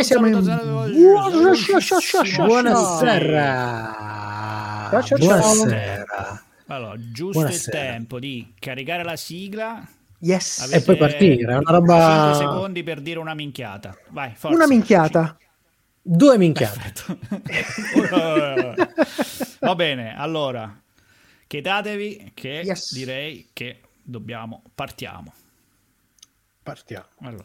E 0.00 0.02
siamo 0.02 0.26
in... 0.28 0.40
Buonasera. 2.36 4.88
Buonasera. 5.18 6.44
Allora, 6.68 6.94
giusto 6.98 7.40
Buonasera. 7.40 7.84
il 7.84 7.90
tempo 7.92 8.18
di 8.18 8.54
caricare 8.58 9.04
la 9.04 9.16
sigla. 9.16 9.86
Yes. 10.20 10.60
Avete 10.60 10.78
E 10.78 10.82
poi 10.82 10.96
partire, 10.96 11.52
è 11.52 11.56
una 11.56 11.70
roba- 11.70 12.32
5 12.34 12.46
secondi 12.46 12.82
per 12.82 13.02
dire 13.02 13.18
una 13.18 13.34
minchiata. 13.34 13.94
Vai, 14.08 14.32
forza. 14.34 14.56
Una 14.56 14.66
minchiata. 14.66 15.36
Due 16.00 16.38
minchiate. 16.38 16.92
Va 19.60 19.74
bene, 19.74 20.16
allora, 20.16 20.80
chiedatevi 21.46 22.30
che 22.32 22.62
Yes. 22.64 22.94
direi 22.94 23.50
che 23.52 23.82
dobbiamo, 24.02 24.62
partiamo. 24.74 25.30
Partiamo. 26.62 27.04
Allora. 27.20 27.44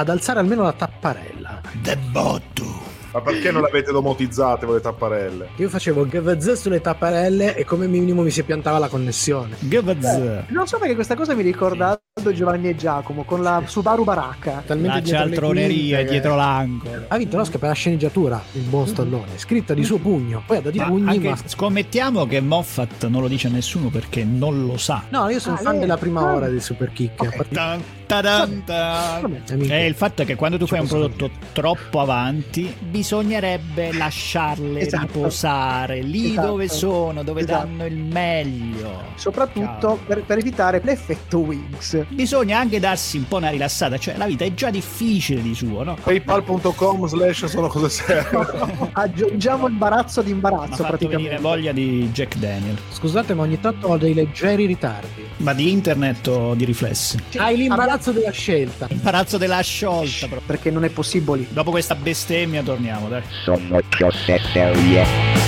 Ad 0.00 0.08
alzare 0.08 0.38
almeno 0.40 0.62
la 0.62 0.72
tapparella. 0.72 1.60
Debotto. 1.80 2.88
Ma 3.12 3.20
perché 3.22 3.50
non 3.50 3.62
l'avete 3.62 3.90
domotizzate 3.90 4.66
voi 4.66 4.76
le 4.76 4.80
tapparelle? 4.82 5.48
Io 5.56 5.68
facevo 5.68 6.06
GVZ 6.06 6.52
sulle 6.52 6.80
tapparelle 6.80 7.56
e 7.56 7.64
come 7.64 7.88
minimo 7.88 8.22
mi 8.22 8.30
si 8.30 8.44
piantava 8.44 8.78
la 8.78 8.86
connessione. 8.86 9.56
Gavaz. 9.58 10.44
Non 10.50 10.68
so 10.68 10.78
perché 10.78 10.94
questa 10.94 11.16
cosa 11.16 11.34
mi 11.34 11.42
ricorda 11.42 12.00
Aldo, 12.14 12.32
Giovanni 12.32 12.68
e 12.68 12.76
Giacomo 12.76 13.24
con 13.24 13.42
la 13.42 13.64
Subaru 13.66 14.04
Baracca. 14.04 14.62
Talmente 14.64 15.02
cialtroneria 15.04 15.96
quinte 15.96 16.04
che- 16.04 16.10
dietro 16.10 16.36
l'angolo. 16.36 17.04
Ha 17.08 17.16
vinto 17.16 17.36
l'Oscar 17.36 17.58
per 17.58 17.68
la 17.70 17.74
sceneggiatura, 17.74 18.40
il 18.52 18.62
buon 18.62 18.86
Stallone, 18.86 19.36
scritta 19.38 19.74
di 19.74 19.82
suo 19.82 19.98
pugno. 19.98 20.44
Poi 20.46 20.58
ha 20.58 20.60
dato 20.60 20.76
i 20.76 20.78
Ma 20.78 20.86
pugni, 20.86 21.08
anche- 21.08 21.28
ma... 21.30 21.36
scommettiamo 21.46 22.26
che 22.28 22.40
Moffat 22.40 23.08
non 23.08 23.22
lo 23.22 23.26
dice 23.28 23.48
a 23.48 23.50
nessuno 23.50 23.88
perché 23.88 24.22
non 24.22 24.66
lo 24.66 24.76
sa. 24.76 25.02
No, 25.08 25.28
io 25.28 25.40
sono 25.40 25.56
Ah, 25.56 25.58
fan 25.58 25.72
lei- 25.72 25.80
della 25.80 25.96
prima 25.96 26.20
ah. 26.20 26.34
ora 26.34 26.46
del 26.48 26.62
Super 26.62 26.92
Kick. 26.92 27.20
a 27.24 27.24
Ok. 27.26 27.80
Partire- 28.10 28.22
Tan, 28.22 28.62
tadan, 28.64 28.64
tan. 28.64 29.20
Vabbè. 29.22 29.40
Amico. 29.52 29.72
E 29.72 29.86
il 29.86 29.94
fatto 29.94 30.22
è 30.22 30.24
che 30.24 30.34
quando 30.36 30.58
tu 30.58 30.64
Ci 30.64 30.70
fai 30.72 30.80
un 30.80 30.86
prodotto 30.88 31.30
troppo 31.52 32.00
avanti, 32.00 32.74
bisognerebbe 32.78 33.92
lasciarle 33.92 34.80
Esatto. 34.80 35.02
riposare 35.06 36.00
lì 36.02 36.30
Esatto. 36.32 36.46
dove 36.48 36.68
sono, 36.68 37.22
dove 37.22 37.40
Esatto. 37.42 37.66
danno 37.66 37.86
il 37.86 37.96
meglio. 37.96 39.02
Soprattutto 39.16 39.98
per, 40.06 40.22
per 40.24 40.38
evitare 40.38 40.80
l'effetto 40.82 41.38
Wings. 41.38 42.04
Bisogna 42.08 42.58
anche 42.58 42.80
darsi 42.80 43.18
un 43.18 43.28
po' 43.28 43.36
una 43.36 43.50
rilassata, 43.50 43.98
cioè 43.98 44.16
la 44.16 44.26
vita 44.26 44.44
è 44.44 44.54
già 44.54 44.70
difficile 44.70 45.42
di 45.42 45.54
suo, 45.54 45.82
no? 45.82 45.96
Paypal.com 46.02 47.06
slash 47.06 47.44
sono 47.44 47.68
cose 47.68 47.88
serie. 47.90 48.26
Aggiungiamo 48.92 49.68
imbarazzo 49.68 50.22
di 50.22 50.30
imbarazzo 50.30 50.82
praticamente. 50.84 51.36
voglia 51.38 51.72
di 51.72 52.08
Jack 52.12 52.36
Daniel. 52.36 52.76
Scusate, 52.90 53.34
ma 53.34 53.42
ogni 53.42 53.60
tanto 53.60 53.88
ho 53.88 53.96
dei 53.98 54.14
leggeri 54.14 54.66
ritardi. 54.66 55.26
Ma 55.38 55.52
di 55.52 55.70
internet 55.70 56.26
o 56.28 56.54
di 56.54 56.64
riflessi? 56.64 57.18
Hai 57.36 57.56
l'imbarazzo 57.56 57.99
della 58.12 58.30
scelta. 58.30 58.86
Imbarazzo 58.88 59.36
della 59.36 59.60
sciolta. 59.60 60.26
però. 60.26 60.40
Perché 60.44 60.70
non 60.70 60.84
è 60.84 60.88
possibile. 60.88 61.46
Dopo 61.50 61.70
questa 61.70 61.94
bestemmia 61.94 62.62
torniamo, 62.62 63.08
dai. 63.08 63.22
Sono 63.44 63.78
cose 63.98 64.40
serie. 64.52 65.39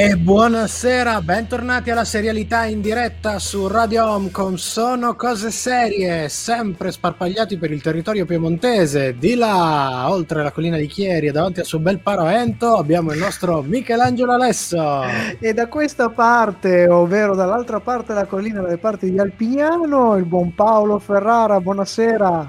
E 0.00 0.16
buonasera, 0.16 1.20
bentornati 1.22 1.90
alla 1.90 2.04
serialità 2.04 2.66
in 2.66 2.80
diretta 2.80 3.40
su 3.40 3.66
Radio 3.66 4.06
Home 4.08 4.30
con 4.30 4.56
Sono 4.56 5.16
Cose 5.16 5.50
Serie, 5.50 6.28
sempre 6.28 6.92
sparpagliati 6.92 7.58
per 7.58 7.72
il 7.72 7.82
territorio 7.82 8.24
piemontese. 8.24 9.18
Di 9.18 9.34
là, 9.34 10.08
oltre 10.08 10.44
la 10.44 10.52
collina 10.52 10.76
di 10.76 10.86
Chieri 10.86 11.26
e 11.26 11.32
davanti 11.32 11.58
al 11.58 11.66
suo 11.66 11.80
bel 11.80 11.98
Paroento, 11.98 12.76
abbiamo 12.76 13.10
il 13.12 13.18
nostro 13.18 13.60
Michelangelo 13.62 14.30
Alesso. 14.30 15.02
E 15.40 15.52
da 15.52 15.66
questa 15.66 16.10
parte, 16.10 16.88
ovvero 16.88 17.34
dall'altra 17.34 17.80
parte 17.80 18.12
della 18.12 18.26
collina, 18.26 18.60
dalle 18.60 18.78
parti 18.78 19.10
di 19.10 19.18
Alpignano, 19.18 20.14
il 20.14 20.26
buon 20.26 20.54
Paolo 20.54 21.00
Ferrara, 21.00 21.60
buonasera. 21.60 22.48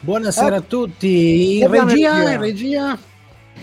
Buonasera 0.00 0.54
Eh, 0.54 0.58
a 0.58 0.62
tutti. 0.62 1.58
In 1.58 1.68
regia. 1.68 2.32
in 2.32 2.40
regia. 2.40 2.98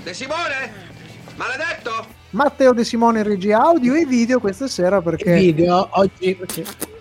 De 0.04 0.14
Simone? 0.14 0.90
Maledetto? 1.38 2.20
Matteo 2.32 2.74
De 2.74 2.84
Simone 2.84 3.20
in 3.20 3.26
regia 3.26 3.62
audio 3.62 3.94
e 3.94 4.06
video 4.06 4.40
questa 4.40 4.68
sera 4.68 4.98
Il 4.98 5.04
perché... 5.04 5.36
video 5.36 5.88
oggi 5.92 6.38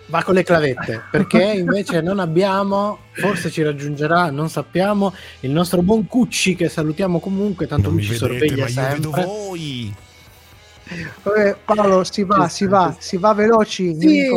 va 0.07 0.23
con 0.23 0.33
le 0.33 0.43
clavette 0.43 1.03
perché 1.09 1.41
invece 1.55 2.01
non 2.01 2.19
abbiamo, 2.19 2.99
forse 3.13 3.49
ci 3.49 3.63
raggiungerà, 3.63 4.29
non 4.29 4.49
sappiamo, 4.49 5.13
il 5.41 5.51
nostro 5.51 5.81
buon 5.81 6.05
Cucci 6.05 6.55
che 6.55 6.67
salutiamo 6.67 7.19
comunque, 7.19 7.65
tanto 7.67 7.89
lui 7.89 8.03
ci 8.03 8.13
sorveglia 8.13 8.67
sempre. 8.67 9.23
voi. 9.23 9.93
Eh, 11.37 11.55
Paolo, 11.63 12.03
si 12.03 12.23
va, 12.23 12.49
si 12.49 12.67
va, 12.67 12.93
si 12.99 13.15
va 13.15 13.33
veloci. 13.33 13.95
Sì, 13.97 14.27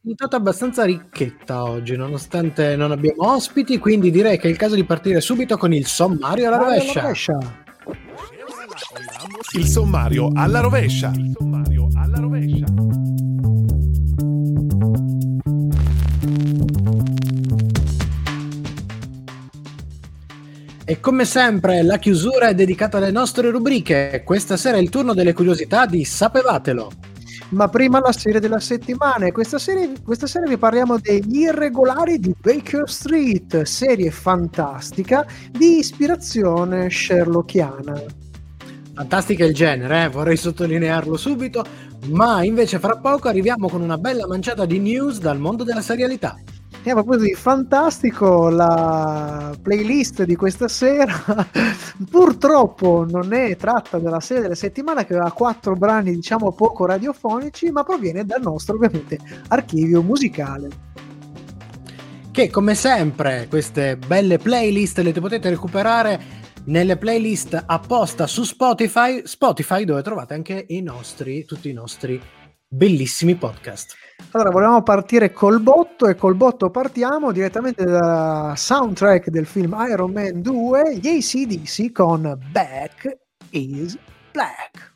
puntata 0.00 0.36
abbastanza 0.36 0.84
ricchetta 0.84 1.64
oggi, 1.64 1.96
nonostante 1.96 2.76
non 2.76 2.92
abbiamo 2.92 3.32
ospiti, 3.32 3.78
quindi 3.78 4.12
direi 4.12 4.38
che 4.38 4.46
è 4.46 4.50
il 4.50 4.56
caso 4.56 4.76
di 4.76 4.84
partire 4.84 5.20
subito 5.20 5.56
con 5.56 5.72
il 5.72 5.86
sommario 5.86 6.46
alla 6.46 6.58
Vai 6.58 6.78
alla 6.78 7.02
rovescia. 7.02 7.61
Il 9.54 9.66
sommario 9.66 10.30
alla 10.34 10.58
rovescia. 10.60 11.12
Il 11.14 11.32
sommario 11.38 11.88
alla 11.94 12.18
rovescia. 12.18 12.64
E 20.84 21.00
come 21.00 21.24
sempre 21.24 21.82
la 21.82 21.98
chiusura 21.98 22.48
è 22.48 22.54
dedicata 22.54 22.96
alle 22.96 23.12
nostre 23.12 23.50
rubriche. 23.50 24.22
Questa 24.24 24.56
sera 24.56 24.78
è 24.78 24.80
il 24.80 24.88
turno 24.88 25.14
delle 25.14 25.32
curiosità 25.32 25.86
di 25.86 26.04
Sapevatelo. 26.04 26.90
Ma 27.50 27.68
prima 27.68 28.00
la 28.00 28.12
serie 28.12 28.40
della 28.40 28.58
settimana 28.58 29.26
e 29.26 29.32
questa, 29.32 29.58
serie, 29.58 29.92
questa 30.02 30.26
sera 30.26 30.48
vi 30.48 30.56
parliamo 30.56 30.98
degli 30.98 31.42
irregolari 31.42 32.18
di 32.18 32.34
Baker 32.36 32.90
Street, 32.90 33.62
serie 33.62 34.10
fantastica 34.10 35.24
di 35.50 35.78
ispirazione 35.78 36.90
sherlockiana. 36.90 38.21
Fantastica 38.94 39.44
il 39.44 39.54
genere, 39.54 40.04
eh, 40.04 40.08
vorrei 40.08 40.36
sottolinearlo 40.36 41.16
subito, 41.16 41.64
ma 42.08 42.44
invece 42.44 42.78
fra 42.78 42.98
poco 42.98 43.28
arriviamo 43.28 43.68
con 43.68 43.80
una 43.80 43.96
bella 43.96 44.26
manciata 44.26 44.66
di 44.66 44.78
news 44.78 45.18
dal 45.18 45.38
mondo 45.38 45.64
della 45.64 45.80
serialità. 45.80 46.38
E 46.84 46.90
a 46.90 46.94
proposito 46.94 47.24
di 47.24 47.34
fantastico, 47.34 48.50
la 48.50 49.56
playlist 49.62 50.24
di 50.24 50.36
questa 50.36 50.68
sera 50.68 51.14
purtroppo 52.10 53.06
non 53.08 53.32
è 53.32 53.56
tratta 53.56 53.98
dalla 53.98 54.20
serie 54.20 54.42
della 54.42 54.54
settimana 54.56 55.04
che 55.04 55.14
aveva 55.14 55.30
quattro 55.32 55.74
brani 55.74 56.14
diciamo 56.14 56.52
poco 56.52 56.84
radiofonici, 56.84 57.70
ma 57.70 57.84
proviene 57.84 58.26
dal 58.26 58.42
nostro 58.42 58.74
ovviamente 58.74 59.18
archivio 59.48 60.02
musicale. 60.02 60.68
Che 62.30 62.50
come 62.50 62.74
sempre 62.74 63.46
queste 63.48 63.96
belle 63.96 64.38
playlist 64.38 64.98
le 64.98 65.12
potete 65.12 65.48
recuperare 65.50 66.41
nelle 66.64 66.96
playlist 66.96 67.60
apposta 67.66 68.26
su 68.26 68.44
Spotify, 68.44 69.22
Spotify 69.24 69.84
dove 69.84 70.02
trovate 70.02 70.34
anche 70.34 70.64
i 70.68 70.80
nostri, 70.80 71.44
tutti 71.44 71.68
i 71.68 71.72
nostri 71.72 72.20
bellissimi 72.68 73.34
podcast. 73.34 73.94
Allora, 74.30 74.50
volevamo 74.50 74.82
partire 74.82 75.32
col 75.32 75.60
botto 75.60 76.06
e 76.06 76.14
col 76.14 76.36
botto 76.36 76.70
partiamo 76.70 77.32
direttamente 77.32 77.84
dal 77.84 78.56
soundtrack 78.56 79.28
del 79.28 79.46
film 79.46 79.76
Iron 79.90 80.12
Man 80.12 80.40
2, 80.40 80.96
gli 80.96 81.08
ACDC 81.08 81.92
con 81.92 82.38
Back 82.50 83.18
is 83.50 83.98
Black. 84.30 84.90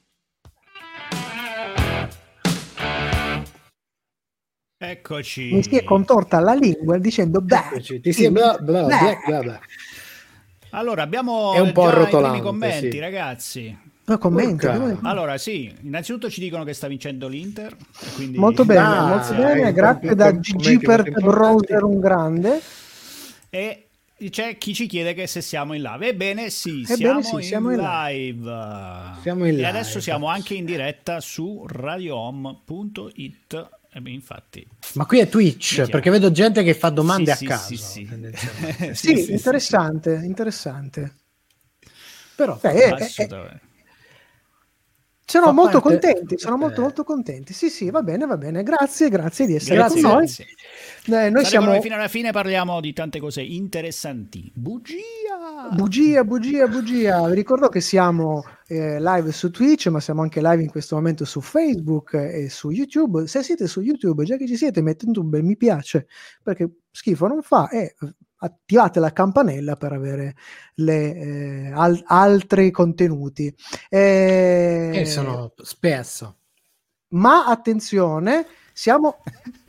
Eccoci. 4.78 5.52
Mi 5.52 5.62
si 5.62 5.76
è 5.76 5.84
contorta 5.84 6.38
la 6.38 6.54
lingua 6.54 6.98
dicendo 6.98 7.40
Back. 7.40 7.72
Eccoci, 7.72 8.00
ti 8.00 8.12
si 8.12 8.30
bla 8.30 8.56
bla 8.60 8.84
bla 8.84 9.18
bla 9.26 9.40
bla. 9.40 9.60
Allora, 10.76 11.02
abbiamo 11.02 11.54
È 11.54 11.60
un 11.60 11.72
po' 11.72 11.90
già 11.90 12.02
i 12.02 12.08
primi 12.10 12.40
commenti, 12.42 12.90
sì. 12.90 12.98
ragazzi. 12.98 13.78
Ma 14.04 14.18
commenta. 14.18 14.98
Allora, 15.02 15.38
sì, 15.38 15.74
innanzitutto 15.82 16.28
ci 16.30 16.40
dicono 16.40 16.64
che 16.64 16.74
sta 16.74 16.86
vincendo 16.86 17.28
l'Inter. 17.28 17.74
Quindi... 18.14 18.38
Molto 18.38 18.64
bene, 18.64 18.82
Dai, 18.82 19.08
molto 19.08 19.34
bene, 19.34 19.60
ecco, 19.62 19.72
grazie 19.72 20.08
com- 20.08 20.16
da 20.16 20.30
commenti 20.30 20.78
per. 20.78 21.10
Browser 21.10 21.82
un 21.82 21.98
grande. 21.98 22.60
E 23.48 23.86
c'è 24.30 24.58
chi 24.58 24.74
ci 24.74 24.86
chiede 24.86 25.14
che 25.14 25.26
se 25.26 25.40
siamo 25.40 25.72
in 25.72 25.80
live. 25.82 26.08
Ebbene 26.08 26.50
sì, 26.50 26.82
Ebbene 26.82 27.22
siamo, 27.22 27.24
sì, 27.40 27.42
siamo 27.46 27.72
in 27.72 27.78
in 27.80 27.84
live. 27.84 28.52
Siamo 29.22 29.44
in 29.44 29.52
E 29.52 29.56
live. 29.56 29.66
adesso 29.66 29.98
siamo 30.00 30.28
anche 30.28 30.52
in 30.54 30.66
diretta 30.66 31.20
su 31.20 31.64
radiohome.it. 31.66 33.68
E 33.96 34.00
beh, 34.02 34.10
infatti, 34.10 34.66
Ma 34.96 35.06
qui 35.06 35.20
è 35.20 35.26
Twitch, 35.26 35.88
perché 35.88 36.10
vedo 36.10 36.30
gente 36.30 36.62
che 36.62 36.74
fa 36.74 36.90
domande 36.90 37.30
Sì, 37.30 37.30
a 37.30 37.36
sì, 37.36 37.46
caso. 37.46 37.76
sì, 37.76 37.76
sì. 37.76 38.08
Sì, 38.92 39.32
interessante, 39.32 40.20
interessante. 40.22 41.14
Però 42.36 42.58
Beh, 42.60 42.72
eh, 42.72 42.88
eh, 42.88 42.92
Assolutamente. 42.92 43.60
Sono 45.28 45.46
Fa 45.46 45.52
molto 45.52 45.80
parte- 45.80 46.12
contenti, 46.12 46.38
sono 46.38 46.56
molto 46.56 46.78
eh. 46.80 46.82
molto 46.84 47.02
contenti. 47.02 47.52
Sì, 47.52 47.68
sì, 47.68 47.90
va 47.90 48.02
bene, 48.02 48.26
va 48.26 48.36
bene. 48.36 48.62
Grazie, 48.62 49.08
grazie 49.08 49.46
di 49.46 49.56
essere 49.56 49.74
Grazie, 49.74 50.00
con 50.00 50.10
noi. 50.10 50.20
grazie. 50.20 50.46
Eh, 51.26 51.30
noi 51.30 51.44
siamo 51.44 51.66
noi 51.66 51.80
fino 51.80 51.96
alla 51.96 52.06
fine 52.06 52.30
parliamo 52.30 52.80
di 52.80 52.92
tante 52.92 53.18
cose 53.18 53.42
interessanti. 53.42 54.52
Bugia! 54.54 54.94
bugia, 55.72 56.22
bugia, 56.22 56.68
bugia. 56.68 57.26
Vi 57.28 57.34
ricordo 57.34 57.68
che 57.68 57.80
siamo 57.80 58.44
eh, 58.68 59.00
live 59.00 59.32
su 59.32 59.50
Twitch, 59.50 59.88
ma 59.88 59.98
siamo 59.98 60.22
anche 60.22 60.40
live 60.40 60.62
in 60.62 60.70
questo 60.70 60.94
momento 60.94 61.24
su 61.24 61.40
Facebook 61.40 62.14
e 62.14 62.48
su 62.48 62.70
YouTube. 62.70 63.26
Se 63.26 63.42
siete 63.42 63.66
su 63.66 63.80
YouTube, 63.80 64.22
già 64.24 64.36
che 64.36 64.46
ci 64.46 64.56
siete, 64.56 64.80
mettete 64.80 65.18
un 65.18 65.28
bel 65.28 65.42
mi 65.42 65.56
piace 65.56 66.06
perché 66.42 66.70
schifo 66.92 67.26
non 67.26 67.42
fa 67.42 67.68
e 67.68 67.96
eh, 68.00 68.14
attivate 68.38 69.00
la 69.00 69.12
campanella 69.12 69.76
per 69.76 69.92
avere 69.92 70.34
le, 70.74 71.14
eh, 71.14 71.70
al- 71.72 72.02
altri 72.06 72.70
contenuti. 72.70 73.54
Eh, 73.88 74.90
che 74.92 75.04
sono 75.06 75.52
spesso. 75.62 76.38
ma 77.08 77.46
attenzione, 77.46 78.46
siamo, 78.78 79.22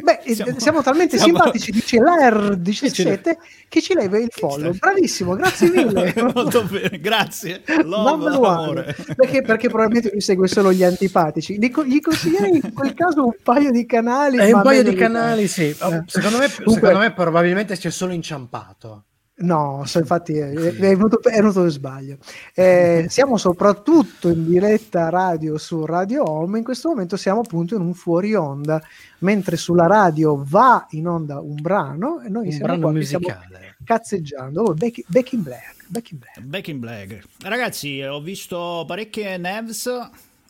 beh, 0.04 0.20
eh, 0.28 0.36
Siamo- 0.36 0.60
siamo, 0.60 0.82
talmente 0.82 1.18
siamo- 1.18 1.38
simpatici, 1.38 1.72
dice 1.72 1.98
l'R17, 1.98 3.38
che 3.70 3.82
ci 3.82 3.94
leva 3.94 4.18
il 4.18 4.28
follow. 4.30 4.74
Bravissimo, 4.78 5.34
grazie 5.36 5.70
mille. 5.72 6.14
Molto 6.34 6.64
bene, 6.64 7.00
grazie. 7.00 7.62
Love, 7.84 8.28
amore. 8.36 8.96
Perché, 9.16 9.42
perché 9.44 9.70
probabilmente 9.70 10.10
lui 10.12 10.20
segue 10.20 10.50
solo 10.50 10.74
gli 10.74 10.84
antipatici. 10.84 11.58
Gli, 11.58 11.72
co- 11.72 11.86
gli 11.86 12.02
consiglierei 12.02 12.60
in 12.62 12.74
quel 12.74 12.94
caso 12.94 13.24
un 13.24 13.36
paio 13.42 13.72
di 13.72 13.86
canali. 13.86 14.40
E 14.40 14.52
ma 14.52 14.58
un 14.58 14.64
paio 14.64 14.84
di 14.84 14.94
canali, 14.94 15.48
sì. 15.48 15.64
Eh. 15.70 16.04
Secondo, 16.06 16.38
me, 16.40 16.48
Comunque- 16.54 16.74
secondo 16.74 17.00
me 17.00 17.14
probabilmente 17.14 17.78
c'è 17.78 17.90
solo 17.90 18.12
inciampato. 18.12 19.04
No, 19.40 19.84
so, 19.86 20.00
infatti 20.00 20.36
è, 20.36 20.50
è 20.50 20.74
venuto, 20.74 21.22
è 21.22 21.36
venuto 21.36 21.62
per 21.62 21.70
sbaglio. 21.70 22.18
Eh, 22.56 23.06
siamo 23.10 23.38
soprattutto 23.38 24.30
in 24.30 24.46
diretta 24.48 25.10
radio 25.10 25.60
su 25.60 25.86
Radio 25.86 26.28
Home. 26.28 26.58
In 26.58 26.64
questo 26.64 26.90
momento 26.90 27.18
siamo 27.18 27.42
appunto 27.42 27.76
in 27.76 27.82
un 27.82 27.94
fuori 27.94 28.34
onda, 28.34 28.82
mentre 29.20 29.56
sulla 29.56 29.86
radio 29.86 30.42
va 30.44 30.88
in 30.92 31.08
onda 31.08 31.40
un 31.40 31.56
brano 31.62 32.22
e 32.22 32.30
noi 32.30 32.46
Un 32.48 32.52
siamo 32.52 32.66
brano 32.66 32.82
qua 32.82 32.92
musicale. 32.92 33.76
cazzeggiando. 33.84 34.64
Oh, 34.64 34.74
back, 34.74 35.02
back 35.06 35.32
in 35.34 35.44
black. 35.44 35.76
Back 35.88 36.12
in 36.12 36.18
black. 36.18 36.40
Back 36.42 36.68
in 36.68 36.80
Black. 36.80 37.24
Ragazzi, 37.44 38.02
ho 38.02 38.20
visto 38.20 38.84
parecchie 38.88 39.38
Nevs 39.38 39.88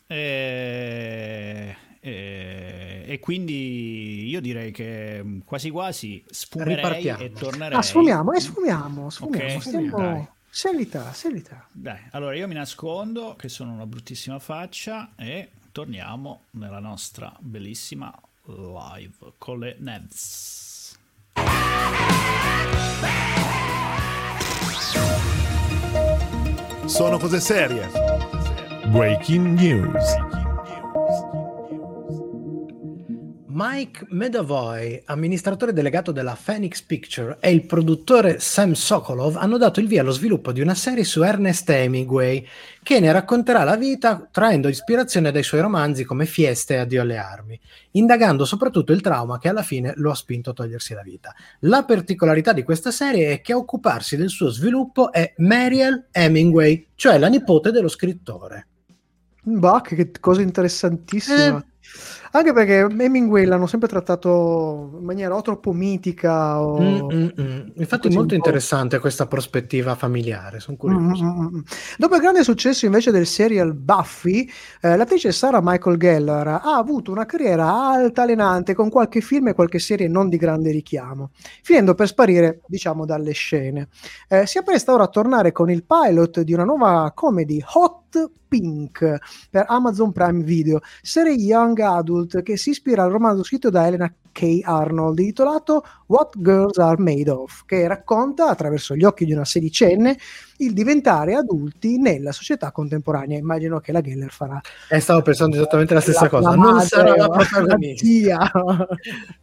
e, 0.06 1.76
e- 2.08 3.04
e 3.06 3.18
quindi 3.20 4.28
io 4.28 4.40
direi 4.40 4.70
che 4.70 5.24
quasi 5.44 5.70
quasi 5.70 6.22
sfumerei 6.30 6.74
Ripartiamo. 6.76 7.22
e 7.22 7.32
tornerei. 7.32 7.78
Ah, 7.78 7.82
sfumiamo, 7.82 8.32
e 8.32 8.40
sfumiamo, 8.40 9.10
sfumiamo. 9.10 9.54
Ok, 9.54 9.60
Stiamo... 9.62 9.96
dai. 9.96 10.26
Serietà, 10.50 11.12
serietà. 11.12 11.66
Dai, 11.72 11.98
allora 12.12 12.34
io 12.34 12.48
mi 12.48 12.54
nascondo 12.54 13.36
che 13.36 13.48
sono 13.48 13.72
una 13.72 13.86
bruttissima 13.86 14.38
faccia 14.38 15.10
e 15.16 15.50
torniamo 15.72 16.42
nella 16.52 16.80
nostra 16.80 17.34
bellissima 17.38 18.12
live 18.46 19.14
con 19.38 19.58
le 19.60 19.76
Nevs. 19.78 20.96
Sono 26.86 27.18
cose 27.18 27.40
serie. 27.40 27.88
Breaking 28.88 29.58
news. 29.58 30.27
Mike 33.60 34.06
Medavoy, 34.10 35.02
amministratore 35.06 35.72
delegato 35.72 36.12
della 36.12 36.38
Phoenix 36.40 36.80
Picture, 36.80 37.38
e 37.40 37.50
il 37.50 37.66
produttore 37.66 38.38
Sam 38.38 38.74
Sokolov 38.74 39.34
hanno 39.34 39.56
dato 39.58 39.80
il 39.80 39.88
via 39.88 40.02
allo 40.02 40.12
sviluppo 40.12 40.52
di 40.52 40.60
una 40.60 40.76
serie 40.76 41.02
su 41.02 41.24
Ernest 41.24 41.68
Hemingway 41.68 42.46
che 42.84 43.00
ne 43.00 43.10
racconterà 43.10 43.64
la 43.64 43.74
vita 43.74 44.28
traendo 44.30 44.68
ispirazione 44.68 45.32
dai 45.32 45.42
suoi 45.42 45.60
romanzi 45.60 46.04
come 46.04 46.24
Fieste 46.24 46.74
e 46.74 46.76
Addio 46.76 47.02
alle 47.02 47.16
armi, 47.16 47.58
indagando 47.92 48.44
soprattutto 48.44 48.92
il 48.92 49.00
trauma 49.00 49.38
che 49.38 49.48
alla 49.48 49.64
fine 49.64 49.92
lo 49.96 50.12
ha 50.12 50.14
spinto 50.14 50.50
a 50.50 50.52
togliersi 50.52 50.94
la 50.94 51.02
vita. 51.02 51.34
La 51.62 51.82
particolarità 51.82 52.52
di 52.52 52.62
questa 52.62 52.92
serie 52.92 53.32
è 53.32 53.40
che 53.40 53.54
a 53.54 53.56
occuparsi 53.56 54.16
del 54.16 54.28
suo 54.28 54.50
sviluppo 54.50 55.10
è 55.10 55.34
Mariel 55.38 56.06
Hemingway, 56.12 56.90
cioè 56.94 57.18
la 57.18 57.26
nipote 57.26 57.72
dello 57.72 57.88
scrittore. 57.88 58.68
Bah, 59.42 59.80
che 59.80 60.12
cosa 60.20 60.42
interessantissima. 60.42 61.58
Eh. 61.58 61.76
Anche 62.32 62.52
perché 62.52 62.80
Hemingway 62.80 63.46
l'hanno 63.46 63.66
sempre 63.66 63.88
trattato 63.88 64.90
in 64.98 65.04
maniera 65.04 65.34
o 65.34 65.40
troppo 65.40 65.72
mitica 65.72 66.60
o... 66.60 66.78
Mm, 66.78 67.12
mm, 67.12 67.28
mm. 67.40 67.60
Infatti 67.76 68.08
così 68.08 68.16
molto 68.16 68.34
interessante 68.34 68.98
questa 68.98 69.26
prospettiva 69.26 69.94
familiare, 69.94 70.60
sono 70.60 70.76
curioso. 70.76 71.24
Mm, 71.24 71.28
mm, 71.28 71.40
mm, 71.40 71.56
mm. 71.56 71.60
Dopo 71.96 72.14
il 72.16 72.20
grande 72.20 72.44
successo 72.44 72.84
invece 72.84 73.10
del 73.10 73.26
serial 73.26 73.74
Buffy, 73.74 74.48
eh, 74.82 74.96
l'attrice 74.96 75.32
Sarah 75.32 75.60
Michael 75.62 75.96
Gellar 75.96 76.48
ha 76.48 76.76
avuto 76.76 77.10
una 77.10 77.24
carriera 77.24 77.88
altalenante 77.88 78.74
con 78.74 78.90
qualche 78.90 79.20
film 79.20 79.48
e 79.48 79.54
qualche 79.54 79.78
serie 79.78 80.08
non 80.08 80.28
di 80.28 80.36
grande 80.36 80.70
richiamo, 80.70 81.30
finendo 81.62 81.94
per 81.94 82.08
sparire, 82.08 82.60
diciamo, 82.66 83.06
dalle 83.06 83.32
scene. 83.32 83.88
Eh, 84.28 84.46
si 84.46 84.58
appresta 84.58 84.92
ora 84.92 85.04
a 85.04 85.08
tornare 85.08 85.52
con 85.52 85.70
il 85.70 85.84
pilot 85.84 86.40
di 86.42 86.52
una 86.52 86.64
nuova 86.64 87.10
comedy 87.14 87.62
Hot 87.74 88.36
Pink 88.48 89.16
per 89.50 89.66
Amazon 89.68 90.10
Prime 90.10 90.42
Video, 90.42 90.80
serie 91.02 91.34
young 91.34 91.77
adult 91.82 92.42
che 92.42 92.56
si 92.56 92.70
ispira 92.70 93.02
al 93.04 93.10
romanzo 93.10 93.42
scritto 93.44 93.70
da 93.70 93.86
Elena 93.86 94.12
K. 94.32 94.60
Arnold 94.62 95.18
intitolato 95.18 95.82
What 96.06 96.34
Girls 96.40 96.78
Are 96.78 97.00
Made 97.00 97.28
Of, 97.30 97.64
che 97.66 97.86
racconta 97.88 98.48
attraverso 98.48 98.94
gli 98.94 99.04
occhi 99.04 99.24
di 99.24 99.32
una 99.32 99.44
sedicenne 99.44 100.16
il 100.58 100.72
diventare 100.72 101.34
adulti 101.34 101.98
nella 101.98 102.32
società 102.32 102.70
contemporanea. 102.70 103.36
Immagino 103.38 103.80
che 103.80 103.90
la 103.92 104.00
Geller 104.00 104.30
farà 104.30 104.60
E 104.88 105.00
stavo 105.00 105.22
pensando 105.22 105.56
esattamente 105.56 105.94
la 105.94 106.00
stessa 106.00 106.22
la- 106.24 106.28
cosa. 106.28 106.50
la 106.50 106.54
non 106.56 106.72
madre 106.74 106.86
sarà 106.86 107.16
la 107.16 107.28
protagonista. 107.28 108.04
zia. 108.06 108.38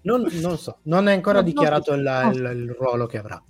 Non, 0.01 0.27
non 0.41 0.57
so, 0.57 0.77
non 0.83 1.07
è 1.07 1.13
ancora 1.13 1.39
No, 1.39 1.45
no, 1.45 1.51
dichiarato 1.51 1.93
il, 1.93 2.01
no. 2.01 2.31
il- 2.31 2.57
il 2.63 2.75
ruolo 2.77 3.05
che 3.07 3.17
avrà. 3.17 3.41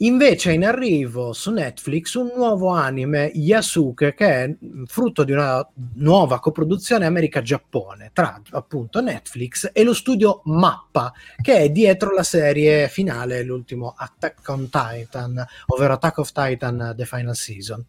Invece 0.00 0.50
è 0.50 0.54
in 0.54 0.66
arrivo 0.66 1.32
su 1.32 1.50
Netflix 1.50 2.14
un 2.14 2.30
nuovo 2.34 2.68
anime, 2.68 3.30
Yasuke, 3.34 4.12
che 4.12 4.44
è 4.44 4.54
frutto 4.84 5.24
di 5.24 5.32
una 5.32 5.66
nuova 5.94 6.38
coproduzione 6.38 7.06
America-Giappone 7.06 8.10
tra 8.12 8.40
appunto 8.50 9.00
Netflix 9.00 9.70
e 9.72 9.82
lo 9.84 9.94
studio 9.94 10.42
Mappa, 10.44 11.12
che 11.40 11.56
è 11.56 11.70
dietro 11.70 12.12
la 12.12 12.24
serie 12.24 12.88
finale, 12.88 13.42
l'ultimo 13.42 13.94
Attack 13.96 14.46
on 14.48 14.68
Titan, 14.68 15.42
ovvero 15.66 15.94
Attack 15.94 16.18
of 16.18 16.30
Titan 16.30 16.92
The 16.94 17.06
Final 17.06 17.34
Season. 17.34 17.82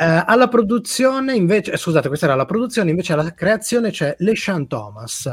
Eh, 0.00 0.24
alla 0.26 0.46
produzione 0.46 1.34
invece, 1.34 1.72
eh, 1.72 1.76
scusate, 1.76 2.06
questa 2.06 2.26
era 2.26 2.36
la 2.36 2.44
produzione, 2.44 2.90
invece 2.90 3.14
alla 3.14 3.34
creazione 3.34 3.90
c'è 3.90 4.14
LeSean 4.18 4.68
Thomas. 4.68 5.26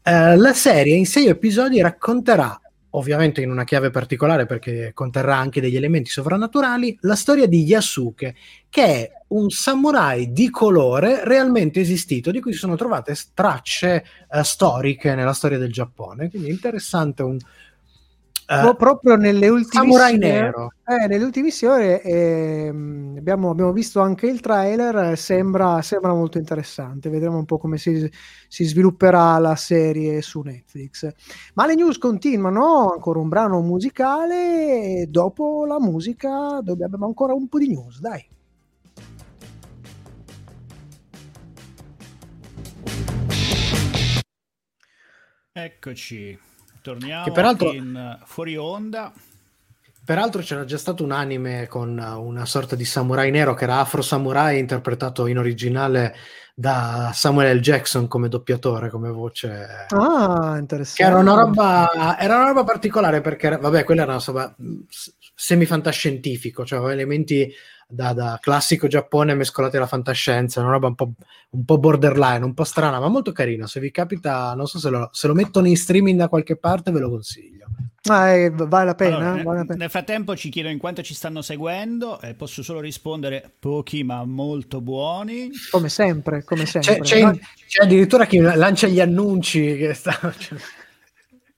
Eh, 0.00 0.36
la 0.36 0.52
serie 0.52 0.94
in 0.94 1.06
sei 1.06 1.26
episodi 1.26 1.80
racconterà, 1.80 2.60
ovviamente 2.92 3.40
in 3.40 3.50
una 3.50 3.64
chiave 3.64 3.90
particolare 3.90 4.46
perché 4.46 4.92
conterrà 4.94 5.36
anche 5.36 5.60
degli 5.60 5.76
elementi 5.76 6.10
sovrannaturali, 6.10 6.96
la 7.02 7.14
storia 7.14 7.46
di 7.46 7.62
Yasuke, 7.62 8.34
che 8.68 8.84
è 8.84 9.10
un 9.28 9.50
samurai 9.50 10.32
di 10.32 10.50
colore 10.50 11.24
realmente 11.24 11.80
esistito, 11.80 12.30
di 12.30 12.40
cui 12.40 12.52
si 12.52 12.58
sono 12.58 12.76
trovate 12.76 13.14
tracce 13.34 14.04
eh, 14.30 14.44
storiche 14.44 15.14
nella 15.14 15.32
storia 15.32 15.58
del 15.58 15.72
Giappone. 15.72 16.28
Quindi 16.28 16.48
è 16.48 16.52
interessante 16.52 17.22
un 17.22 17.38
eh, 18.52 18.60
Pro- 18.60 18.76
proprio 18.76 19.16
nelle 19.16 19.48
ultimissime. 19.48 20.52
Eh, 20.84 21.06
nelle 21.06 21.24
ultimissime 21.24 21.72
ore 21.72 22.02
ehm, 22.02 23.14
abbiamo, 23.18 23.50
abbiamo 23.50 23.72
visto 23.72 24.00
anche 24.00 24.26
il 24.26 24.40
trailer, 24.40 25.12
eh, 25.12 25.16
sembra, 25.16 25.80
sembra 25.80 26.12
molto 26.12 26.38
interessante, 26.38 27.08
vedremo 27.08 27.38
un 27.38 27.44
po' 27.46 27.56
come 27.56 27.78
si, 27.78 28.10
si 28.48 28.64
svilupperà 28.64 29.38
la 29.38 29.56
serie 29.56 30.20
su 30.20 30.42
Netflix. 30.42 31.10
Ma 31.54 31.66
le 31.66 31.76
news 31.76 31.96
continuano, 31.96 32.92
ancora 32.92 33.20
un 33.20 33.28
brano 33.28 33.60
musicale 33.60 35.00
e 35.00 35.06
dopo 35.08 35.64
la 35.64 35.80
musica 35.80 36.56
abbiamo 36.56 37.06
ancora 37.06 37.32
un 37.32 37.48
po' 37.48 37.58
di 37.58 37.68
news, 37.68 38.00
dai. 38.00 38.28
Eccoci, 45.54 46.38
torniamo 46.82 47.24
Che 47.24 47.32
peraltro- 47.32 47.72
in 47.72 48.18
fuori 48.24 48.56
onda. 48.56 49.12
Peraltro 50.04 50.42
c'era 50.42 50.64
già 50.64 50.78
stato 50.78 51.04
un 51.04 51.12
anime 51.12 51.68
con 51.68 51.96
una 51.96 52.44
sorta 52.44 52.74
di 52.74 52.84
samurai 52.84 53.30
nero 53.30 53.54
che 53.54 53.64
era 53.64 53.78
Afro 53.78 54.02
Samurai 54.02 54.58
interpretato 54.58 55.28
in 55.28 55.38
originale 55.38 56.16
da 56.54 57.12
Samuel 57.14 57.56
L. 57.56 57.60
Jackson 57.60 58.08
come 58.08 58.28
doppiatore, 58.28 58.90
come 58.90 59.10
voce. 59.10 59.86
Ah, 59.90 60.56
interessante. 60.58 61.02
Che 61.02 61.08
era 61.08 61.18
una 61.18 61.34
roba, 61.34 62.18
era 62.18 62.34
una 62.34 62.48
roba 62.48 62.64
particolare 62.64 63.20
perché, 63.20 63.56
vabbè, 63.56 63.84
quella 63.84 64.02
era 64.02 64.14
una 64.14 64.22
roba 64.24 64.54
semifantascientifico, 65.34 66.64
cioè 66.64 66.78
aveva 66.78 66.92
elementi 66.92 67.50
da, 67.92 68.12
da 68.14 68.38
classico 68.40 68.86
Giappone 68.86 69.34
mescolati 69.34 69.76
alla 69.76 69.86
fantascienza, 69.86 70.60
una 70.60 70.70
roba 70.70 70.86
un 70.88 70.94
po', 70.94 71.12
un 71.50 71.64
po' 71.64 71.78
borderline, 71.78 72.44
un 72.44 72.54
po' 72.54 72.64
strana, 72.64 72.98
ma 72.98 73.08
molto 73.08 73.32
carina. 73.32 73.66
Se 73.66 73.80
vi 73.80 73.90
capita, 73.90 74.54
non 74.54 74.66
so 74.66 74.78
se 74.78 74.88
lo, 74.88 75.10
se 75.12 75.26
lo 75.26 75.34
mettono 75.34 75.68
in 75.68 75.76
streaming 75.76 76.18
da 76.18 76.28
qualche 76.28 76.56
parte, 76.56 76.90
ve 76.90 77.00
lo 77.00 77.10
consiglio. 77.10 77.66
Ah, 78.04 78.30
eh, 78.30 78.50
vale 78.50 78.84
la 78.86 78.94
pena, 78.96 79.16
Allora, 79.16 79.40
eh, 79.40 79.42
vale 79.44 79.58
la 79.58 79.64
pena. 79.64 79.78
nel 79.78 79.90
frattempo 79.90 80.34
ci 80.34 80.48
chiedono 80.48 80.72
in 80.74 80.80
quanto 80.80 81.02
ci 81.02 81.14
stanno 81.14 81.40
seguendo 81.42 82.20
e 82.20 82.34
posso 82.34 82.62
solo 82.62 82.80
rispondere 82.80 83.48
pochi 83.58 84.02
ma 84.02 84.24
molto 84.24 84.80
buoni. 84.80 85.50
Come 85.70 85.88
sempre, 85.88 86.42
come 86.42 86.66
sempre. 86.66 86.94
C'è, 86.94 87.00
c'è- 87.00 87.22
Noi- 87.22 87.40
c'è 87.68 87.84
addirittura 87.84 88.24
chi 88.26 88.38
lancia 88.40 88.88
gli 88.88 89.00
annunci 89.00 89.76
che 89.76 89.94
sta... 89.94 90.18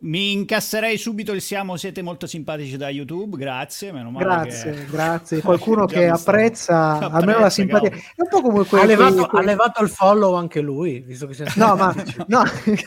cioè, 0.04 0.10
Mi 0.10 0.32
incasserei 0.32 0.98
subito 0.98 1.32
il 1.32 1.40
siamo 1.40 1.76
siete 1.76 2.02
molto 2.02 2.26
simpatici 2.26 2.76
da 2.76 2.88
YouTube, 2.90 3.36
grazie, 3.36 3.90
meno 3.92 4.10
male 4.10 4.24
Grazie, 4.24 4.72
che- 4.72 4.84
grazie. 4.86 5.40
Qualcuno 5.40 5.86
che 5.86 6.10
sta- 6.14 6.30
apprezza 6.30 6.76
almeno 6.98 7.24
la 7.38 7.46
apprezza, 7.46 7.50
simpatia. 7.50 7.88
cavolo. 7.90 8.08
È 8.14 8.20
un 8.22 8.28
po' 8.28 8.40
come 8.42 8.64
quei, 8.66 8.82
ha, 8.82 8.84
levato, 8.84 9.24
ha 9.26 9.40
levato 9.42 9.82
il 9.82 9.88
follow 9.88 10.34
anche 10.34 10.60
lui, 10.60 11.00
visto 11.00 11.26
che 11.26 11.34
si 11.34 11.42
è 11.42 11.46
No, 11.56 11.74
ma 11.76 11.94
no. 12.26 12.42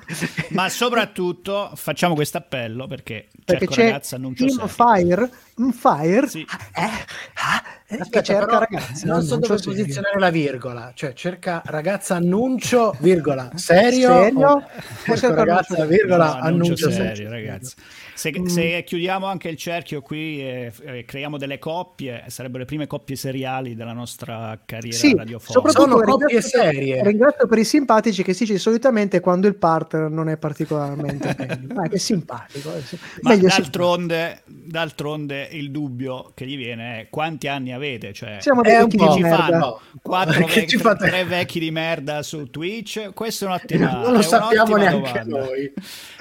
Ma 0.52 0.70
soprattutto 0.70 1.72
facciamo 1.76 2.14
questo 2.16 2.38
appello 2.38 2.88
perché 2.88 3.28
perché 3.44 3.66
cerco 3.66 3.74
c'è 3.74 3.84
ragazza 3.86 4.18
Team 4.36 4.50
serio. 4.50 4.68
Fire, 4.68 5.30
un 5.58 5.72
Fire 5.74 6.28
Sì. 6.28 6.42
eh, 6.42 6.82
ah, 6.82 7.64
Aspetta, 7.90 8.22
cerca 8.22 8.46
però 8.46 8.60
ragazzi. 8.60 9.06
non 9.06 9.22
so 9.24 9.38
dove 9.38 9.58
serio. 9.58 9.72
posizionare 9.80 10.20
la 10.20 10.30
virgola, 10.30 10.92
cioè 10.94 11.14
cerca 11.14 11.62
ragazza 11.66 12.16
annuncio, 12.16 12.94
virgola, 13.00 13.50
serio, 13.56 14.10
Serio? 14.24 14.50
o 14.50 14.62
cerco 15.06 15.16
cerca 15.16 15.34
ragazza, 15.36 15.76
annuncio- 15.76 15.86
virgola, 15.98 16.26
No, 16.26 16.32
annuncio 16.34 16.46
annuncio 16.74 16.92
serio, 16.92 17.30
ragazzi. 17.30 17.76
Se, 18.14 18.34
Mm. 18.38 18.46
se 18.46 18.84
chiudiamo 18.84 19.26
anche 19.28 19.48
il 19.48 19.58
cerchio 19.58 20.02
qui 20.02 20.42
e, 20.42 20.72
e 20.84 21.06
creiamo 21.06 21.38
delle 21.38 21.60
coppie, 21.60 22.24
sarebbero 22.28 22.60
le 22.60 22.66
prime 22.66 22.88
coppie 22.88 23.16
seriali 23.16 23.76
della 23.76 23.94
nostra 23.94 24.60
carriera 24.66 24.98
Sì, 24.98 25.16
radiofonica. 25.16 25.70
soprattutto 25.70 25.98
Sono 26.00 26.02
coppie 26.12 26.28
ringrazio- 26.40 26.60
serie. 26.62 27.04
Ringrazio 27.04 27.48
per 27.48 27.58
i 27.60 27.64
simpatici 27.64 28.24
che 28.24 28.34
si 28.34 28.44
dice 28.46 28.58
solitamente 28.58 29.20
quando 29.22 29.48
il 29.48 29.56
partner 29.56 30.10
non 30.10 30.28
è 30.30 30.38
particolarmente 30.38 31.34
bello. 31.36 31.74
Ma 31.76 31.84
è 31.88 31.98
simpatico. 31.98 32.74
è 32.76 32.82
sim- 32.82 33.00
Ma 33.22 33.30
meglio 33.30 33.50
simpatico. 33.50 33.62
d'altronde, 33.78 34.42
d'altronde 34.46 35.48
il 35.52 35.72
dubbio 35.72 36.32
che 36.34 36.46
gli 36.48 36.58
viene 36.58 37.00
è 37.02 37.08
quanti 37.10 37.48
anni 37.48 37.72
avete? 37.78 38.12
Cioè, 38.14 38.38
Siamo 38.40 38.62
È 38.64 38.68
dei 38.68 38.76
un 38.76 38.82
vecchi 38.84 38.98
po', 38.98 39.08
di 39.08 39.14
ci 39.16 39.22
fanno 39.30 39.82
quattro 40.02 40.44
Che 40.46 40.54
vec- 40.54 40.70
ci 40.70 40.78
fate? 40.78 41.08
tre 41.08 41.24
vecchi 41.24 41.60
di 41.60 41.72
merda 41.72 42.22
su 42.24 42.50
Twitch? 42.50 43.14
Questa 43.14 43.46
è 43.46 43.48
un'ottima 43.48 43.92
Non 43.92 44.14
lo 44.14 44.22
sappiamo 44.22 44.76
neanche 44.76 45.24
domanda. 45.24 45.46
noi. 45.46 45.74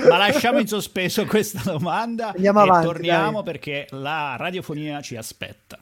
Ma 0.08 0.16
lasciamo 0.18 0.58
in 0.60 0.68
sospeso 0.68 1.24
questa 1.26 1.60
domanda 1.64 2.28
Andiamo 2.28 2.60
e 2.60 2.62
avanti, 2.68 2.86
torniamo 2.86 3.42
dai. 3.42 3.52
perché 3.52 3.86
la 3.90 4.36
radiofonia 4.38 5.00
ci 5.00 5.16
aspetta. 5.16 5.78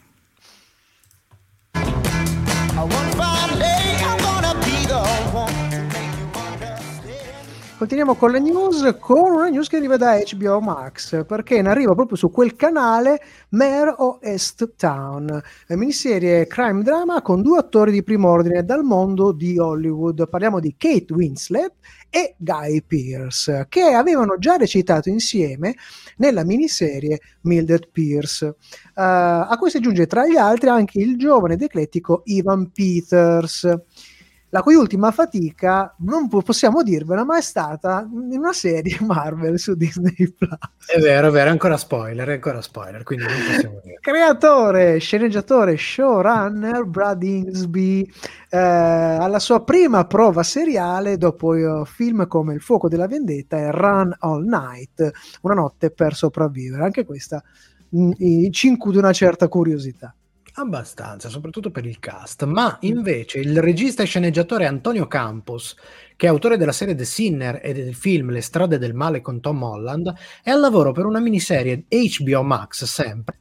Continuiamo 7.84 8.14
con 8.14 8.30
le 8.30 8.38
news, 8.38 8.96
con 8.98 9.32
una 9.32 9.48
news 9.50 9.68
che 9.68 9.76
arriva 9.76 9.98
da 9.98 10.16
HBO 10.16 10.58
Max, 10.58 11.26
perché 11.26 11.60
ne 11.60 11.68
arriva 11.68 11.94
proprio 11.94 12.16
su 12.16 12.30
quel 12.30 12.56
canale 12.56 13.20
Mare 13.50 13.94
o 13.98 14.20
Est 14.22 14.76
Town, 14.76 15.42
eh, 15.66 15.76
miniserie 15.76 16.46
crime 16.46 16.82
drama 16.82 17.20
con 17.20 17.42
due 17.42 17.58
attori 17.58 17.92
di 17.92 18.02
primo 18.02 18.30
ordine 18.30 18.64
dal 18.64 18.84
mondo 18.84 19.32
di 19.32 19.58
Hollywood. 19.58 20.30
Parliamo 20.30 20.60
di 20.60 20.74
Kate 20.78 21.12
Winslet 21.12 21.74
e 22.08 22.36
Guy 22.38 22.82
Pearce, 22.86 23.66
che 23.68 23.82
avevano 23.82 24.38
già 24.38 24.56
recitato 24.56 25.10
insieme 25.10 25.74
nella 26.16 26.42
miniserie 26.42 27.20
Mildred 27.42 27.90
Pierce, 27.92 28.46
eh, 28.46 28.54
a 28.94 29.54
cui 29.58 29.68
si 29.68 29.76
aggiunge 29.76 30.06
tra 30.06 30.26
gli 30.26 30.36
altri 30.36 30.70
anche 30.70 31.00
il 31.00 31.18
giovane 31.18 31.52
ed 31.52 31.62
eclettico 31.62 32.22
Ivan 32.24 32.70
Peters 32.70 33.68
la 34.54 34.62
cui 34.62 34.76
ultima 34.76 35.10
fatica, 35.10 35.92
non 35.98 36.28
po- 36.28 36.40
possiamo 36.40 36.84
dirvela, 36.84 37.24
ma 37.24 37.36
è 37.36 37.40
stata 37.40 38.08
in 38.08 38.38
una 38.38 38.52
serie 38.52 38.96
Marvel 39.02 39.58
su 39.58 39.74
Disney 39.74 40.14
Plus. 40.14 40.56
È 40.86 41.00
vero, 41.00 41.26
è 41.26 41.30
vero, 41.32 41.48
è 41.48 41.50
ancora 41.50 41.76
spoiler, 41.76 42.28
è 42.28 42.34
ancora 42.34 42.62
spoiler, 42.62 43.02
quindi 43.02 43.24
non 43.24 43.34
possiamo 43.44 43.80
dire. 43.82 43.98
Creatore, 44.00 44.98
sceneggiatore, 44.98 45.76
showrunner 45.76 46.84
Brad 46.84 47.20
Ingsby, 47.24 48.08
eh, 48.50 48.56
alla 48.56 49.40
sua 49.40 49.64
prima 49.64 50.04
prova 50.04 50.44
seriale 50.44 51.16
dopo 51.18 51.54
eh, 51.54 51.82
film 51.84 52.28
come 52.28 52.54
Il 52.54 52.60
fuoco 52.60 52.86
della 52.88 53.08
vendetta 53.08 53.56
e 53.56 53.72
Run 53.72 54.14
All 54.20 54.44
Night, 54.44 55.10
una 55.40 55.54
notte 55.54 55.90
per 55.90 56.14
sopravvivere. 56.14 56.84
Anche 56.84 57.04
questa 57.04 57.42
mh, 57.88 58.10
i- 58.18 58.52
ci 58.52 58.68
incute 58.68 58.98
una 58.98 59.12
certa 59.12 59.48
curiosità. 59.48 60.14
Abbastanza, 60.56 61.28
soprattutto 61.28 61.72
per 61.72 61.84
il 61.84 61.98
cast. 61.98 62.44
Ma 62.44 62.76
invece 62.82 63.40
il 63.40 63.60
regista 63.60 64.04
e 64.04 64.06
sceneggiatore 64.06 64.66
Antonio 64.66 65.08
Campos, 65.08 65.74
che 66.14 66.26
è 66.26 66.28
autore 66.28 66.56
della 66.56 66.70
serie 66.70 66.94
The 66.94 67.04
Sinner 67.04 67.58
e 67.60 67.72
del 67.72 67.94
film 67.94 68.30
Le 68.30 68.40
strade 68.40 68.78
del 68.78 68.94
male 68.94 69.20
con 69.20 69.40
Tom 69.40 69.60
Holland, 69.60 70.14
è 70.44 70.50
al 70.50 70.60
lavoro 70.60 70.92
per 70.92 71.06
una 71.06 71.18
miniserie 71.18 71.86
HBO 71.88 72.42
Max 72.44 72.84
sempre. 72.84 73.38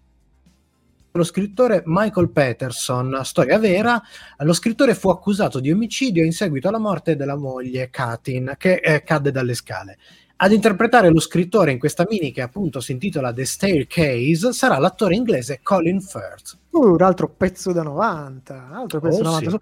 Lo 1.12 1.24
scrittore 1.24 1.84
Michael 1.86 2.32
Peterson, 2.32 3.20
storia 3.24 3.60
vera, 3.60 4.02
lo 4.40 4.54
scrittore 4.54 4.96
fu 4.96 5.10
accusato 5.10 5.60
di 5.60 5.70
omicidio 5.70 6.24
in 6.24 6.32
seguito 6.32 6.70
alla 6.70 6.80
morte 6.80 7.16
della 7.16 7.38
moglie 7.38 7.92
Katin, 7.92 8.56
che 8.58 8.78
eh, 8.78 9.04
cadde 9.04 9.30
dalle 9.30 9.54
scale. 9.54 10.00
Ad 10.44 10.52
interpretare 10.52 11.10
lo 11.10 11.22
scrittore 11.22 11.72
in 11.72 11.80
questa 11.80 12.06
mini 12.10 12.34
che 12.34 12.42
appunto 12.42 12.82
si 12.82 12.92
intitola 12.92 13.32
The 13.32 13.46
Staircase 13.46 14.52
sarà 14.52 14.78
l'attore 14.78 15.16
inglese 15.16 15.62
Colin 15.64 16.02
Firth. 16.02 16.58
Uh, 16.72 16.96
un 16.96 17.02
altro 17.02 17.30
pezzo 17.30 17.72
da 17.72 17.82
90, 17.82 18.72
altro 18.74 19.00
pezzo 19.00 19.20
Oh, 19.20 19.24
da 19.24 19.30
90. 19.30 19.50
sì. 19.52 19.58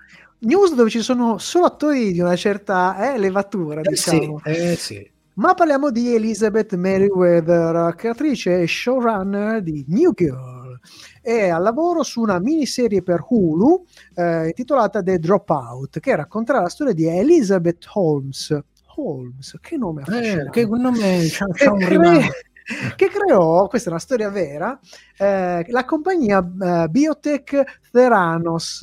News 0.47 0.73
dove 0.73 0.89
ci 0.89 1.01
sono 1.01 1.37
solo 1.37 1.65
attori 1.67 2.11
di 2.11 2.19
una 2.19 2.35
certa 2.35 3.13
eh, 3.13 3.19
levatura, 3.19 3.81
Eh 3.81 3.89
diciamo. 3.89 4.41
sì, 4.43 4.49
eh 4.49 4.75
sì. 4.75 5.11
Ma 5.35 5.53
parliamo 5.53 5.91
di 5.91 6.15
Elizabeth 6.15 6.73
Meriwether, 6.73 7.93
creatrice 7.93 8.61
e 8.61 8.67
showrunner 8.67 9.61
di 9.61 9.85
New 9.87 10.13
Girl. 10.15 10.79
È 11.21 11.49
al 11.49 11.61
lavoro 11.61 12.01
su 12.01 12.21
una 12.21 12.39
miniserie 12.39 13.03
per 13.03 13.23
Hulu 13.29 13.85
eh, 14.15 14.47
intitolata 14.47 15.03
The 15.03 15.19
Dropout, 15.19 15.99
che 15.99 16.15
racconterà 16.15 16.59
la 16.61 16.69
storia 16.69 16.93
di 16.93 17.05
Elizabeth 17.05 17.85
Holmes. 17.93 18.59
Holmes, 18.95 19.57
che 19.61 19.77
nome 19.77 20.01
Eh, 20.01 20.11
affascinante. 20.11 20.49
che 20.51 20.65
nome 20.65 21.27
c'ha, 21.29 21.45
c'ha 21.53 21.71
un 21.71 21.87
rimando. 21.87 22.27
che 22.95 23.07
creò, 23.07 23.67
questa 23.67 23.89
è 23.89 23.91
una 23.91 24.01
storia 24.01 24.29
vera, 24.29 24.79
eh, 25.17 25.65
la 25.69 25.85
compagnia 25.85 26.39
eh, 26.39 26.87
Biotech 26.89 27.79
Theranos, 27.91 28.81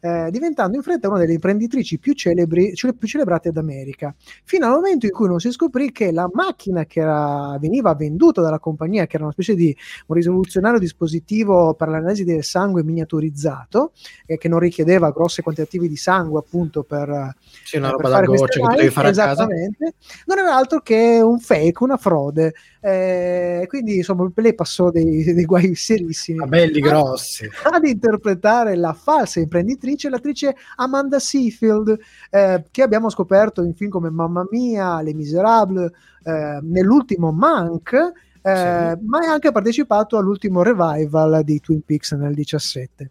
eh, 0.00 0.28
diventando 0.30 0.76
in 0.76 0.82
fretta 0.82 1.08
una 1.08 1.18
delle 1.18 1.34
imprenditrici 1.34 1.98
più, 1.98 2.12
celebri, 2.12 2.74
cele- 2.74 2.94
più 2.94 3.08
celebrate 3.08 3.52
d'America, 3.52 4.14
fino 4.44 4.66
al 4.66 4.72
momento 4.72 5.06
in 5.06 5.12
cui 5.12 5.28
non 5.28 5.38
si 5.38 5.50
scoprì 5.50 5.92
che 5.92 6.12
la 6.12 6.28
macchina 6.32 6.84
che 6.84 7.00
era- 7.00 7.56
veniva 7.60 7.94
venduta 7.94 8.42
dalla 8.42 8.58
compagnia, 8.58 9.06
che 9.06 9.16
era 9.16 9.24
una 9.24 9.32
specie 9.32 9.54
di 9.54 9.74
un 10.06 10.16
rivoluzionario 10.16 10.78
dispositivo 10.78 11.74
per 11.74 11.88
l'analisi 11.88 12.24
del 12.24 12.44
sangue 12.44 12.82
miniaturizzato, 12.82 13.92
eh, 14.26 14.36
che 14.36 14.48
non 14.48 14.58
richiedeva 14.58 15.10
grossi 15.10 15.42
quantitativi 15.42 15.88
di 15.88 15.96
sangue 15.96 16.40
appunto 16.40 16.82
per, 16.82 17.34
Sì, 17.64 17.76
una 17.76 17.88
eh, 17.88 17.92
roba 17.92 18.08
da 18.08 18.20
gocce 18.22 18.60
che 18.60 18.66
potevi 18.66 18.90
fare 18.90 19.08
a 19.08 19.12
casa. 19.12 19.46
non 19.46 20.38
era 20.38 20.54
altro 20.54 20.80
che 20.80 21.20
un 21.22 21.38
fake, 21.38 21.82
una 21.82 21.96
frode. 21.96 22.54
Eh, 22.80 23.27
quindi 23.68 23.96
insomma 23.96 24.30
lei 24.34 24.54
passò 24.54 24.90
dei, 24.90 25.32
dei 25.32 25.44
guai 25.44 25.74
serissimi. 25.74 26.44
Belli 26.46 26.80
grossi. 26.80 27.48
Ad 27.64 27.84
interpretare 27.84 28.76
la 28.76 28.92
falsa 28.92 29.40
imprenditrice 29.40 30.08
l'attrice 30.08 30.54
Amanda 30.76 31.18
Seyfield, 31.18 31.98
eh, 32.30 32.64
che 32.70 32.82
abbiamo 32.82 33.10
scoperto 33.10 33.62
in 33.62 33.74
film 33.74 33.90
come 33.90 34.10
Mamma 34.10 34.46
Mia, 34.50 35.00
Les 35.00 35.14
Miserables, 35.14 35.90
eh, 36.24 36.58
nell'ultimo 36.62 37.32
Mank, 37.32 37.92
eh, 37.92 38.96
Sì. 38.96 39.04
ma 39.06 39.18
ha 39.18 39.32
anche 39.32 39.52
partecipato 39.52 40.16
all'ultimo 40.16 40.62
revival 40.62 41.42
di 41.44 41.60
Twin 41.60 41.82
Peaks 41.84 42.12
nel 42.12 42.34
17. 42.34 43.10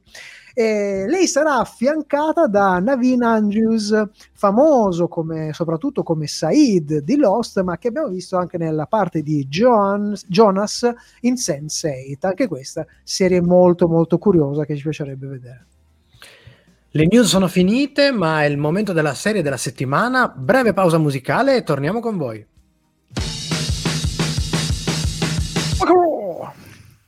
E 0.60 1.06
lei 1.08 1.28
sarà 1.28 1.60
affiancata 1.60 2.48
da 2.48 2.80
Naveen 2.80 3.22
Andrews, 3.22 3.94
famoso 4.34 5.08
come, 5.08 5.54
soprattutto 5.54 6.02
come 6.02 6.26
Said 6.26 7.02
di 7.02 7.16
Lost, 7.16 7.62
ma 7.62 7.78
che 7.78 7.90
abbiamo 7.90 8.08
visto 8.08 8.38
anche 8.38 8.58
nella 8.58 8.88
parte 8.88 9.22
di 9.22 9.46
Joan- 9.48 10.18
Jonas 10.26 10.92
in 11.22 11.36
Sense8. 11.36 12.18
Anche 12.22 12.48
questa 12.48 12.88
serie 13.04 13.40
molto 13.40 13.88
molto 13.88 14.18
curiosa 14.18 14.66
che 14.66 14.76
ci 14.76 14.82
piacerebbe 14.82 15.28
vedere. 15.28 15.66
Le 16.90 17.06
news 17.08 17.28
sono 17.28 17.48
finite, 17.48 18.12
ma 18.12 18.42
è 18.42 18.48
il 18.48 18.58
momento 18.58 18.94
della 18.94 19.14
serie 19.14 19.44
della 19.44 19.58
settimana. 19.58 20.28
Breve 20.28 20.74
pausa 20.74 20.98
musicale 20.98 21.58
e 21.58 21.62
torniamo 21.62 22.00
con 22.00 22.18
voi. 22.18 22.44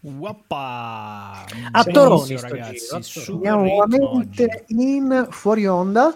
Wappa! 0.02 1.44
A 1.72 1.84
Toroni 1.84 2.38
sto 2.38 2.48
ragazzi, 2.48 3.32
Andiamo 3.32 3.64
ritmo 3.64 3.86
nuovamente 3.86 4.64
in 4.68 5.28
fuori 5.30 5.68
onda, 5.68 6.16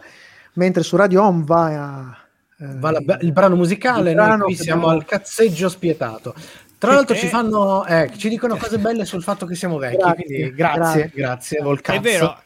mentre 0.53 0.83
su 0.83 0.95
Radio 0.95 1.23
Home 1.23 1.43
va 1.45 1.65
a... 1.65 2.17
eh, 2.59 2.77
Va 2.77 2.91
la- 2.91 3.17
il 3.21 3.31
brano 3.33 3.55
musicale, 3.55 4.11
il 4.11 4.15
noi 4.15 4.25
brano 4.25 4.45
qui 4.45 4.55
che 4.55 4.63
siamo 4.63 4.83
abbiamo- 4.83 4.99
al 5.01 5.05
cazzeggio 5.05 5.67
spietato. 5.69 6.33
Tra 6.77 6.93
l'altro 6.93 7.15
ci 7.15 7.27
fanno, 7.27 7.85
eh, 7.85 8.11
ci 8.17 8.27
dicono 8.29 8.57
cose 8.57 8.77
belle 8.77 9.05
sul 9.05 9.23
fatto 9.23 9.45
che 9.45 9.55
siamo 9.55 9.77
vecchi, 9.77 9.97
Grazie, 9.97 10.23
quindi 10.25 10.53
grazie, 10.53 10.81
grazie. 10.83 11.11
grazie, 11.13 11.59
col 11.61 11.79
È 11.81 11.99
vero, 11.99 12.41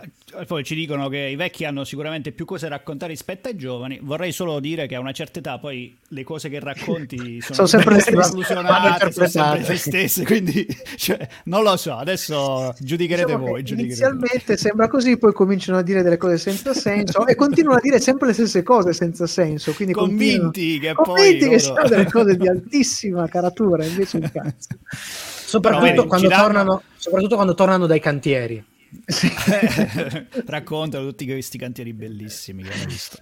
poi 0.45 0.63
ci 0.63 0.75
dicono 0.75 1.07
che 1.09 1.17
i 1.17 1.35
vecchi 1.35 1.65
hanno 1.65 1.83
sicuramente 1.83 2.31
più 2.31 2.45
cose 2.45 2.67
da 2.67 2.75
raccontare 2.75 3.11
rispetto 3.11 3.47
ai 3.47 3.55
giovani. 3.55 3.99
Vorrei 4.01 4.31
solo 4.31 4.59
dire 4.59 4.85
che 4.87 4.95
a 4.95 4.99
una 4.99 5.11
certa 5.11 5.39
età 5.39 5.57
poi 5.57 5.95
le 6.09 6.23
cose 6.23 6.49
che 6.49 6.59
racconti 6.59 7.39
sono, 7.41 7.67
Sono 7.67 7.67
sempre 7.67 7.99
sono 8.01 9.27
sempre 9.27 9.63
le 9.67 9.77
stesse, 9.77 10.23
quindi 10.25 10.65
cioè, 10.97 11.27
non 11.45 11.63
lo 11.63 11.75
so, 11.77 11.93
adesso 11.95 12.73
giudicherete 12.79 13.25
Diciamo 13.27 13.45
voi. 13.47 13.63
giudicherete 13.63 14.01
voi. 14.01 14.09
inizialmente 14.19 14.57
sembra 14.57 14.87
così, 14.87 15.17
poi 15.17 15.33
cominciano 15.33 15.77
a 15.77 15.81
dire 15.81 16.01
delle 16.03 16.17
cose 16.17 16.37
senza 16.37 16.73
senso 16.73 17.25
e 17.25 17.35
continuano 17.35 17.77
a 17.77 17.81
dire 17.81 17.99
sempre 17.99 18.27
le 18.27 18.33
stesse 18.33 18.63
cose 18.63 18.93
senza 18.93 19.25
senso. 19.27 19.73
Quindi 19.73 19.93
Convinti 19.93 20.79
che 20.79 20.93
convinti 20.93 21.29
poi 21.29 21.37
che 21.37 21.45
loro- 21.45 21.59
siano 21.59 21.87
delle 21.87 22.05
cose 22.11 22.35
di 22.37 22.47
altissima 22.47 23.27
caratura, 23.27 23.85
invece 23.85 24.17
un 24.17 24.29
cazzo. 24.31 24.67
Soprattutto, 24.89 25.83
Però 25.83 25.95
vedi, 25.95 26.07
quando 26.07 26.27
tornano, 26.29 26.83
soprattutto 26.97 27.35
quando 27.35 27.53
tornano 27.53 27.85
dai 27.87 27.99
cantieri. 27.99 28.63
Sì. 29.05 29.31
Raccontano 30.45 31.05
tutti 31.07 31.25
questi 31.25 31.57
cantieri 31.57 31.93
bellissimi 31.93 32.63
che 32.63 32.69
ho 32.69 32.85
visto. 32.85 33.17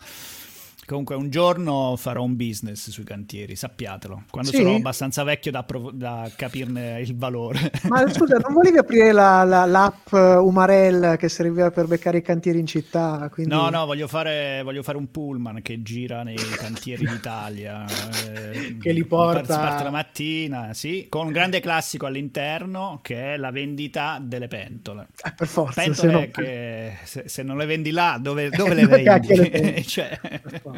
Comunque 0.85 1.15
un 1.15 1.31
giorno 1.31 1.95
farò 1.97 2.21
un 2.21 2.35
business 2.35 2.91
sui 2.91 3.03
cantieri, 3.03 3.55
sappiatelo, 3.55 4.25
quando 4.29 4.51
Sì? 4.51 4.57
sono 4.57 4.75
abbastanza 4.75 5.23
vecchio 5.23 5.49
da, 5.49 5.63
provo- 5.63 5.89
da 5.91 6.29
capirne 6.35 7.01
il 7.01 7.15
valore. 7.17 7.71
Ma 7.89 8.07
scusa, 8.13 8.37
non 8.37 8.53
volevi 8.53 8.77
aprire 8.77 9.11
la- 9.11 9.43
la- 9.43 9.65
l'app 9.65 10.13
eh, 10.13 10.35
Umarell 10.35 11.17
che 11.17 11.27
serviva 11.27 11.71
per 11.71 11.87
beccare 11.87 12.19
i 12.19 12.21
cantieri 12.21 12.59
in 12.59 12.67
città? 12.67 13.27
Quindi... 13.31 13.51
No, 13.51 13.69
no, 13.69 13.87
voglio 13.87 14.07
fare, 14.07 14.61
voglio 14.63 14.83
fare 14.83 14.97
un 14.99 15.09
pullman 15.09 15.63
che 15.63 15.81
gira 15.81 16.21
nei 16.21 16.35
cantieri 16.35 17.03
d'Italia. 17.07 17.85
eh, 18.31 18.77
Che 18.79 18.91
li 18.91 19.05
porta- 19.05 19.57
parte 19.57 19.83
la 19.85 19.89
mattina, 19.89 20.73
sì, 20.75 21.07
con 21.09 21.25
un 21.25 21.31
grande 21.31 21.61
classico 21.61 22.05
all'interno 22.05 22.99
che 23.01 23.33
è 23.33 23.37
la 23.37 23.49
vendita 23.49 24.19
delle 24.21 24.47
pentole. 24.47 25.07
Eh, 25.23 25.33
per 25.35 25.47
forza, 25.47 25.81
se 25.81 25.89
Pentole 25.89 26.11
no... 26.25 26.31
che 26.31 26.97
se, 27.05 27.23
se 27.25 27.41
non 27.41 27.57
le 27.57 27.65
vendi 27.65 27.89
là, 27.89 28.19
dove, 28.21 28.49
dove 28.49 28.75
le 28.75 28.85
vendi? 28.85 29.83
Cioè, 29.83 30.19
Per 30.21 30.59
forza. 30.61 30.73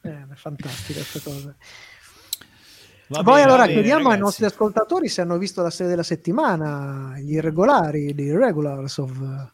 È 0.00 0.34
fantastica 0.34 1.00
questa 1.00 1.20
cosa. 1.30 1.54
va 3.08 3.22
Poi 3.22 3.34
bene, 3.34 3.42
allora 3.42 3.62
bene, 3.62 3.72
chiediamo 3.74 3.98
ai 3.98 4.04
ragazzi. 4.04 4.20
nostri 4.22 4.44
ascoltatori 4.46 5.08
se 5.08 5.20
hanno 5.20 5.38
visto 5.38 5.62
la 5.62 5.70
serie 5.70 5.90
della 5.90 6.02
settimana, 6.02 7.14
gli 7.18 7.32
irregolari, 7.34 8.14
gli 8.14 8.20
irregulars 8.22 8.96
of 8.98 9.50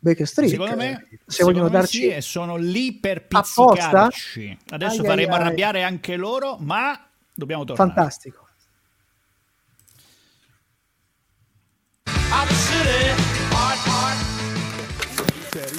Baker 0.00 0.26
Street. 0.26 0.50
Secondo 0.50 0.76
me, 0.76 1.06
se 1.10 1.18
secondo 1.26 1.58
vogliono 1.58 1.72
me 1.74 1.80
darci 1.80 1.98
sì, 1.98 2.08
e 2.08 2.20
sono 2.20 2.56
lì 2.56 2.98
per 2.98 3.26
Apposta? 3.30 3.72
pizzicarci. 4.08 4.58
Adesso 4.70 5.00
Ai, 5.02 5.06
faremo 5.06 5.32
ai, 5.34 5.38
ai. 5.40 5.44
arrabbiare 5.46 5.82
anche 5.82 6.16
loro, 6.16 6.56
ma 6.60 6.98
dobbiamo 7.34 7.64
tornare. 7.64 7.90
fantastico. 7.92 8.46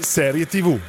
Serie 0.01 0.45
TV. 0.45 0.79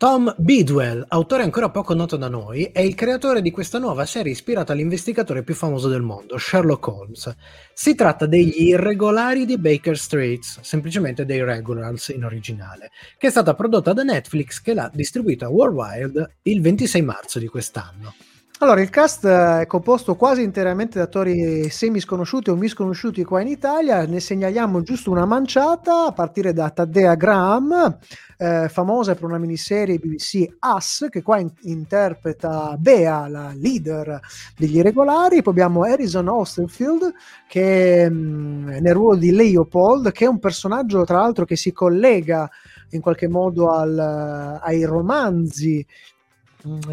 Tom 0.00 0.34
Bidwell, 0.38 1.04
autore 1.08 1.42
ancora 1.42 1.68
poco 1.68 1.92
noto 1.92 2.16
da 2.16 2.30
noi, 2.30 2.70
è 2.72 2.80
il 2.80 2.94
creatore 2.94 3.42
di 3.42 3.50
questa 3.50 3.78
nuova 3.78 4.06
serie 4.06 4.32
ispirata 4.32 4.72
all'investigatore 4.72 5.42
più 5.42 5.54
famoso 5.54 5.90
del 5.90 6.00
mondo, 6.00 6.38
Sherlock 6.38 6.86
Holmes. 6.86 7.36
Si 7.74 7.94
tratta 7.94 8.24
degli 8.24 8.62
irregolari 8.68 9.44
di 9.44 9.58
Baker 9.58 9.98
Street, 9.98 10.42
semplicemente 10.62 11.26
dei 11.26 11.44
Regulars 11.44 12.08
in 12.08 12.24
originale, 12.24 12.92
che 13.18 13.26
è 13.26 13.30
stata 13.30 13.52
prodotta 13.52 13.92
da 13.92 14.02
Netflix 14.02 14.62
che 14.62 14.72
l'ha 14.72 14.90
distribuita 14.90 15.50
worldwide 15.50 16.38
il 16.44 16.62
26 16.62 17.02
marzo 17.02 17.38
di 17.38 17.48
quest'anno. 17.48 18.14
Allora, 18.62 18.82
il 18.82 18.90
cast 18.90 19.24
eh, 19.24 19.60
è 19.62 19.66
composto 19.66 20.16
quasi 20.16 20.42
interamente 20.42 20.98
da 20.98 21.04
attori 21.04 21.70
semi 21.70 21.98
sconosciuti 21.98 22.50
o 22.50 22.56
misconosciuti 22.56 23.24
qua 23.24 23.40
in 23.40 23.48
Italia. 23.48 24.04
Ne 24.04 24.20
segnaliamo 24.20 24.82
giusto 24.82 25.10
una 25.10 25.24
manciata 25.24 26.04
a 26.04 26.12
partire 26.12 26.52
da 26.52 26.68
Taddea 26.68 27.14
Graham, 27.14 27.96
eh, 28.36 28.68
famosa 28.68 29.14
per 29.14 29.24
una 29.24 29.38
miniserie 29.38 29.96
BBC 29.96 30.46
Us, 30.76 31.06
che 31.08 31.22
qua 31.22 31.38
in- 31.38 31.50
interpreta 31.62 32.76
Bea, 32.78 33.28
la 33.28 33.52
leader 33.54 34.20
degli 34.58 34.76
irregolari. 34.76 35.40
Poi 35.40 35.54
abbiamo 35.54 35.84
Harrison 35.84 36.28
Ostenfield, 36.28 37.14
che 37.48 38.10
mh, 38.10 38.76
nel 38.78 38.92
ruolo 38.92 39.16
di 39.16 39.30
Leopold, 39.32 40.12
che 40.12 40.26
è 40.26 40.28
un 40.28 40.38
personaggio 40.38 41.02
tra 41.04 41.20
l'altro 41.20 41.46
che 41.46 41.56
si 41.56 41.72
collega 41.72 42.46
in 42.90 43.00
qualche 43.00 43.26
modo 43.28 43.70
al- 43.70 44.58
ai 44.62 44.84
romanzi 44.84 45.86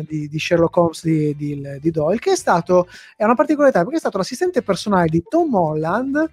di, 0.07 0.27
di 0.27 0.39
Sherlock 0.39 0.75
Holmes 0.77 1.03
di, 1.03 1.35
di- 1.35 1.61
di 1.79 1.91
Doyle, 1.91 2.19
che 2.19 2.31
è 2.31 2.35
stato, 2.35 2.87
è 3.15 3.23
una 3.23 3.35
particolarità 3.35 3.81
perché 3.81 3.95
è 3.95 3.99
stato 3.99 4.17
l'assistente 4.17 4.61
personale 4.61 5.07
di 5.07 5.23
Tom 5.27 5.53
Holland 5.53 6.29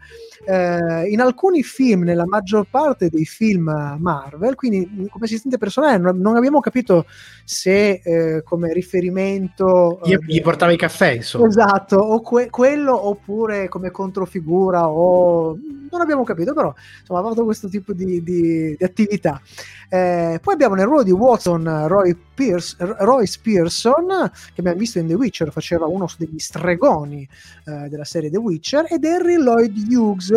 eh, 0.46 1.08
in 1.08 1.20
alcuni 1.20 1.62
film, 1.62 2.02
nella 2.02 2.26
maggior 2.26 2.66
parte 2.68 3.08
dei 3.08 3.24
film 3.24 3.96
Marvel, 3.98 4.54
quindi 4.54 4.80
mh, 4.80 5.06
come 5.08 5.24
assistente 5.24 5.58
personale 5.58 5.98
non, 5.98 6.18
non 6.18 6.36
abbiamo 6.36 6.60
capito 6.60 7.06
se 7.44 8.00
eh, 8.02 8.42
come 8.42 8.72
riferimento... 8.72 10.00
Gli, 10.04 10.12
eh, 10.12 10.18
gli 10.26 10.40
portava 10.40 10.72
i 10.72 10.76
caffè, 10.76 11.10
insomma. 11.12 11.46
Esatto, 11.46 11.96
o 11.96 12.20
que- 12.20 12.50
quello 12.50 13.08
oppure 13.08 13.68
come 13.68 13.90
controfigura 13.90 14.88
o 14.88 15.58
non 15.90 16.00
abbiamo 16.00 16.24
capito, 16.24 16.52
però 16.54 16.74
insomma 17.00 17.20
ha 17.20 17.22
fatto 17.22 17.44
questo 17.44 17.68
tipo 17.68 17.92
di, 17.92 18.22
di- 18.22 18.74
di 18.76 18.84
attività. 18.84 19.40
Eh, 19.88 20.40
poi 20.42 20.54
abbiamo 20.54 20.74
nel 20.74 20.86
ruolo 20.86 21.02
di 21.04 21.12
Watson 21.12 21.86
Roy 21.86 22.16
Pierce- 22.34 22.76
Royce 22.78 23.38
Pearson, 23.42 24.30
che 24.52 24.60
abbiamo 24.60 24.78
visto 24.78 24.98
in 24.98 25.06
The 25.06 25.14
Witcher, 25.14 25.52
faceva 25.52 25.86
uno 25.86 26.08
degli 26.18 26.38
stregoni 26.38 27.28
eh, 27.64 27.88
della 27.88 28.04
serie 28.04 28.30
The 28.30 28.38
Witcher, 28.38 28.86
ed 28.90 29.04
Henry 29.04 29.36
Lloyd 29.36 29.76
Hughes, 29.88 30.32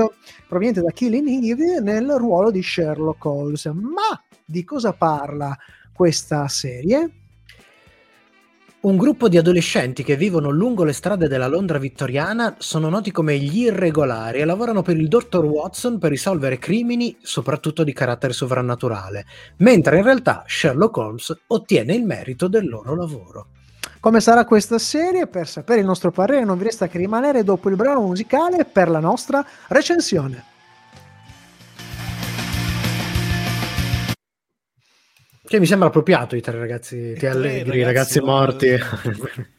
proveniente 0.47 0.81
da 0.81 0.91
Killing 0.91 1.43
Eve, 1.43 1.79
nel 1.81 2.09
ruolo 2.17 2.51
di 2.51 2.61
Sherlock 2.61 3.23
Holmes. 3.25 3.65
Ma 3.65 4.21
di 4.45 4.63
cosa 4.63 4.93
parla 4.93 5.57
questa 5.93 6.47
serie? 6.47 7.26
Un 8.87 8.95
gruppo 8.95 9.27
di 9.27 9.37
adolescenti 9.37 10.01
che 10.01 10.15
vivono 10.15 10.49
lungo 10.49 10.85
le 10.85 10.93
strade 10.93 11.27
della 11.27 11.49
Londra 11.49 11.77
vittoriana 11.77 12.55
sono 12.57 12.87
noti 12.87 13.11
come 13.11 13.37
gli 13.37 13.63
irregolari 13.63 14.39
e 14.39 14.45
lavorano 14.45 14.81
per 14.81 14.95
il 14.95 15.09
dottor 15.09 15.43
Watson 15.43 15.97
per 15.97 16.09
risolvere 16.09 16.57
crimini, 16.57 17.17
soprattutto 17.21 17.83
di 17.83 17.91
carattere 17.91 18.31
sovrannaturale, 18.31 19.25
mentre 19.57 19.97
in 19.97 20.03
realtà 20.03 20.45
Sherlock 20.47 20.95
Holmes 20.95 21.37
ottiene 21.47 21.95
il 21.95 22.05
merito 22.05 22.47
del 22.47 22.69
loro 22.69 22.95
lavoro. 22.95 23.47
Come 23.99 24.21
sarà 24.21 24.45
questa 24.45 24.79
serie? 24.79 25.27
Per 25.27 25.49
sapere 25.49 25.81
il 25.81 25.85
nostro 25.85 26.11
parere 26.11 26.45
non 26.45 26.57
vi 26.57 26.63
resta 26.63 26.87
che 26.87 26.97
rimanere 26.97 27.43
dopo 27.43 27.67
il 27.67 27.75
brano 27.75 27.99
musicale 27.99 28.63
per 28.63 28.87
la 28.87 29.01
nostra 29.01 29.45
recensione. 29.67 30.55
Che 35.47 35.59
mi 35.59 35.65
sembra 35.65 35.87
appropriato 35.87 36.35
i 36.35 36.41
tre 36.41 36.57
ragazzi, 36.57 37.13
ti 37.13 37.19
tre 37.19 37.29
allegri, 37.29 37.81
ragazzi 37.83 38.19
ragazzi 38.19 38.21
morti. 38.21 38.75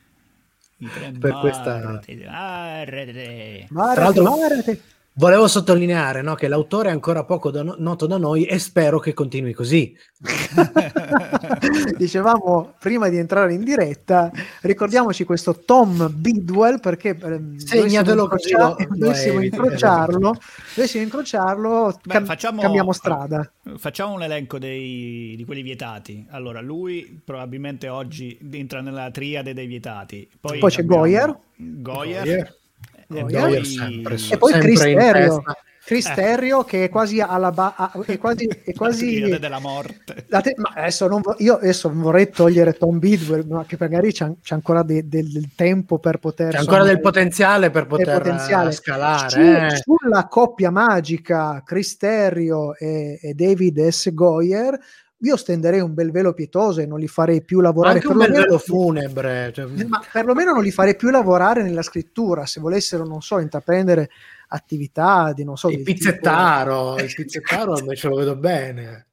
Per 1.19 1.33
questa- 1.41 1.81
martiri. 1.83 2.25
Arrete. 2.29 3.67
Marati, 3.71 4.01
l'altro- 4.21 4.37
marati. 4.37 4.83
Volevo 5.19 5.49
sottolineare 5.49 6.23
no, 6.23 6.37
che 6.37 6.47
l'autore 6.47 6.91
è 6.91 6.93
ancora 6.93 7.25
poco 7.25 7.51
da- 7.51 7.65
noto 7.77 8.07
da 8.07 8.19
noi 8.19 8.45
e 8.45 8.61
spero 8.61 9.01
che 9.01 9.15
continui 9.15 9.53
così. 9.53 9.93
Dicevamo 11.97 12.75
prima 12.79 13.09
di 13.09 13.17
entrare 13.17 13.53
in 13.53 13.65
diretta, 13.65 14.31
ricordiamoci 14.63 15.25
questo 15.25 15.59
Tom 15.65 16.09
Bidwell 16.15 16.79
perché 16.79 17.19
ehm, 17.21 17.57
Segnatelo 17.57 18.27
dovessimo 18.29 18.75
così 18.77 18.87
dovessimo 18.97 19.41
incrociarlo, 19.43 20.37
dovessimo 20.77 21.03
incrociarlo, 21.03 21.99
Beh, 22.05 22.13
cam- 22.13 22.25
facciamo- 22.25 22.61
cambiamo 22.61 22.93
strada. 22.93 23.51
Facciamo 23.77 24.13
un 24.15 24.23
elenco 24.23 24.59
dei- 24.59 25.35
di 25.37 25.45
quelli 25.45 25.63
vietati. 25.63 26.27
Allora, 26.31 26.61
lui 26.61 27.21
probabilmente 27.25 27.89
oggi 27.89 28.39
entra 28.53 28.81
nella 28.81 29.11
triade 29.11 29.53
dei 29.53 29.67
vietati. 29.67 30.29
Poi, 30.41 30.61
Poi 30.61 30.71
c'è 30.71 30.85
Goyer. 30.85 31.37
Goyer. 31.57 32.23
Goyer. 32.23 32.57
E 33.11 33.21
Goyer 33.23 33.41
poi- 33.61 33.65
sempre, 33.65 34.15
E 34.15 34.37
poi 34.39 34.51
Sempre 34.53 34.69
Chris 34.69 34.85
in 34.85 34.97
Terrio, 34.99 35.35
testa. 35.37 35.57
Chris 35.89 36.07
Eh. 36.07 36.65
Che 36.67 36.85
è 36.85 36.89
quasi 36.91 37.19
alla 37.21 37.51
ba- 37.51 37.91
è 38.05 38.19
quasi, 38.19 38.47
è 38.47 38.75
quasi 38.77 39.39
della 39.39 39.59
morte. 39.59 40.27
La 40.29 40.43
te- 40.43 40.53
ma 40.59 40.73
adesso 40.75 41.09
non 41.09 41.23
vo- 41.23 41.35
io 41.39 41.55
adesso 41.55 41.89
non 41.89 42.03
vorrei 42.03 42.29
togliere 42.29 42.75
Tom 42.75 42.99
Bidwell, 42.99 43.47
ma 43.49 43.65
che 43.65 43.77
magari 43.81 44.13
c'è, 44.13 44.31
c'è 44.43 44.55
ancora 44.55 44.83
de- 44.83 45.09
del, 45.09 45.27
del 45.33 45.49
tempo 45.55 45.99
per 45.99 46.19
poter. 46.19 46.53
C'è 46.53 46.59
ancora 46.59 46.85
del 46.85 47.01
potenziale 47.01 47.71
per 47.71 47.87
poter 47.87 48.19
potenziale. 48.19 48.69
eh, 48.69 48.73
scalare. 48.73 49.31
Su- 49.31 49.39
eh. 49.41 49.83
Sulla 49.83 50.27
coppia 50.29 50.71
magica 50.71 51.63
Chris 51.65 51.97
Terrio 51.97 52.77
e, 52.77 53.19
e 53.23 53.33
David 53.33 53.89
S. 53.89 54.13
Goyer 54.13 54.79
io 55.23 55.37
stenderei 55.37 55.81
un 55.81 55.95
bel 55.95 56.13
velo 56.13 56.33
pietoso 56.33 56.81
e 56.81 56.87
non 56.87 57.01
li 57.01 57.09
farei 57.09 57.43
più 57.43 57.57
Ma 57.59 57.65
lavorare 57.65 57.95
anche 57.97 58.07
un 58.09 58.19
bel 58.19 58.31
velo 58.31 58.59
funebre. 58.59 59.51
cioè- 59.53 59.67
ma 59.87 60.01
perlomeno 60.13 60.53
non 60.53 60.63
li 60.63 60.71
farei 60.71 60.95
più 60.95 61.11
lavorare 61.11 61.63
nella 61.63 61.83
scrittura 61.83 62.47
se 62.47 62.61
volessero, 62.61 63.05
non 63.05 63.21
so, 63.21 63.39
intraprendere 63.41 64.11
attività 64.49 65.33
di 65.35 65.43
non 65.45 65.57
so 65.57 65.69
il 65.69 65.77
del 65.77 65.85
tipo- 65.85 65.99
pizzettaro, 65.99 66.97
il 66.99 67.13
pizzettaro 67.15 67.79
invece 67.79 68.09
lo 68.09 68.15
vedo 68.17 68.37
bene. 68.37 69.07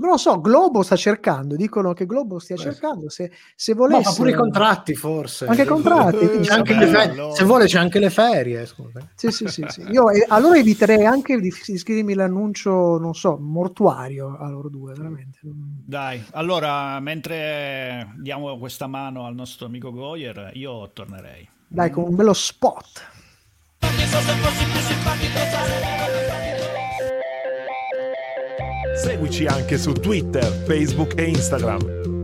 Non 0.00 0.18
so, 0.18 0.40
Globo 0.40 0.82
sta 0.82 0.96
cercando, 0.96 1.56
dicono 1.56 1.92
che 1.92 2.06
Globo 2.06 2.38
stia 2.38 2.56
cercando, 2.56 3.08
se, 3.08 3.30
se 3.54 3.74
Ma 3.74 3.80
volesse... 3.80 4.02
fa 4.02 4.12
pure 4.14 4.30
i 4.30 4.34
contratti 4.34 4.94
forse. 4.94 5.46
Anche 5.46 5.62
i 5.62 5.66
contratti, 5.66 6.24
anche 6.48 6.74
vabbè, 6.74 6.84
le 6.84 6.90
fe- 6.90 7.10
allora. 7.10 7.34
Se 7.34 7.44
vuole 7.44 7.66
c'è 7.66 7.78
anche 7.78 7.98
le 7.98 8.10
ferie. 8.10 8.66
scusa. 8.66 9.00
Sì, 9.14 9.30
sì, 9.30 9.46
sì, 9.48 9.64
sì. 9.68 9.82
Io 9.90 10.10
eh, 10.10 10.24
allora 10.28 10.58
eviterei 10.58 11.04
anche 11.04 11.40
di 11.40 11.50
di 11.72 11.78
scrivermi 11.78 12.14
l'annuncio, 12.14 12.98
non 12.98 13.14
so, 13.14 13.36
mortuario 13.38 14.36
a 14.38 14.48
loro 14.48 14.68
due, 14.68 14.94
veramente. 14.94 15.38
Dai, 15.42 16.22
allora, 16.32 16.98
mentre 17.00 18.14
diamo 18.18 18.58
questa 18.58 18.86
mano 18.86 19.26
al 19.26 19.34
nostro 19.34 19.66
amico 19.66 19.92
Goyer, 19.92 20.50
io 20.54 20.90
tornerei. 20.92 21.48
Dai, 21.68 21.90
con 21.90 22.04
un 22.04 22.14
bello 22.14 22.32
spot. 22.32 23.10
Seguici 28.94 29.46
anche 29.46 29.78
su 29.78 29.92
Twitter, 29.92 30.44
Facebook 30.44 31.14
e 31.16 31.24
Instagram. 31.24 32.22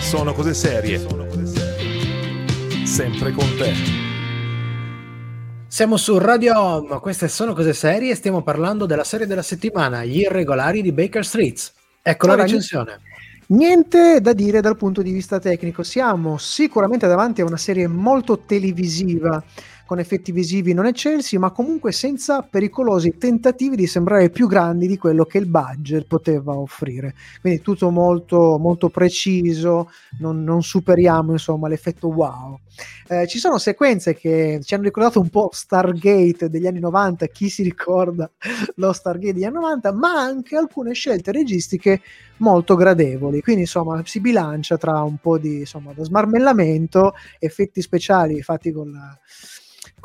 Sono 0.00 0.32
cose 0.32 0.52
serie. 0.52 0.98
Sempre 2.84 3.32
con 3.32 3.46
te. 3.56 3.72
Siamo 5.68 5.96
su 5.96 6.18
Radio 6.18 6.58
Home, 6.58 7.00
queste 7.00 7.28
sono 7.28 7.54
cose 7.54 7.72
serie 7.72 8.10
e 8.12 8.14
stiamo 8.14 8.42
parlando 8.42 8.86
della 8.86 9.04
serie 9.04 9.26
della 9.26 9.42
settimana, 9.42 10.04
Gli 10.04 10.18
irregolari 10.18 10.82
di 10.82 10.92
Baker 10.92 11.24
Street. 11.24 11.72
Ecco 12.02 12.26
la 12.26 12.32
Allora, 12.32 12.48
recensione. 12.48 13.00
Niente 13.48 14.20
da 14.20 14.32
dire 14.32 14.60
dal 14.60 14.76
punto 14.76 15.02
di 15.02 15.12
vista 15.12 15.38
tecnico, 15.38 15.84
siamo 15.84 16.36
sicuramente 16.36 17.06
davanti 17.06 17.42
a 17.42 17.44
una 17.44 17.56
serie 17.56 17.86
molto 17.86 18.40
televisiva, 18.40 19.40
con 19.86 20.00
effetti 20.00 20.32
visivi 20.32 20.74
non 20.74 20.86
eccelsi, 20.86 21.38
ma 21.38 21.52
comunque 21.52 21.92
senza 21.92 22.42
pericolosi 22.42 23.16
tentativi 23.16 23.76
di 23.76 23.86
sembrare 23.86 24.30
più 24.30 24.48
grandi 24.48 24.88
di 24.88 24.98
quello 24.98 25.24
che 25.24 25.38
il 25.38 25.46
budget 25.46 26.06
poteva 26.06 26.56
offrire. 26.56 27.14
Quindi 27.40 27.62
tutto 27.62 27.90
molto, 27.90 28.58
molto 28.58 28.88
preciso, 28.88 29.90
non, 30.18 30.42
non 30.42 30.62
superiamo 30.62 31.32
insomma 31.32 31.68
l'effetto 31.68 32.08
wow. 32.08 32.58
Eh, 33.08 33.26
ci 33.28 33.38
sono 33.38 33.58
sequenze 33.58 34.14
che 34.14 34.58
ci 34.62 34.74
hanno 34.74 34.82
ricordato 34.82 35.20
un 35.20 35.28
po' 35.28 35.50
Stargate 35.52 36.50
degli 36.50 36.66
anni 36.66 36.80
90, 36.80 37.26
chi 37.26 37.48
si 37.48 37.62
ricorda 37.62 38.28
lo 38.76 38.92
Stargate 38.92 39.32
degli 39.32 39.44
anni 39.44 39.54
90, 39.54 39.92
ma 39.92 40.20
anche 40.20 40.56
alcune 40.56 40.92
scelte 40.92 41.30
registiche 41.30 42.02
molto 42.38 42.74
gradevoli. 42.74 43.40
Quindi, 43.40 43.62
insomma, 43.62 44.02
si 44.04 44.20
bilancia 44.20 44.76
tra 44.76 45.00
un 45.02 45.18
po' 45.18 45.38
di 45.38 45.60
insomma, 45.60 45.92
smarmellamento, 45.96 47.14
effetti 47.38 47.80
speciali 47.80 48.42
fatti 48.42 48.72
con, 48.72 48.90
la, 48.90 49.16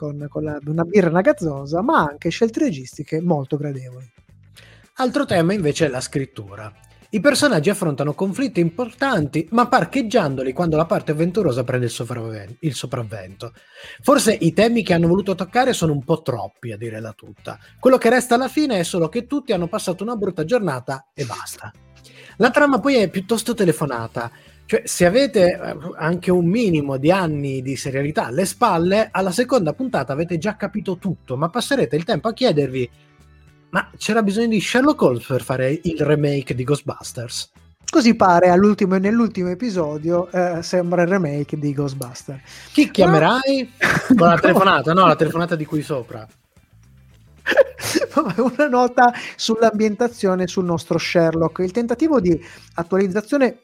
con, 0.01 0.25
con 0.29 0.43
la- 0.43 0.57
una 0.65 0.83
birra 0.83 1.09
e 1.19 1.81
ma 1.83 1.99
anche 1.99 2.29
scelte 2.29 2.59
registiche 2.59 3.21
molto 3.21 3.55
gradevoli. 3.55 4.11
Altro 4.95 5.25
tema 5.25 5.53
invece 5.53 5.85
è 5.85 5.89
la 5.89 6.01
scrittura. 6.01 6.73
I 7.13 7.19
personaggi 7.19 7.69
affrontano 7.69 8.13
conflitti 8.13 8.61
importanti, 8.61 9.47
ma 9.51 9.67
parcheggiandoli 9.67 10.53
quando 10.53 10.75
la 10.77 10.85
parte 10.85 11.11
avventurosa 11.11 11.63
prende 11.63 11.85
il, 11.85 11.91
sopravven- 11.91 12.57
il 12.61 12.73
sopravvento. 12.73 13.53
Forse 14.01 14.35
i 14.39 14.53
temi 14.53 14.81
che 14.81 14.93
hanno 14.93 15.07
voluto 15.07 15.35
toccare 15.35 15.73
sono 15.73 15.91
un 15.91 16.03
po' 16.03 16.21
troppi, 16.21 16.71
a 16.71 16.77
dire 16.77 16.99
la 16.99 17.13
tutta. 17.13 17.59
Quello 17.79 17.97
che 17.97 18.09
resta 18.09 18.35
alla 18.35 18.47
fine 18.47 18.79
è 18.79 18.83
solo 18.83 19.07
che 19.07 19.27
tutti 19.27 19.51
hanno 19.51 19.67
passato 19.67 20.03
una 20.03 20.15
brutta 20.15 20.45
giornata 20.45 21.09
e 21.13 21.25
basta. 21.25 21.71
La 22.37 22.49
trama 22.49 22.79
poi 22.79 22.95
è 22.95 23.09
piuttosto 23.09 23.53
telefonata. 23.53 24.31
Cioè, 24.65 24.83
se 24.85 25.05
avete 25.05 25.51
eh, 25.51 25.77
anche 25.97 26.31
un 26.31 26.45
minimo 26.45 26.97
di 26.97 27.11
anni 27.11 27.61
di 27.61 27.75
serialità 27.75 28.27
alle 28.27 28.45
spalle, 28.45 29.09
alla 29.11 29.31
seconda 29.31 29.73
puntata 29.73 30.13
avete 30.13 30.37
già 30.37 30.55
capito 30.55 30.97
tutto, 30.97 31.35
ma 31.35 31.49
passerete 31.49 31.95
il 31.95 32.03
tempo 32.03 32.29
a 32.29 32.33
chiedervi 32.33 32.89
ma 33.71 33.89
c'era 33.97 34.21
bisogno 34.21 34.47
di 34.47 34.59
Sherlock 34.59 35.01
Holmes 35.01 35.25
per 35.25 35.41
fare 35.41 35.79
il 35.83 36.01
remake 36.01 36.53
di 36.53 36.65
Ghostbusters? 36.65 37.51
Così 37.89 38.15
pare 38.15 38.49
all'ultimo, 38.49 38.97
nell'ultimo 38.97 39.49
episodio 39.49 40.29
eh, 40.31 40.61
sembra 40.61 41.01
il 41.03 41.07
remake 41.07 41.57
di 41.57 41.73
Ghostbuster. 41.73 42.41
Chi 42.71 42.91
chiamerai? 42.91 43.73
Con 44.15 44.27
la 44.27 44.39
telefonata, 44.39 44.93
no, 44.93 45.07
la 45.07 45.15
telefonata 45.15 45.55
di 45.55 45.65
qui 45.65 45.81
sopra. 45.81 46.25
una 48.37 48.67
nota 48.67 49.13
sull'ambientazione 49.35 50.47
sul 50.47 50.65
nostro 50.65 50.97
Sherlock. 50.97 51.59
Il 51.59 51.71
tentativo 51.71 52.19
di 52.19 52.39
attualizzazione 52.75 53.59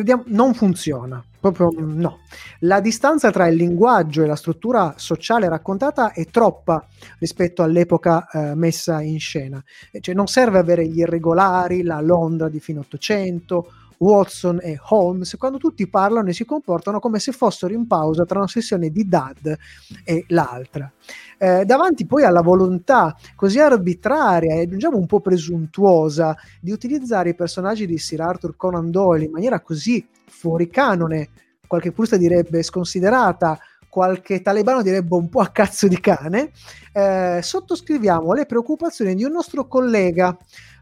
crediamo 0.00 0.24
non 0.26 0.54
funziona. 0.54 1.22
Proprio 1.40 1.70
no. 1.74 2.18
La 2.60 2.80
distanza 2.80 3.30
tra 3.30 3.46
il 3.46 3.56
linguaggio 3.56 4.22
e 4.22 4.26
la 4.26 4.36
struttura 4.36 4.94
sociale 4.96 5.48
raccontata 5.48 6.12
è 6.12 6.26
troppa 6.26 6.86
rispetto 7.18 7.62
all'epoca 7.62 8.28
eh, 8.28 8.54
messa 8.54 9.00
in 9.00 9.18
scena. 9.18 9.62
Cioè, 10.00 10.14
non 10.14 10.26
serve 10.26 10.58
avere 10.58 10.86
gli 10.86 10.98
irregolari, 10.98 11.82
la 11.82 12.00
Londra 12.02 12.50
di 12.50 12.60
fine 12.60 12.80
800, 12.80 13.72
Watson 14.00 14.60
e 14.62 14.78
Holmes, 14.88 15.36
quando 15.36 15.58
tutti 15.58 15.88
parlano 15.88 16.30
e 16.30 16.32
si 16.32 16.44
comportano 16.44 17.00
come 17.00 17.18
se 17.18 17.32
fossero 17.32 17.74
in 17.74 17.86
pausa 17.86 18.24
tra 18.24 18.38
una 18.38 18.48
sessione 18.48 18.88
di 18.90 19.06
DAD 19.06 19.56
e 20.04 20.24
l'altra. 20.28 20.90
Eh, 21.36 21.64
davanti 21.64 22.06
poi 22.06 22.24
alla 22.24 22.40
volontà 22.40 23.14
così 23.34 23.58
arbitraria 23.58 24.54
e 24.54 24.62
aggiungiamo 24.62 24.96
un 24.96 25.06
po' 25.06 25.20
presuntuosa 25.20 26.34
di 26.60 26.72
utilizzare 26.72 27.30
i 27.30 27.34
personaggi 27.34 27.86
di 27.86 27.98
Sir 27.98 28.22
Arthur 28.22 28.56
Conan 28.56 28.90
Doyle 28.90 29.24
in 29.24 29.30
maniera 29.30 29.60
così 29.60 30.06
fuori 30.26 30.68
canone, 30.68 31.28
qualche 31.66 31.92
purista 31.92 32.16
direbbe 32.16 32.62
sconsiderata, 32.62 33.58
qualche 33.90 34.40
talebano 34.40 34.80
direbbe 34.82 35.14
un 35.16 35.28
po' 35.28 35.40
a 35.40 35.48
cazzo 35.48 35.88
di 35.88 36.00
cane, 36.00 36.52
eh, 36.92 37.40
sottoscriviamo 37.42 38.32
le 38.32 38.46
preoccupazioni 38.46 39.14
di 39.14 39.24
un 39.24 39.32
nostro 39.32 39.66
collega 39.66 40.34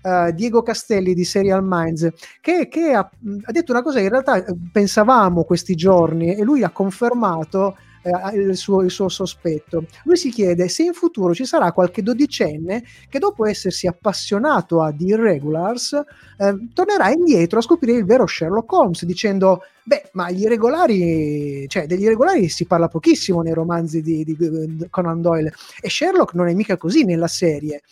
eh, 0.02 0.32
Diego 0.34 0.62
Castelli 0.62 1.14
di 1.14 1.24
Serial 1.24 1.64
Minds 1.64 2.08
che, 2.40 2.68
che 2.68 2.92
ha, 2.92 3.00
ha 3.00 3.52
detto 3.52 3.72
una 3.72 3.82
cosa 3.82 3.98
che 3.98 4.04
in 4.04 4.10
realtà 4.10 4.44
eh, 4.44 4.54
pensavamo 4.70 5.42
questi 5.42 5.74
giorni 5.74 6.36
e 6.36 6.44
lui 6.44 6.62
ha 6.62 6.70
confermato 6.70 7.76
eh, 8.08 8.36
il, 8.36 8.56
suo, 8.56 8.82
il 8.82 8.90
suo 8.90 9.08
sospetto. 9.08 9.84
Lui 10.04 10.16
si 10.16 10.30
chiede 10.30 10.68
se 10.68 10.84
in 10.84 10.92
futuro 10.92 11.34
ci 11.34 11.44
sarà 11.44 11.72
qualche 11.72 12.02
dodicenne 12.02 12.82
che 13.08 13.18
dopo 13.18 13.46
essersi 13.46 13.86
appassionato 13.86 14.82
a 14.82 14.92
The 14.92 15.04
Irregulars 15.04 15.92
eh, 16.38 16.68
tornerà 16.72 17.10
indietro 17.10 17.58
a 17.58 17.62
scoprire 17.62 17.98
il 17.98 18.04
vero 18.04 18.26
Sherlock 18.26 18.72
Holmes 18.72 19.04
dicendo 19.04 19.62
beh 19.84 20.10
ma 20.12 20.30
gli 20.30 20.42
irregolari 20.42 21.66
cioè 21.68 21.86
degli 21.86 22.02
irregolari 22.02 22.48
si 22.48 22.66
parla 22.66 22.88
pochissimo 22.88 23.40
nei 23.40 23.54
romanzi 23.54 24.02
di, 24.02 24.22
di 24.22 24.36
Conan 24.90 25.22
Doyle 25.22 25.52
e 25.80 25.88
Sherlock 25.88 26.34
non 26.34 26.48
è 26.48 26.54
mica 26.54 26.76
così 26.76 27.04
nella 27.04 27.26
serie 27.26 27.82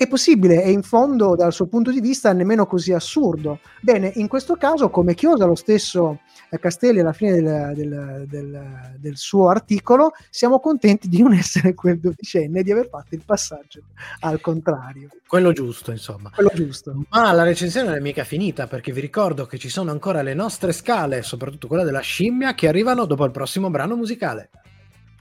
è 0.00 0.08
possibile 0.08 0.62
e 0.62 0.70
in 0.70 0.80
fondo 0.80 1.36
dal 1.36 1.52
suo 1.52 1.66
punto 1.66 1.90
di 1.90 2.00
vista 2.00 2.32
nemmeno 2.32 2.64
così 2.64 2.94
assurdo. 2.94 3.60
Bene, 3.82 4.10
in 4.14 4.28
questo 4.28 4.56
caso, 4.56 4.88
come 4.88 5.12
chiosa 5.12 5.44
lo 5.44 5.54
stesso 5.54 6.20
eh, 6.48 6.58
Castelli 6.58 7.00
alla 7.00 7.12
fine 7.12 7.32
del, 7.34 7.72
del, 7.74 8.24
del, 8.26 8.96
del, 8.96 9.16
suo 9.18 9.50
articolo, 9.50 10.12
siamo 10.30 10.58
contenti 10.58 11.06
di 11.06 11.20
non 11.20 11.34
essere 11.34 11.74
quel 11.74 12.00
dodicenne 12.00 12.60
e 12.60 12.62
di 12.62 12.72
aver 12.72 12.88
fatto 12.88 13.14
il 13.14 13.20
passaggio 13.26 13.82
al 14.20 14.40
contrario. 14.40 15.10
Quello 15.26 15.52
giusto, 15.52 15.90
insomma. 15.90 16.30
Quello 16.34 16.50
giusto. 16.54 17.04
Ma 17.10 17.30
la 17.32 17.42
recensione 17.42 17.88
non 17.88 17.96
è 17.98 18.00
mica 18.00 18.24
finita, 18.24 18.66
perché 18.66 18.92
vi 18.92 19.02
ricordo 19.02 19.44
che 19.44 19.58
ci 19.58 19.68
sono 19.68 19.90
ancora 19.90 20.22
le 20.22 20.32
nostre 20.32 20.72
scale, 20.72 21.20
soprattutto 21.20 21.66
quella 21.66 21.84
della 21.84 22.00
scimmia, 22.00 22.54
che 22.54 22.68
arrivano 22.68 23.04
dopo 23.04 23.26
il 23.26 23.32
prossimo 23.32 23.68
brano 23.68 23.96
musicale. 23.96 24.48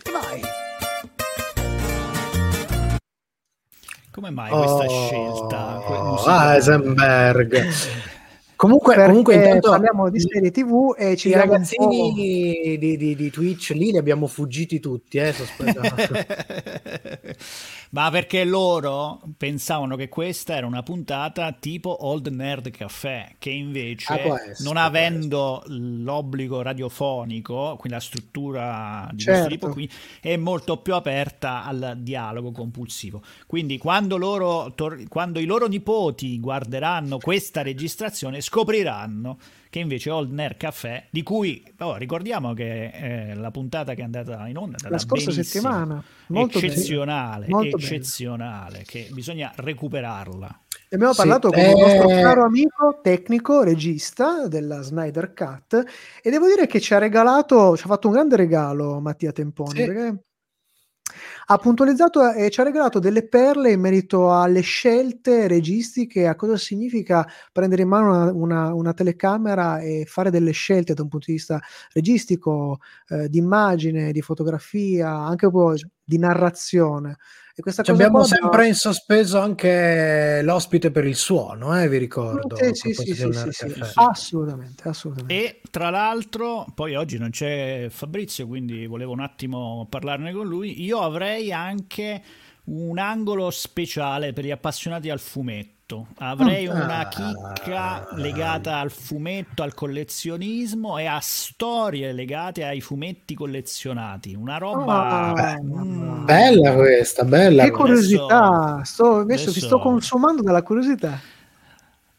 Vai! 0.09 0.58
Come 4.19 4.32
mai 4.32 4.49
questa 4.49 4.84
oh, 4.84 5.08
scelta? 5.08 6.53
Heisenberg. 6.53 7.67
Comunque, 8.58 8.93
Perché 8.93 9.08
comunque 9.08 9.36
intanto 9.36 9.69
parliamo 9.69 10.10
di 10.10 10.19
serie 10.19 10.51
tv 10.51 10.93
e 10.97 11.15
ci 11.15 11.29
i 11.29 11.32
ragazzini 11.32 12.77
di, 12.77 12.97
di, 12.97 13.15
di, 13.15 13.29
Twitch 13.29 13.69
lì 13.69 13.91
li 13.91 13.97
abbiamo 13.97 14.27
fuggiti 14.27 14.82
tutti 14.82 15.17
eh, 15.17 15.34
ma 17.91 18.10
perché 18.12 18.43
loro 18.43 19.21
pensavano 19.38 19.95
che 19.95 20.10
questa 20.10 20.56
era 20.56 20.67
una 20.67 20.84
puntata 20.84 21.52
tipo 21.54 22.06
Old 22.06 22.28
Nerd 22.28 22.69
Caffè 22.69 23.36
che 23.39 23.49
invece 23.49 24.13
ah, 24.13 24.19
essere, 24.19 24.56
non 24.60 24.78
avendo 24.78 25.63
l'obbligo 25.67 26.62
radiofonico 26.62 27.75
quindi 27.80 27.97
la 27.97 27.99
struttura 27.99 29.10
di 29.12 29.23
certo. 29.23 29.47
questo 29.47 29.49
tipo 29.49 29.73
qui 29.73 29.89
è 30.21 30.36
molto 30.38 30.78
più 30.78 30.93
aperta 30.93 31.63
al 31.63 31.95
dialogo 31.97 32.52
compulsivo 32.52 33.21
quindi 33.47 33.78
quando 33.78 34.17
loro 34.17 34.73
quando 35.08 35.39
i 35.39 35.45
loro 35.45 35.67
nipoti 35.67 36.39
guarderanno 36.39 37.17
questa 37.17 37.62
registrazione 37.62 38.41
scopriranno 38.41 39.38
che 39.69 39.79
invece 39.79 40.10
Old 40.10 40.32
Nerd 40.32 40.58
Café, 40.58 41.08
di 41.12 41.21
cui 41.21 41.63
oh, 41.79 41.95
ricordiamo 41.97 42.53
che 42.53 42.91
è 42.91 43.34
la 43.36 43.51
puntata 43.51 43.93
che 43.93 44.01
è 44.01 44.03
andata 44.03 44.47
in 44.47 44.58
onda 44.58 44.77
La 44.89 44.97
scorsa 44.97 45.32
settimana, 45.32 46.03
molto 46.27 46.58
eccezionale, 46.58 47.47
Molto 47.47 47.77
eccezionale, 47.77 48.84
che 48.86 49.08
bisogna 49.12 49.51
recuperarla. 49.55 50.62
E 50.91 50.95
abbiamo 50.95 51.13
Sì, 51.13 51.19
parlato 51.19 51.49
con 51.51 51.60
eh, 51.60 51.69
il 51.71 51.77
nostro 51.77 52.08
caro 52.08 52.43
amico 52.45 52.99
tecnico, 53.03 53.62
regista 53.62 54.47
della 54.47 54.82
Snyder 54.82 55.34
Cut 55.34 55.84
e 56.23 56.29
devo 56.32 56.47
dire 56.47 56.65
che 56.65 56.79
ci 56.79 56.93
ha 56.95 56.97
regalato, 56.97 57.77
ci 57.77 57.84
ha 57.84 57.88
fatto 57.88 58.08
un 58.08 58.13
grande 58.13 58.36
regalo 58.36 58.99
Mattia 58.99 59.32
Temponi 59.32 59.77
Sì. 59.77 59.86
perché 59.86 60.23
ha 61.51 61.57
puntualizzato 61.57 62.31
e 62.31 62.49
ci 62.51 62.62
ha 62.62 62.63
regalato 62.63 62.99
delle 62.99 63.27
perle 63.27 63.71
in 63.71 63.79
merito 63.79 64.31
alle 64.33 64.62
scelte 64.62 65.47
registiche, 65.47 66.27
a 66.27 66.35
cosa 66.35 66.57
significa 66.57 67.27
prendere 67.51 67.81
in 67.81 67.88
mano 67.88 68.09
una, 68.12 68.31
una- 68.33 68.73
una 68.75 68.93
telecamera 68.93 69.79
e 69.79 70.05
fare 70.07 70.29
delle 70.29 70.51
scelte 70.51 70.93
da 70.93 71.01
un 71.01 71.09
punto 71.09 71.25
di 71.27 71.33
vista 71.33 71.59
registico, 71.93 72.79
eh, 73.07 73.29
di 73.29 73.39
immagine, 73.39 74.12
di 74.12 74.21
fotografia, 74.21 75.09
anche 75.12 75.49
poi 75.49 75.79
di 76.03 76.19
narrazione. 76.19 77.17
E 77.59 77.61
questa 77.61 77.83
Ci 77.83 77.91
cosa 77.91 78.03
abbiamo 78.03 78.23
qua 78.23 78.27
sempre 78.27 78.67
in 78.67 78.73
sospeso 78.73 79.37
anche 79.37 80.39
l'ospite 80.43 80.91
per 80.91 81.05
il 81.05 81.17
suono, 81.17 81.77
eh, 81.77 81.89
vi 81.89 81.97
ricordo. 81.97 82.55
Sì, 82.55 82.63
a 82.63 82.73
sì, 82.73 82.93
sì, 82.93 83.13
sì, 83.13 83.29
assolutamente, 83.95 84.87
assolutamente. 84.87 85.33
E 85.33 85.61
tra 85.69 85.89
l'altro, 85.89 86.65
poi 86.73 86.95
oggi 86.95 87.17
non 87.17 87.31
c'è 87.31 87.87
Fabrizio, 87.89 88.47
quindi 88.47 88.85
volevo 88.85 89.11
un 89.11 89.19
attimo 89.19 89.85
parlarne 89.89 90.31
con 90.31 90.47
lui. 90.47 90.85
Io 90.85 91.01
avrei 91.01 91.51
anche 91.51 92.23
un 92.67 92.97
angolo 92.97 93.49
speciale 93.49 94.31
per 94.31 94.45
gli 94.45 94.51
appassionati 94.51 95.09
al 95.09 95.19
fumetto. 95.19 95.78
Avrei 96.17 96.67
Mm. 96.67 96.71
una 96.71 96.99
Ah. 96.99 97.08
chicca 97.08 98.08
legata 98.15 98.78
al 98.78 98.91
fumetto, 98.91 99.63
al 99.63 99.73
collezionismo 99.73 100.97
e 100.99 101.06
a 101.06 101.19
storie 101.19 102.12
legate 102.12 102.63
ai 102.63 102.80
fumetti 102.82 103.34
collezionati. 103.34 104.36
Una 104.36 104.58
roba. 104.58 105.34
Ah, 105.34 105.58
Mm. 105.62 106.25
Bella 106.25 106.73
questa, 106.75 107.23
bella. 107.23 107.63
che 107.63 107.71
curiosità, 107.71 108.82
sto, 108.84 109.17
adesso, 109.19 109.43
ti 109.45 109.49
adesso- 109.49 109.65
sto 109.65 109.80
consumando 109.80 110.41
dalla 110.43 110.62
curiosità. 110.62 111.19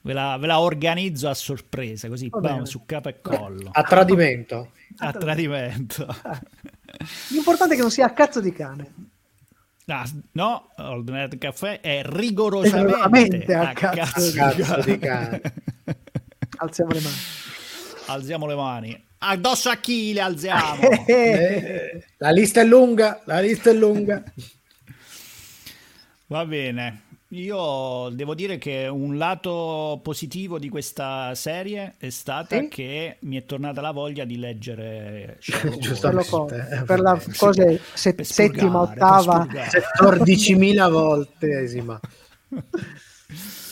Ve 0.03 0.13
la, 0.15 0.37
ve 0.39 0.47
la 0.47 0.61
organizzo 0.61 1.29
a 1.29 1.35
sorpresa, 1.35 2.09
così 2.09 2.29
bam, 2.31 2.63
su 2.63 2.85
capo 2.87 3.09
e 3.11 3.21
collo. 3.21 3.69
A 3.71 3.83
tradimento. 3.83 4.71
A 4.99 5.13
tradimento. 5.13 6.07
L'importante 7.29 7.75
è 7.75 7.77
che 7.77 7.83
non 7.83 7.91
sia 7.91 8.07
a 8.07 8.13
cazzo 8.13 8.41
di 8.41 8.51
cane. 8.53 8.95
Ah, 9.92 10.09
no, 10.33 10.70
Old 10.76 11.09
Nerd 11.09 11.37
Caffè 11.38 11.81
è 11.81 12.03
rigorosamente 12.05 13.53
a 13.53 13.70
a 13.70 13.72
cazzo 13.72 14.31
di 14.31 14.37
cazzo 14.37 14.81
di 14.83 14.98
cane. 14.98 15.40
Alziamo 16.59 16.92
le 16.92 17.00
mani. 17.00 17.16
Alziamo 18.07 18.46
le 18.46 18.55
mani. 18.55 19.05
Addosso 19.18 19.68
a 19.68 19.76
chi 19.76 20.12
le 20.12 20.20
alziamo? 20.20 20.79
Eh, 21.07 22.05
la 22.18 22.31
lista 22.31 22.61
è 22.61 22.64
lunga, 22.64 23.20
la 23.24 23.40
lista 23.40 23.70
è 23.70 23.72
lunga. 23.74 24.22
Va 26.26 26.46
bene. 26.46 27.03
Io 27.33 28.09
devo 28.12 28.35
dire 28.35 28.59
che 28.59 28.88
un 28.88 29.16
lato 29.16 30.01
positivo 30.03 30.59
di 30.59 30.69
questa 30.69 31.33
serie 31.37 31.95
è 31.99 32.11
stata 32.11 32.59
Sì? 32.59 32.66
che 32.66 33.19
mi 33.21 33.37
è 33.37 33.45
tornata 33.47 33.81
la 33.81 33.93
voglia 33.93 34.25
di 34.25 34.37
leggere 34.37 35.38
Sherlock. 35.40 36.01
Per, 36.01 36.27
co- 36.29 36.49
eh, 36.51 36.83
per 36.85 36.99
la 37.01 37.21
cosa 37.37 37.62
se- 37.95 38.14
Per 38.14 38.27
settima, 38.27 38.81
ottava. 38.81 39.43
spurgare. 39.45 39.83
14.000 40.25 40.90
voltesima. 40.90 42.01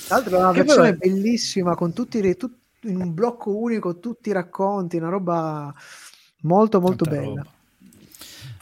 Tra 0.06 0.16
l'altro 0.16 0.36
è 0.36 0.40
una 0.40 0.52
Che 0.52 0.62
versione 0.62 0.96
poi- 0.96 1.10
bellissima 1.10 1.74
con 1.74 1.92
tutti 1.92 2.36
tut- 2.36 2.56
in 2.82 3.00
un 3.00 3.12
blocco 3.12 3.56
unico, 3.56 3.98
tutti 3.98 4.28
i 4.28 4.32
racconti, 4.32 4.98
una 4.98 5.08
roba 5.08 5.74
molto 6.42 6.80
molto 6.80 7.04
Tanta 7.04 7.20
bella. 7.20 7.34
roba. 7.34 7.46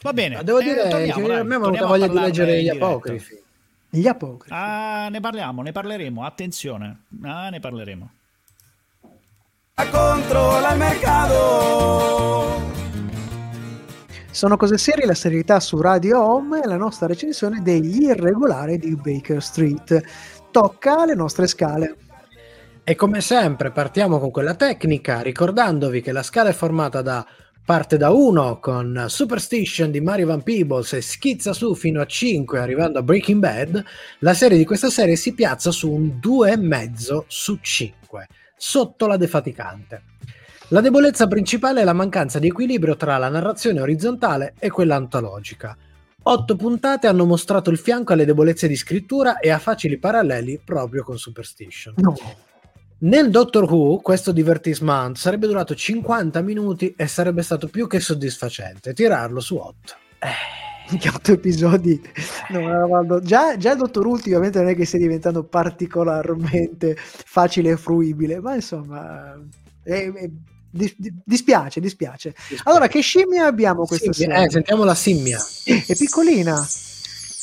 Va 0.01 0.13
bene. 0.13 0.35
Ma 0.37 0.41
devo 0.41 0.57
eh, 0.57 0.63
dire 0.63 0.87
torniamo, 0.89 1.27
dai, 1.27 1.37
a 1.37 1.43
me 1.43 1.55
è 1.55 1.59
venuta 1.59 1.85
voglia 1.85 2.07
di 2.07 2.17
leggere 2.19 2.63
gli 2.63 2.69
apocrifi. 2.69 3.45
Gli 3.97 4.07
apocrifi. 4.07 4.53
Ah, 4.53 5.09
ne 5.09 5.19
parliamo, 5.19 5.63
ne 5.63 5.71
parleremo. 5.71 6.23
Attenzione, 6.23 7.05
ah, 7.23 7.49
ne 7.49 7.59
parleremo. 7.59 8.11
controlla 9.89 10.71
il 10.73 10.77
mercato. 10.77 12.65
Sono 14.29 14.55
cose 14.55 14.77
serie, 14.77 15.07
la 15.07 15.15
serietà 15.15 15.59
su 15.59 15.81
Radio 15.81 16.21
Home 16.21 16.61
e 16.61 16.67
la 16.67 16.77
nostra 16.77 17.07
recensione 17.07 17.63
degli 17.63 18.03
irregolari 18.03 18.77
di 18.77 18.95
Baker 18.95 19.41
Street. 19.41 20.03
Tocca 20.51 21.05
le 21.05 21.15
nostre 21.15 21.47
scale. 21.47 21.95
E 22.83 22.95
come 22.95 23.19
sempre 23.19 23.71
partiamo 23.71 24.19
con 24.19 24.29
quella 24.29 24.53
tecnica, 24.53 25.21
ricordandovi 25.21 26.01
che 26.01 26.11
la 26.11 26.21
scala 26.21 26.49
è 26.49 26.53
formata 26.53 27.01
da 27.01 27.25
parte 27.67 27.97
da 27.97 28.11
1 28.11 28.59
con 28.61 29.07
Superstition 29.09 29.91
di 29.91 29.99
Mario 29.99 30.27
Van 30.27 30.41
Peebles 30.41 30.93
e 30.93 31.01
schizza 31.01 31.51
su 31.51 31.75
fino 31.75 31.99
a 31.99 32.05
5 32.05 32.59
arrivando 32.59 32.97
a 32.97 33.03
Breaking 33.03 33.41
Bad, 33.41 33.83
la 34.19 34.33
serie 34.33 34.57
di 34.57 34.63
questa 34.63 34.89
serie 34.89 35.17
si 35.17 35.33
piazza 35.33 35.69
su 35.69 35.91
un 35.91 36.17
2,5 36.23 37.23
su 37.27 37.57
5, 37.59 38.27
sotto 38.55 39.05
la 39.05 39.17
defaticante. 39.17 40.01
La 40.69 40.79
debolezza 40.79 41.27
principale 41.27 41.81
è 41.81 41.83
la 41.83 41.91
mancanza 41.91 42.39
di 42.39 42.47
equilibrio 42.47 42.95
tra 42.95 43.17
la 43.17 43.27
narrazione 43.27 43.81
orizzontale 43.81 44.53
e 44.57 44.69
quella 44.69 44.95
antologica. 44.95 45.75
Otto 46.23 46.55
puntate 46.55 47.07
hanno 47.07 47.25
mostrato 47.25 47.69
il 47.69 47.77
fianco 47.77 48.13
alle 48.13 48.23
debolezze 48.23 48.69
di 48.69 48.77
scrittura 48.77 49.39
e 49.39 49.49
a 49.49 49.59
facili 49.59 49.97
paralleli 49.97 50.61
proprio 50.63 51.03
con 51.03 51.17
Superstition. 51.17 51.95
No, 51.97 52.15
Nel 52.99 53.29
Doctor 53.29 53.63
Who 53.71 53.99
questo 54.01 54.31
divertissement 54.31 55.15
sarebbe 55.17 55.45
durato 55.47 55.75
50 55.75 56.41
minuti 56.41 56.93
e 56.97 57.07
sarebbe 57.07 57.43
stato 57.43 57.67
più 57.67 57.85
che 57.87 57.99
soddisfacente 57.99 58.93
tirarlo 58.93 59.39
su 59.39 59.55
8. 59.55 59.93
minchia, 60.89 61.11
otto 61.13 61.31
episodi. 61.33 62.01
No, 62.49 62.87
guarda, 62.87 63.19
già, 63.19 63.55
già 63.57 63.73
il 63.73 63.77
dottor 63.77 64.05
Ulti 64.07 64.29
ovviamente 64.29 64.59
non 64.59 64.69
è 64.69 64.75
che 64.75 64.85
stia 64.85 64.97
diventando 64.99 65.43
particolarmente 65.43 66.95
facile 66.97 67.71
e 67.71 67.77
fruibile, 67.77 68.39
ma 68.39 68.55
insomma, 68.55 69.37
è- 69.83 70.11
è- 70.11 70.29
dis- 70.71 70.95
dispiace, 70.97 71.79
dispiace. 71.79 72.33
Allora, 72.63 72.87
che 72.87 73.01
scimmia 73.01 73.45
abbiamo 73.45 73.85
questa 73.85 74.11
Simmia, 74.11 74.35
sera? 74.37 74.45
eh, 74.47 74.49
sentiamo 74.49 74.83
la 74.85 74.95
simmia. 74.95 75.37
È 75.65 75.95
piccolina, 75.95 76.67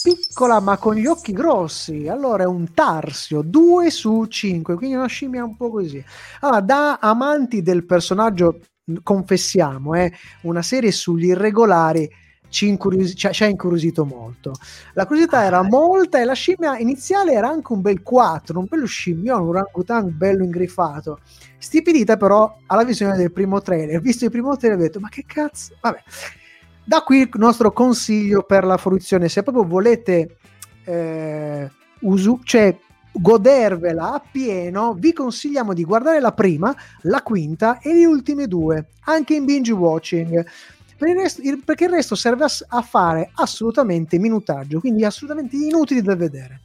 piccola 0.05 0.61
ma 0.61 0.77
con 0.77 0.97
gli 0.97 1.07
occhi 1.07 1.33
grossi. 1.33 2.09
Allora 2.09 2.43
è 2.43 2.47
un 2.47 2.75
tarsio, 2.75 3.41
2 3.41 3.91
su 3.91 4.27
5, 4.27 4.75
quindi 4.75 4.97
una 4.97 5.07
scimmia 5.07 5.43
un 5.43 5.57
po' 5.57 5.71
così. 5.71 6.05
Allora, 6.41 6.61
da 6.61 6.99
amanti 7.01 7.63
del 7.63 7.87
personaggio, 7.87 8.61
confessiamo, 9.03 9.95
è 9.95 10.11
una 10.43 10.61
serie 10.61 10.93
sugli 10.93 11.29
irregolari. 11.29 12.07
Ci, 12.51 12.69
incurios- 12.69 13.15
ci 13.17 13.27
ha- 13.27 13.31
ci 13.33 13.45
ha 13.45 13.47
incuriosito 13.47 14.05
molto. 14.05 14.53
La 14.93 15.07
curiosità 15.07 15.43
era 15.43 15.63
molta 15.63 16.21
e 16.21 16.25
la 16.25 16.35
scimmia 16.35 16.77
iniziale 16.79 17.33
era 17.33 17.49
anche 17.49 17.73
un 17.73 17.81
bel 17.81 18.03
4, 18.03 18.59
un 18.61 18.67
bello 18.69 18.87
scimmione, 18.87 19.43
un 19.43 19.49
orangutan 19.49 20.15
bello 20.17 20.45
ingrifato. 20.45 21.21
Stipidita 21.59 22.17
però 22.19 22.59
alla 22.67 22.85
visione 22.85 23.17
del 23.17 23.33
primo 23.33 23.61
trailer. 23.63 24.01
Visto 24.01 24.27
il 24.27 24.31
primo 24.31 24.55
trailer 24.57 24.79
ho 24.79 24.83
detto 24.83 25.01
ma 25.01 25.09
che 25.09 25.25
cazzo, 25.27 25.75
vabbè. 25.81 26.03
Da 26.87 27.01
qui 27.01 27.21
il 27.21 27.31
nostro 27.35 27.73
consiglio 27.73 28.43
per 28.43 28.65
la 28.65 28.77
fruizione, 28.77 29.29
se 29.29 29.43
proprio 29.43 29.65
volete 29.65 30.37
eh, 30.85 31.71
usu- 32.01 32.41
cioè, 32.45 32.77
godervela 33.11 34.13
a 34.13 34.23
pieno, 34.31 34.93
vi 34.95 35.13
consigliamo 35.15 35.73
di 35.73 35.85
guardare 35.85 36.21
la 36.21 36.33
prima, 36.33 36.75
la 37.03 37.23
quinta 37.23 37.79
e 37.79 37.95
le 37.95 38.05
ultime 38.05 38.47
due, 38.47 38.89
anche 39.05 39.35
in 39.35 39.45
binge 39.47 39.73
watching. 39.73 40.45
Per 40.97 41.09
il 41.09 41.15
resto- 41.17 41.41
il- 41.43 41.63
perché 41.65 41.85
il 41.85 41.91
resto 41.91 42.15
serve 42.15 42.45
a, 42.45 42.51
a 42.69 42.83
fare 42.83 43.31
assolutamente 43.35 44.19
minutaggio, 44.19 44.81
quindi 44.81 45.05
assolutamente 45.05 45.57
inutili 45.57 46.03
da 46.03 46.15
vedere. 46.15 46.61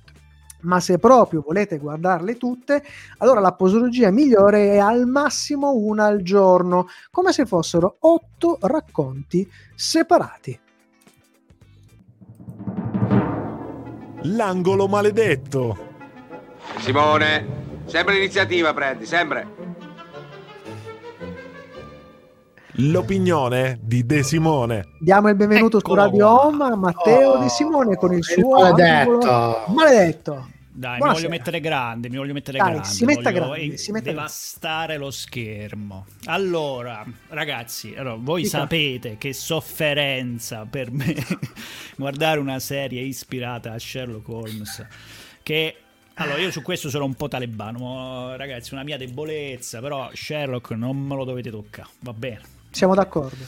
Ma 0.61 0.79
se 0.79 0.97
proprio 0.97 1.41
volete 1.45 1.77
guardarle 1.77 2.37
tutte, 2.37 2.83
allora 3.19 3.39
la 3.39 3.53
posologia 3.53 4.11
migliore 4.11 4.73
è 4.73 4.77
al 4.77 5.05
massimo 5.05 5.73
una 5.73 6.05
al 6.05 6.21
giorno, 6.21 6.87
come 7.11 7.31
se 7.31 7.45
fossero 7.45 7.97
otto 7.99 8.57
racconti 8.61 9.49
separati. 9.75 10.59
L'angolo 14.23 14.87
maledetto. 14.87 15.77
Simone, 16.79 17.83
sempre 17.85 18.15
l'iniziativa 18.15 18.73
prendi, 18.73 19.05
sempre. 19.05 19.68
L'opinione 22.81 23.77
di 23.81 24.05
De 24.05 24.23
Simone. 24.23 24.85
Diamo 25.01 25.27
il 25.27 25.35
benvenuto 25.35 25.79
su 25.79 25.85
Eccolo 25.85 26.01
Radio 26.03 26.25
qua. 26.27 26.45
Home 26.45 26.63
a 26.63 26.75
Matteo 26.77 27.31
Oh, 27.31 27.41
Di 27.43 27.49
Simone 27.49 27.95
con 27.97 28.13
il 28.13 28.23
suo 28.23 28.61
maledetto. 28.61 29.11
angolo- 29.11 29.63
maledetto. 29.75 30.49
Dai, 30.71 30.91
mi 30.93 30.97
Buonasera. 30.99 31.11
voglio 31.11 31.27
mettere 31.29 31.59
grande, 31.59 32.09
mi 32.09 32.15
voglio 32.15 32.31
mettere 32.31 32.57
Dai, 32.57 32.69
grande. 32.69 32.87
si 32.87 33.03
metta 33.03 33.31
voglio 33.31 33.49
grande, 33.49 33.77
si 33.77 33.91
metta 33.91 34.09
devastare 34.11 34.95
lo 34.97 35.11
schermo. 35.11 36.05
Allora, 36.25 37.03
ragazzi, 37.27 37.93
allora, 37.97 38.15
voi 38.17 38.43
Dica. 38.43 38.59
sapete 38.59 39.17
che 39.17 39.33
sofferenza 39.33 40.65
per 40.69 40.89
me 40.89 41.15
guardare 41.97 42.39
una 42.39 42.59
serie 42.59 43.01
ispirata 43.01 43.73
a 43.73 43.77
Sherlock 43.79 44.29
Holmes 44.29 44.85
che 45.43 45.75
Allora, 46.13 46.37
io 46.37 46.51
su 46.51 46.61
questo 46.61 46.89
sono 46.89 47.03
un 47.03 47.13
po' 47.15 47.27
talebano, 47.27 48.35
ragazzi, 48.37 48.73
una 48.73 48.83
mia 48.83 48.95
debolezza, 48.97 49.81
però 49.81 50.09
Sherlock 50.13 50.71
non 50.71 50.97
me 50.97 51.15
lo 51.15 51.25
dovete 51.25 51.49
toccare, 51.49 51.89
va 52.01 52.13
bene. 52.13 52.41
Siamo 52.71 52.93
d'accordo. 52.95 53.45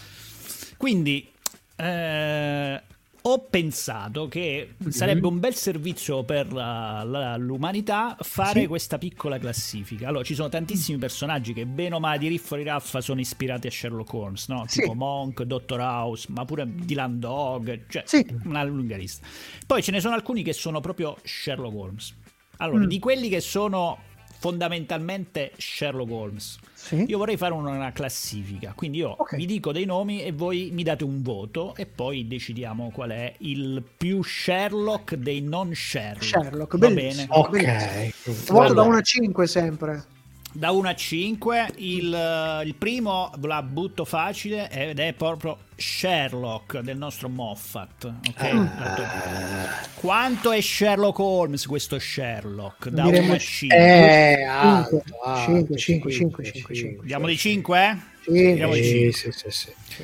Quindi, 0.77 1.29
eh, 1.75 2.81
ho 3.23 3.39
pensato 3.51 4.27
che 4.27 4.73
sarebbe 4.89 5.27
un 5.27 5.39
bel 5.39 5.53
servizio 5.53 6.23
per 6.23 6.51
la- 6.51 7.03
la- 7.03 7.37
l'umanità 7.37 8.17
fare 8.19 8.61
Sì. 8.61 8.65
questa 8.67 8.97
piccola 8.97 9.37
classifica. 9.37 10.07
Allora, 10.07 10.23
ci 10.23 10.33
sono 10.33 10.49
tantissimi 10.49 10.97
personaggi 10.97 11.53
che, 11.53 11.67
bene 11.67 11.93
o 11.95 11.99
male, 11.99 12.17
di 12.17 12.27
Riffo 12.29 12.55
di 12.55 12.63
Raffa 12.63 12.99
sono 12.99 13.19
ispirati 13.19 13.67
a 13.67 13.71
Sherlock 13.71 14.11
Holmes, 14.11 14.47
no? 14.47 14.65
Sì. 14.67 14.79
Tipo 14.81 14.95
Monk, 14.95 15.43
Dr. 15.43 15.79
House, 15.79 16.27
ma 16.31 16.45
pure 16.45 16.65
Dylan 16.67 17.19
Dog, 17.19 17.81
cioè 17.89 18.01
Sì. 18.07 18.25
una 18.45 18.63
lunga 18.63 18.97
lista. 18.97 19.27
Poi 19.67 19.83
ce 19.83 19.91
ne 19.91 19.99
sono 19.99 20.15
alcuni 20.15 20.41
che 20.41 20.53
sono 20.53 20.79
proprio 20.79 21.15
Sherlock 21.23 21.75
Holmes. 21.75 22.15
Allora, 22.57 22.85
Mm. 22.85 22.87
di 22.87 22.97
quelli 22.99 23.29
che 23.29 23.39
sono 23.39 23.99
fondamentalmente 24.41 25.51
Sherlock 25.55 26.09
Holmes, 26.11 26.57
Sì. 26.73 27.05
io 27.07 27.19
vorrei 27.19 27.37
fare 27.37 27.53
una, 27.53 27.91
classifica, 27.91 28.73
quindi 28.75 28.97
io 28.97 29.09
Ok. 29.15 29.35
vi 29.35 29.45
dico 29.45 29.71
dei 29.71 29.85
nomi 29.85 30.23
e 30.23 30.31
voi 30.31 30.71
mi 30.73 30.81
date 30.81 31.03
un 31.03 31.21
voto 31.21 31.75
e 31.75 31.85
poi 31.85 32.27
decidiamo 32.27 32.89
qual 32.89 33.11
è 33.11 33.35
il 33.39 33.83
più 33.97 34.23
Sherlock 34.23 35.13
dei 35.13 35.41
non 35.41 35.75
Sherlock. 35.75 36.23
Sherlock, 36.25 36.77
Va 36.79 36.89
bellissimo. 36.89 37.47
bene? 37.51 37.67
Ok. 37.69 38.13
Voto 38.47 38.73
da 38.73 38.81
Allora. 38.81 38.81
1 38.87 38.97
a 38.97 39.01
5 39.01 39.45
sempre. 39.47 40.03
Da 40.53 40.71
1 40.71 40.89
a 40.89 40.93
5, 40.95 41.67
il, 41.77 42.61
il 42.65 42.75
primo 42.75 43.31
la 43.41 43.61
butto 43.63 44.03
facile 44.03 44.69
ed 44.69 44.99
è 44.99 45.13
proprio 45.13 45.57
Sherlock 45.77 46.79
del 46.79 46.97
nostro 46.97 47.29
Moffat. 47.29 48.03
ok? 48.29 48.43
Ah. 48.77 49.79
Quanto 49.95 50.51
è 50.51 50.59
Sherlock 50.59 51.19
Holmes 51.19 51.65
questo 51.65 51.97
Sherlock? 51.99 52.89
Da 52.89 53.03
Diremmo- 53.03 53.27
1 53.27 53.33
a 53.33 53.37
5. 53.37 53.77
Eh, 53.77 54.43
alto, 54.43 55.01
Cinque, 55.01 55.19
alto, 55.23 55.75
cinque, 55.77 55.77
cinque, 55.77 56.11
cinque, 56.11 56.43
cinque, 56.43 56.75
cinque. 56.75 57.05
Diamo 57.07 57.27
di 57.27 57.37
5? 57.37 58.01
Sì. 58.23 58.45
Andiamo 58.47 58.73
di 58.73 58.83
Sì, 58.83 58.89
cinque. 58.89 59.11
sì, 59.13 59.31
sì, 59.31 59.49
sì. 59.49 60.03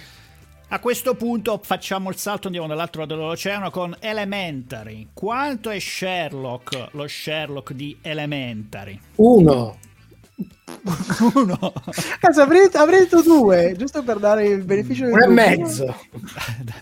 A 0.70 0.80
questo 0.80 1.16
punto 1.16 1.60
facciamo 1.64 2.10
il 2.10 2.18
salto, 2.18 2.48
andiamo 2.48 2.68
dall'altro 2.68 3.02
lato 3.02 3.16
dell'oceano 3.16 3.70
con 3.70 3.96
Elementary. 4.00 5.10
Quanto 5.14 5.70
è 5.70 5.80
Sherlock, 5.80 6.88
lo 6.92 7.08
Sherlock 7.08 7.74
di 7.74 7.98
Elementary? 8.02 9.00
Uno. 9.16 9.78
Uno. 11.34 11.74
Cazzo, 12.20 12.42
avrei, 12.42 12.70
avrei 12.74 13.00
detto 13.02 13.22
due, 13.22 13.74
giusto 13.78 14.04
per 14.04 14.18
dare 14.20 14.48
il 14.48 14.64
beneficio 14.64 15.06
del 15.06 15.14
Uno 15.14 15.24
e 15.24 15.28
mezzo. 15.28 15.86
Dai, 16.14 16.74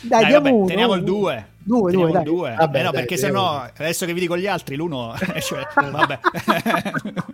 Dai, 0.00 0.26
diamo 0.26 0.42
vabbè, 0.44 0.50
uno. 0.50 0.66
teniamo 0.66 0.94
il 0.94 1.04
2. 1.04 1.48
Due, 1.66 1.92
due, 1.92 2.10
dai. 2.10 2.24
Due. 2.24 2.54
Vabbè, 2.58 2.78
Eh 2.78 2.82
no, 2.82 2.90
dai, 2.90 3.00
perché 3.00 3.16
se 3.16 3.30
no, 3.30 3.60
adesso 3.60 4.04
che 4.04 4.12
vi 4.12 4.20
dico 4.20 4.36
gli 4.36 4.46
altri, 4.46 4.76
l'uno... 4.76 5.14
cioè, 5.40 5.66
vabbè. 5.74 6.18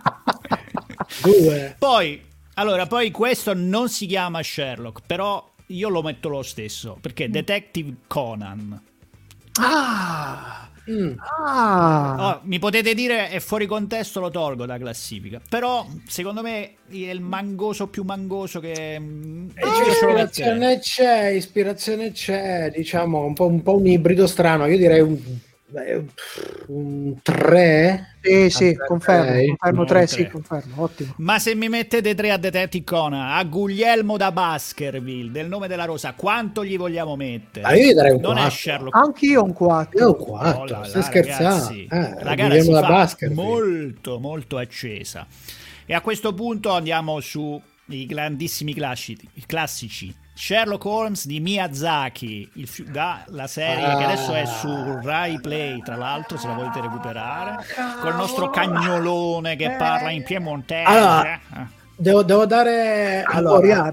Due. 1.23 1.75
poi, 1.79 2.23
allora, 2.55 2.87
poi 2.87 3.11
questo 3.11 3.53
non 3.55 3.89
si 3.89 4.07
chiama 4.07 4.43
Sherlock, 4.43 5.01
però 5.07 5.49
io 5.67 5.89
lo 5.89 6.03
metto 6.03 6.29
lo 6.29 6.43
stesso, 6.43 6.97
perché 7.01 7.29
Detective 7.29 7.95
Conan. 8.07 8.81
Ah, 9.61 10.69
Mm. 10.91 11.13
ah. 11.19 12.15
Oh, 12.19 12.41
mi 12.45 12.59
potete 12.59 12.95
dire 12.95 13.29
è 13.29 13.39
fuori 13.41 13.67
contesto, 13.67 14.21
lo 14.21 14.31
tolgo 14.31 14.67
da 14.67 14.79
classifica. 14.79 15.41
Però 15.49 15.87
secondo 16.07 16.43
me 16.43 16.63
è 16.63 16.77
il 16.89 17.21
mangoso 17.21 17.89
più 17.89 18.03
mangoso 18.05 18.61
che. 18.61 18.99
mm, 18.99 19.51
E 19.55 19.67
metterei. 19.67 19.89
ispirazione 19.89 20.79
c'è, 20.81 21.27
ispirazione 21.29 22.13
c'è, 22.13 22.71
diciamo 22.75 23.25
un 23.25 23.35
po', 23.35 23.47
un 23.47 23.63
po' 23.63 23.77
un 23.77 23.87
ibrido 23.87 24.27
strano. 24.27 24.67
Io 24.67 24.77
direi 24.77 25.01
un, 25.01 25.19
beh, 25.71 26.05
un 26.69 27.15
3. 27.23 28.15
Sì, 28.23 28.51
sì, 28.51 28.77
confermo, 28.87 29.31
ok. 29.31 29.47
confermo 29.47 29.81
No, 29.81 29.85
3, 29.87 30.07
tre. 30.07 30.07
sì, 30.07 30.29
confermo, 30.29 30.83
ottimo. 30.83 31.15
Ma 31.19 31.39
se 31.39 31.55
mi 31.55 31.69
mettete 31.69 32.15
tre 32.15 32.31
a 32.31 32.37
Detective 32.37 32.85
Conan, 32.85 33.31
a 33.33 33.43
Guglielmo 33.45 34.17
da 34.19 34.31
Baskerville, 34.31 35.31
del 35.31 35.49
nome 35.49 35.69
della 35.69 35.85
rosa, 35.87 36.13
quanto 36.15 36.65
gli 36.65 36.77
vogliamo 36.77 37.17
mettere? 37.17 37.65
Ah, 37.67 37.75
io 37.75 37.91
gli 37.91 37.95
darei 37.95 38.13
un 38.13 38.21
non 38.21 38.37
è 38.37 38.41
4. 38.41 38.51
Sherlock 38.57 38.97
Anch'io 38.97 39.43
un 39.43 39.53
4. 39.53 39.99
Io 39.99 40.07
un 40.07 40.11
Oh 40.13 40.17
4, 40.25 40.65
là 40.67 40.79
là, 40.81 40.85
stai 40.85 41.03
scherzando? 41.03 41.49
ragazzi, 41.55 41.87
Eh, 41.91 42.25
la 42.25 42.35
gara 42.35 42.49
Guglielmo 42.49 42.63
si 42.63 42.71
da 42.73 42.81
fa 42.81 42.89
Baskerville. 42.89 43.43
molto 43.43 44.19
molto 44.19 44.57
accesa 44.59 45.27
e 45.87 45.95
a 45.95 46.01
questo 46.03 46.35
punto 46.35 46.71
andiamo 46.71 47.21
su 47.21 47.61
i 47.87 48.07
grandissimi 48.07 48.75
classici, 48.75 49.27
classici. 49.47 50.15
Sherlock 50.41 50.85
Holmes 50.87 51.27
di 51.27 51.39
Miyazaki 51.39 52.51
il 52.55 52.67
fi- 52.67 52.85
da- 52.91 53.25
la 53.29 53.47
serie 53.47 53.85
che 53.97 54.05
adesso 54.05 54.33
è 54.33 54.47
su 54.47 54.99
Rai 55.03 55.39
Play 55.39 55.83
tra 55.83 55.97
l'altro 55.97 56.39
se 56.39 56.47
la 56.47 56.55
volete 56.55 56.81
recuperare 56.81 57.57
col 58.01 58.15
nostro 58.17 58.49
cagnolone 58.49 59.55
che 59.57 59.75
parla 59.77 60.11
in 60.11 60.23
piemontese 60.25 60.85
Allora, 60.85 61.35
Eh. 61.35 61.79
Devo, 61.95 62.23
devo 62.23 62.47
dare... 62.47 63.23
Allora, 63.27 63.91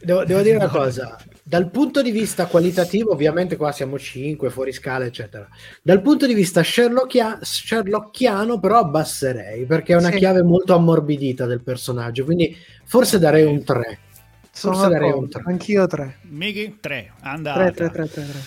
devo, 0.00 0.24
devo 0.24 0.40
dire 0.40 0.56
una 0.56 0.66
cosa. 0.66 1.16
Dal 1.40 1.70
punto 1.70 2.02
di 2.02 2.10
vista 2.10 2.46
qualitativo, 2.46 3.12
ovviamente 3.12 3.54
qua 3.56 3.70
siamo 3.70 3.96
5, 3.96 4.50
fuori 4.50 4.72
scala, 4.72 5.04
eccetera. 5.04 5.46
Dal 5.82 6.00
punto 6.02 6.26
di 6.26 6.34
vista 6.34 6.64
sherlockia- 6.64 7.38
sherlockiano, 7.40 8.58
però 8.58 8.78
abbasserei, 8.78 9.64
perché 9.66 9.92
è 9.92 9.96
una 9.96 10.10
Sì. 10.10 10.16
chiave 10.18 10.42
molto 10.42 10.74
ammorbidita 10.74 11.46
del 11.46 11.60
personaggio, 11.62 12.24
quindi 12.24 12.56
forse 12.84 13.20
darei 13.20 13.44
un 13.44 13.62
3. 13.62 13.98
Sono 14.52 14.88
d'accordo, 14.88 15.18
un 15.18 15.28
3. 15.28 15.42
Anch'io 15.46 15.86
3. 15.86 16.18
Miki 16.22 16.78
3 16.80 17.12
andata 17.20 17.70
3, 17.70 17.72
3, 17.72 17.90
3, 17.90 18.08
3, 18.08 18.26
3. 18.30 18.40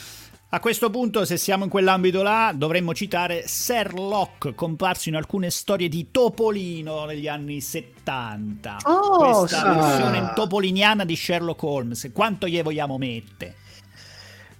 A 0.50 0.60
questo 0.60 0.92
punto, 0.92 1.26
se 1.26 1.38
siamo 1.38 1.64
in 1.64 1.70
quell'ambito 1.72 2.22
là, 2.22 2.54
dovremmo 2.56 2.94
citare 2.94 3.48
Sherlock, 3.48 4.54
comparso 4.54 5.10
in 5.10 5.16
alcune 5.16 5.50
storie 5.50 5.90
di 5.90 6.12
Topolino 6.12 7.06
negli 7.06 7.28
anni 7.28 7.60
70. 7.60 8.78
Oh, 8.84 9.18
Questa 9.18 9.58
sì. 9.58 9.80
versione 9.80 10.32
topoliniana 10.36 11.06
di 11.06 11.16
Sherlock 11.16 11.64
Holmes. 11.64 12.12
Quanto 12.14 12.48
gli 12.48 12.62
vogliamo 12.62 13.00
mettere? 13.00 13.56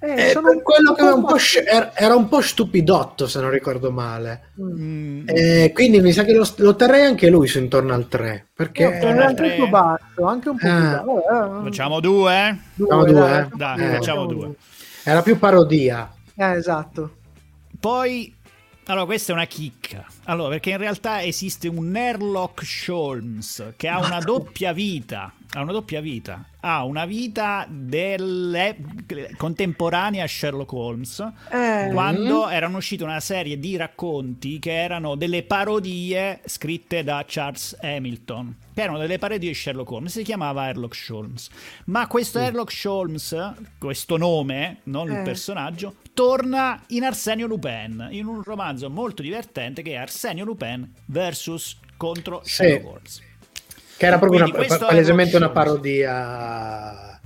Eh, 0.06 0.28
Eh, 0.28 0.30
sono 0.32 0.50
per 0.50 0.62
quello 0.64 0.94
che 0.94 1.02
era 1.02 1.14
un, 1.14 1.22
po' 1.22 1.28
po' 1.28 1.38
sc- 1.38 1.64
era- 1.66 2.16
un 2.16 2.28
po' 2.28 2.42
stupidotto, 2.42 3.26
se 3.26 3.40
non 3.40 3.50
ricordo 3.52 3.90
male. 3.90 4.50
Mm, 4.62 5.24
Eh, 5.30 5.72
quindi 5.74 6.02
mi 6.02 6.12
sa 6.12 6.26
che 6.26 6.34
lo, 6.34 6.46
lo 6.58 6.76
terrei 6.76 7.06
anche 7.06 7.30
lui 7.30 7.48
su 7.48 7.58
intorno 7.60 7.94
al 7.94 8.10
3. 8.10 8.48
Perché 8.54 8.98
Eh, 8.98 9.00
Torna 9.00 9.22
al 9.22 9.28
anche 9.30 9.36
tre. 9.44 9.54
un 9.54 9.58
po' 9.64 9.70
basso, 9.70 10.26
anche 10.28 10.50
un 10.50 10.58
po' 10.58 10.66
più 10.66 10.76
Ah. 10.76 11.04
basso. 11.04 11.60
Eh, 11.62 11.64
Facciamo 11.64 12.00
due? 12.02 12.60
Facciamo 12.78 13.06
due, 13.06 13.14
dai, 13.22 13.42
eh? 13.44 13.48
Dai, 13.56 13.80
Eh. 13.82 13.90
facciamo 13.96 14.26
due. 14.26 14.52
era 15.06 15.22
più 15.22 15.40
parodia. 15.40 16.14
Eh, 16.36 16.52
esatto. 16.52 17.16
Poi, 17.80 18.34
allora, 18.88 19.06
questa 19.06 19.32
è 19.32 19.36
una 19.36 19.46
chicca. 19.46 20.06
Allora, 20.26 20.50
perché 20.50 20.72
in 20.72 20.78
realtà 20.78 21.22
esiste 21.24 21.68
un 21.70 21.92
Sherlock 21.94 22.64
Holmes 22.90 23.74
che 23.78 23.88
ha 23.88 24.00
una 24.00 24.20
doppia 24.24 24.74
vita. 24.74 25.32
Ha 25.56 25.62
una 25.62 25.72
doppia 25.72 26.02
vita. 26.02 26.44
Ha 26.62 26.84
una 26.84 27.06
vita 27.06 27.68
delle... 27.70 28.76
contemporanea 29.38 30.24
a 30.24 30.28
Sherlock 30.28 30.72
Holmes. 30.74 31.20
Eh, 31.52 31.90
Quando 31.92 32.50
erano 32.50 32.78
uscite 32.78 33.04
una 33.04 33.20
serie 33.20 33.60
di 33.60 33.76
racconti 33.76 34.58
che 34.58 34.72
erano 34.74 35.14
delle 35.16 35.44
parodie 35.44 36.42
scritte 36.46 37.04
da 37.04 37.24
Charles 37.28 37.78
Hamilton, 37.82 38.56
che 38.74 38.82
erano 38.82 38.98
delle 38.98 39.20
parodie 39.20 39.50
di 39.50 39.54
Sherlock 39.56 39.92
Holmes, 39.92 40.12
si 40.12 40.24
chiamava 40.24 40.64
Sherlock 40.64 41.06
Holmes. 41.12 41.50
Ma 41.86 42.08
questo 42.08 42.40
Sherlock 42.40 42.82
Holmes, 42.86 43.54
questo 43.78 44.18
nome, 44.18 44.80
non 44.86 45.12
il 45.12 45.18
Eh. 45.18 45.22
personaggio, 45.22 45.98
torna 46.16 46.82
in 46.88 47.04
Arsenio 47.04 47.46
Lupin, 47.46 48.08
in 48.10 48.26
un 48.26 48.42
romanzo 48.42 48.90
molto 48.90 49.22
divertente 49.22 49.84
che 49.84 49.92
è 49.92 49.96
Arsenio 49.98 50.46
Lupin 50.46 50.92
versus 51.06 51.78
contro 51.96 52.42
Sì. 52.44 52.54
Sherlock 52.56 52.86
Holmes. 52.88 53.22
Che 54.04 54.10
era 54.10 54.20
proprio 54.20 54.44
Quindi 54.44 54.66
una, 54.68 54.78
palesemente 54.86 55.36
una 55.38 55.50
parodia 55.50 57.20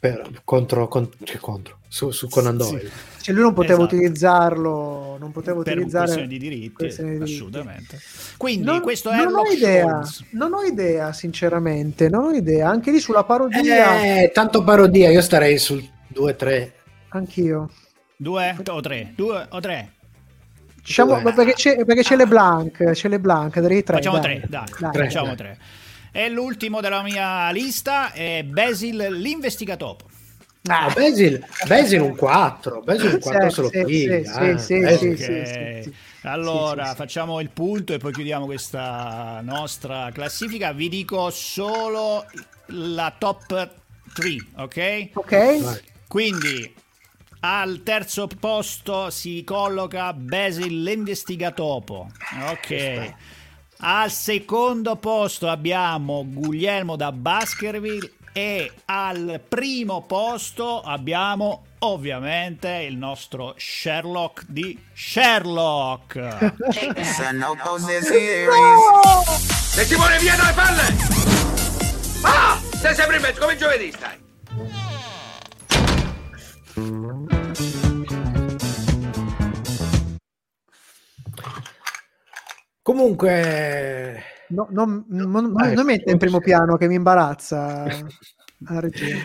per- 0.00 0.28
contro, 0.44 0.88
con- 0.88 1.08
cioè 1.24 1.38
contro 1.38 1.78
su, 1.88 2.10
su 2.10 2.28
Conan 2.28 2.56
Doyle. 2.56 2.90
cioè 3.20 3.34
lui 3.34 3.44
non 3.44 3.54
poteva 3.54 3.78
Esatto. 3.82 3.94
utilizzarlo, 3.94 5.16
non 5.18 5.30
poteva 5.32 5.62
Per 5.62 5.76
utilizzare 5.76 6.26
di 6.26 6.38
diritti, 6.38 6.72
questione 6.72 7.10
di 7.12 7.18
diritti. 7.18 7.34
assolutamente. 7.36 7.98
Quindi 8.36 8.64
Non, 8.64 8.80
questo 8.80 9.10
è 9.10 9.16
non 9.16 9.34
ho 9.36 9.44
idea, 9.44 10.02
non 10.30 10.52
ho 10.54 10.62
idea, 10.62 11.12
sinceramente, 11.12 12.08
non 12.08 12.24
ho 12.24 12.30
idea. 12.32 12.68
Anche 12.68 12.90
lì 12.90 12.98
sulla 13.00 13.24
parodia, 13.24 14.02
Eh, 14.02 14.30
tanto 14.32 14.62
parodia, 14.64 15.08
io 15.10 15.20
starei 15.22 15.56
sul 15.58 15.82
2-3. 16.12 16.72
anch'io. 17.10 17.70
Due 18.16 18.56
o 18.66 18.80
tre? 18.80 19.12
Due 19.14 19.46
o 19.50 19.60
tre? 19.60 19.92
Diciamo, 20.82 21.20
Due. 21.20 21.32
perché 21.32 21.52
c'è, 21.52 21.84
perché 21.84 22.02
c'è 22.02 22.16
LeBlanc, 22.16 22.90
c'è 22.92 23.08
LeBlanc, 23.08 23.58
darei 23.60 23.82
tre. 23.84 23.96
Facciamo 23.96 24.18
dai. 24.18 24.38
tre, 24.38 24.46
dai, 24.48 24.64
Dai. 24.80 24.90
Tre. 24.92 25.04
facciamo 25.04 25.34
tre. 25.34 25.58
E 26.12 26.28
l'ultimo 26.28 26.80
della 26.80 27.02
mia 27.02 27.50
lista 27.50 28.12
è 28.12 28.42
Basil 28.44 28.96
l'investigatopo. 29.12 30.06
Ah, 30.70 30.90
Basil, 30.90 31.40
Basil 31.66 32.00
un 32.02 32.14
4, 32.14 32.82
Basil 32.82 33.08
un 33.10 33.18
4 33.18 33.48
Sì, 33.48 33.50
se 33.50 33.60
lo 33.62 33.70
sì, 33.70 33.82
piglia, 33.82 34.22
sì, 34.24 34.58
eh. 34.58 34.58
sì, 34.58 34.76
Basil. 34.78 35.16
sì, 35.18 35.32
Ok. 35.40 35.44
sì, 35.44 35.80
sì. 35.80 35.96
Allora, 36.22 36.94
facciamo 36.94 37.40
il 37.40 37.50
punto 37.50 37.94
e 37.94 37.98
poi 37.98 38.12
chiudiamo 38.12 38.44
questa 38.44 39.40
nostra 39.42 40.10
classifica. 40.12 40.72
Vi 40.72 40.88
dico 40.88 41.30
solo 41.30 42.26
la 42.66 43.14
top 43.18 43.74
3, 44.12 44.48
ok? 44.56 45.10
Ok? 45.14 45.82
Quindi 46.06 46.74
Al 47.40 47.82
terzo 47.84 48.26
posto 48.28 49.10
si 49.10 49.44
colloca 49.44 50.12
Basil 50.14 50.82
l'investigatopo. 50.82 52.12
Ok. 52.30 53.14
Al 53.80 54.10
secondo 54.10 54.96
posto 54.96 55.48
abbiamo 55.48 56.24
Guglielmo 56.26 56.96
da 56.96 57.12
Baskerville 57.12 58.10
e 58.32 58.72
al 58.86 59.40
primo 59.48 60.02
posto 60.02 60.80
abbiamo 60.80 61.64
ovviamente 61.78 62.68
il 62.88 62.96
nostro 62.96 63.54
Sherlock 63.56 64.46
di 64.48 64.76
Sherlock. 64.92 66.54
Se 69.70 69.86
ti 69.86 69.94
vuole 69.94 70.18
via 70.18 70.34
dalle 70.34 70.52
palle! 70.54 70.96
Ah! 72.22 72.60
Sei 72.80 72.94
sempre 72.96 73.16
in 73.16 73.22
mezzo, 73.22 73.40
come 73.40 73.56
giovedì 73.56 73.92
stai! 73.92 74.27
Comunque, 82.88 84.22
No, 84.48 84.66
non, 84.70 85.04
non, 85.08 85.52
Vai, 85.52 85.74
non 85.74 85.84
mette 85.84 86.10
in 86.10 86.16
primo 86.16 86.40
piano 86.40 86.78
che 86.78 86.88
mi 86.88 86.94
imbarazza 86.94 87.84
la 87.84 88.80
regia. 88.80 89.16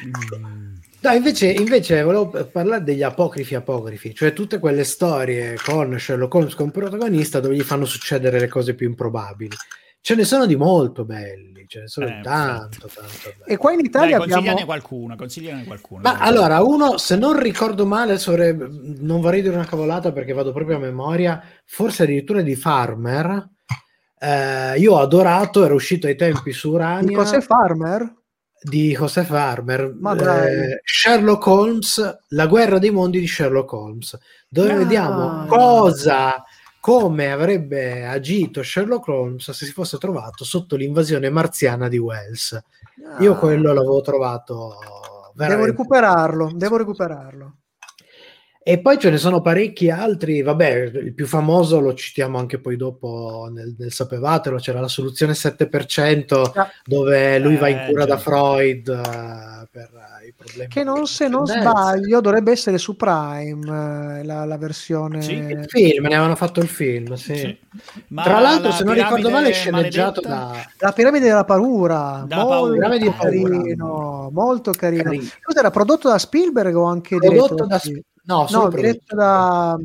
No, 1.00 1.12
invece, 1.12 1.52
invece 1.52 2.02
volevo 2.04 2.28
parlare 2.52 2.84
degli 2.84 3.04
apocrifi 3.04 3.56
apocrifi, 3.56 4.14
cioè 4.14 4.34
tutte 4.34 4.60
quelle 4.60 4.84
storie 4.84 5.56
con 5.64 5.98
Sherlock 5.98 6.34
Holmes 6.34 6.56
come 6.56 6.72
protagonista 6.72 7.40
dove 7.40 7.56
gli 7.56 7.62
fanno 7.62 7.86
succedere 7.86 8.38
le 8.38 8.50
cose 8.50 8.74
più 8.74 8.86
improbabili. 8.86 9.56
Ce 10.02 10.16
ne 10.16 10.26
sono 10.26 10.46
di 10.46 10.58
molto 10.58 11.06
belli, 11.06 11.53
ce 11.74 11.80
ne 11.82 11.88
sono 11.88 12.06
Eh, 12.08 12.16
di 12.18 12.22
tanto, 12.22 12.88
tanto. 12.94 13.34
E 13.46 13.58
qua 13.58 13.72
in 13.72 13.78
Dai, 13.78 13.86
Italia 13.88 14.18
consigliane 14.18 14.50
abbiamo... 14.50 14.66
qualcuno, 14.66 15.16
consigliane 15.16 15.64
qualcuno. 15.64 16.02
Ma 16.04 16.20
allora, 16.20 16.62
uno, 16.62 16.98
se 16.98 17.16
non 17.16 17.40
ricordo 17.40 17.86
male, 17.88 18.22
vorrei- 18.24 18.56
non 19.00 19.22
vorrei 19.22 19.42
dire 19.42 19.56
una 19.56 19.66
cavolata 19.66 20.12
perché 20.12 20.34
vado 20.34 20.52
proprio 20.54 20.76
a 20.76 20.80
memoria, 20.80 21.42
forse 21.66 22.04
addirittura 22.04 22.42
di 22.42 22.56
Farmer. 22.56 23.50
Eh, 24.20 24.78
io 24.78 24.94
ho 24.94 25.00
adorato, 25.00 25.66
era 25.66 25.74
uscito 25.74 26.06
ai 26.08 26.16
tempi 26.16 26.52
su 26.52 26.70
Di 26.70 26.76
Urania. 26.76 27.18
José 27.18 27.42
Farmer? 27.42 28.14
di 28.66 28.96
José 28.96 29.26
Farmer, 29.26 29.94
Ma 30.00 30.14
dai. 30.16 30.48
eh, 30.54 30.82
Sherlock 30.86 31.46
Holmes, 31.48 32.18
la 32.30 32.48
guerra 32.48 32.80
dei 32.80 32.92
mondi 32.92 33.20
di 33.20 33.28
Sherlock 33.28 33.74
Holmes, 33.74 34.18
dove 34.48 34.72
Ah. 34.72 34.78
vediamo 34.78 35.46
cosa, 35.48 36.42
come 36.84 37.32
avrebbe 37.32 38.06
agito 38.06 38.62
Sherlock 38.62 39.08
Holmes 39.08 39.52
se 39.52 39.66
si 39.66 39.72
fosse 39.72 39.98
trovato 39.98 40.44
sotto 40.44 40.76
l'invasione 40.76 41.30
marziana 41.30 41.88
di 41.88 41.98
Wells. 41.98 42.62
Io 43.22 43.32
Ah, 43.32 43.38
quello 43.38 43.72
l'avevo 43.72 44.02
trovato 44.02 44.76
Devo 44.82 45.32
veramente 45.34 45.70
recuperarlo, 45.72 46.52
devo 46.54 46.76
recuperarlo. 46.76 47.56
E 48.62 48.80
poi 48.82 49.00
ce 49.00 49.10
ne 49.12 49.18
sono 49.18 49.42
parecchi 49.42 49.90
altri, 49.90 50.42
vabbè, 50.42 50.72
il 50.96 51.14
più 51.14 51.26
famoso 51.26 51.80
lo 51.80 51.94
citiamo 51.94 52.38
anche 52.38 52.60
poi 52.60 52.76
dopo 52.76 53.50
nel, 53.50 53.76
nel 53.78 53.92
Sapevatelo, 53.94 54.58
c'era 54.58 54.82
la 54.82 54.88
soluzione 54.90 55.34
7% 55.36 56.52
Ah. 56.54 56.70
dove 56.84 57.40
lui 57.40 57.56
va 57.56 57.70
in 57.70 57.78
Eh, 57.78 57.88
cura 57.88 58.06
già. 58.06 58.16
da 58.16 58.18
Freud 58.20 58.88
eh, 58.90 59.68
per 59.72 59.90
eh. 59.94 60.13
Che 60.68 60.84
non, 60.84 61.08
se 61.08 61.28
non 61.28 61.46
sbaglio 61.46 62.22
dovrebbe 62.22 62.52
essere 62.52 62.78
su 62.78 62.96
Prime 62.96 64.20
eh, 64.20 64.24
la, 64.24 64.46
la 64.46 64.58
versione... 64.58 65.22
Sì. 65.22 65.34
Il 65.34 65.66
film, 65.68 66.04
ne 66.04 66.16
avevano 66.16 66.36
fatto 66.36 66.60
il 66.60 66.68
film, 66.68 67.14
sì. 67.14 67.36
Sì. 67.36 67.58
Ma 68.10 68.24
Tra 68.24 68.40
l'altro, 68.40 68.70
la 68.70 68.76
se 68.76 68.84
non 68.84 68.94
ricordo 68.94 69.30
male, 69.30 69.50
è 69.50 69.54
sceneggiato 69.54 70.22
da... 70.22 70.52
La 70.78 70.92
piramide 70.92 71.28
della 71.28 71.46
paura, 71.46 72.24
Da 72.28 72.36
molto 72.38 72.50
paura. 72.50 72.74
Piramide 72.74 73.04
di 73.04 73.12
paura. 73.12 73.30
carino, 73.30 74.30
molto 74.32 74.72
carino. 74.72 75.04
Carino. 75.04 75.30
Questo 75.42 75.62
era 75.62 75.72
prodotto 75.72 76.10
da 76.10 76.18
Spielberg 76.18 76.76
o 76.76 76.84
anche 76.84 77.18
Prodotto 77.18 77.54
diretto 77.54 77.66
da... 77.66 77.78
Spielberg? 77.78 78.06
No, 78.26 78.48
No, 78.50 78.70
diretto 78.70 79.16
da... 79.16 79.78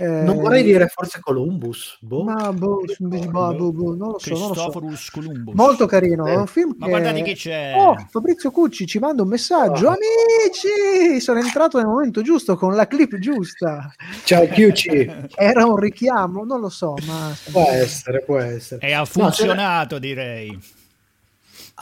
eh, 0.00 0.22
Non 0.22 0.36
vorrei 0.38 0.62
dire 0.62 0.86
forse 0.88 1.20
Columbus. 1.20 1.98
boh. 2.00 2.24
Ma 2.24 2.52
boh, 2.52 2.80
boh, 2.98 3.52
boh, 3.54 3.72
boh, 3.72 3.94
non 3.96 4.10
lo 4.12 4.18
so, 4.18 4.38
non 4.38 4.48
lo 4.48 4.54
so. 4.54 4.70
Columbus. 5.12 5.54
Molto 5.54 5.86
carino, 5.86 6.26
è 6.26 6.34
un 6.36 6.46
film 6.46 6.74
Ma 6.78 6.86
che... 6.86 6.90
guardate 6.90 7.22
chi 7.22 7.34
c'è. 7.34 7.74
Oh, 7.76 7.94
Fabrizio 8.10 8.50
Cucci 8.50 8.86
ci 8.86 8.98
manda 8.98 9.22
un 9.22 9.28
messaggio. 9.28 9.88
Oh. 9.88 9.94
Amici, 9.94 11.20
sono 11.20 11.38
entrato 11.40 11.78
nel 11.78 11.86
momento 11.86 12.22
giusto 12.22 12.56
con 12.56 12.74
la 12.74 12.86
clip 12.86 13.16
giusta. 13.18 13.92
Ciao 14.24 14.46
Chiuci. 14.48 14.88
Era 15.36 15.66
un 15.66 15.76
richiamo, 15.76 16.44
non 16.44 16.60
lo 16.60 16.68
so, 16.68 16.94
ma 17.06 17.34
può 17.50 17.68
essere, 17.70 18.22
può 18.22 18.38
essere. 18.38 18.86
E 18.86 18.92
ha 18.92 18.98
No, 19.00 19.04
funzionato, 19.04 19.98
direi. 19.98 20.58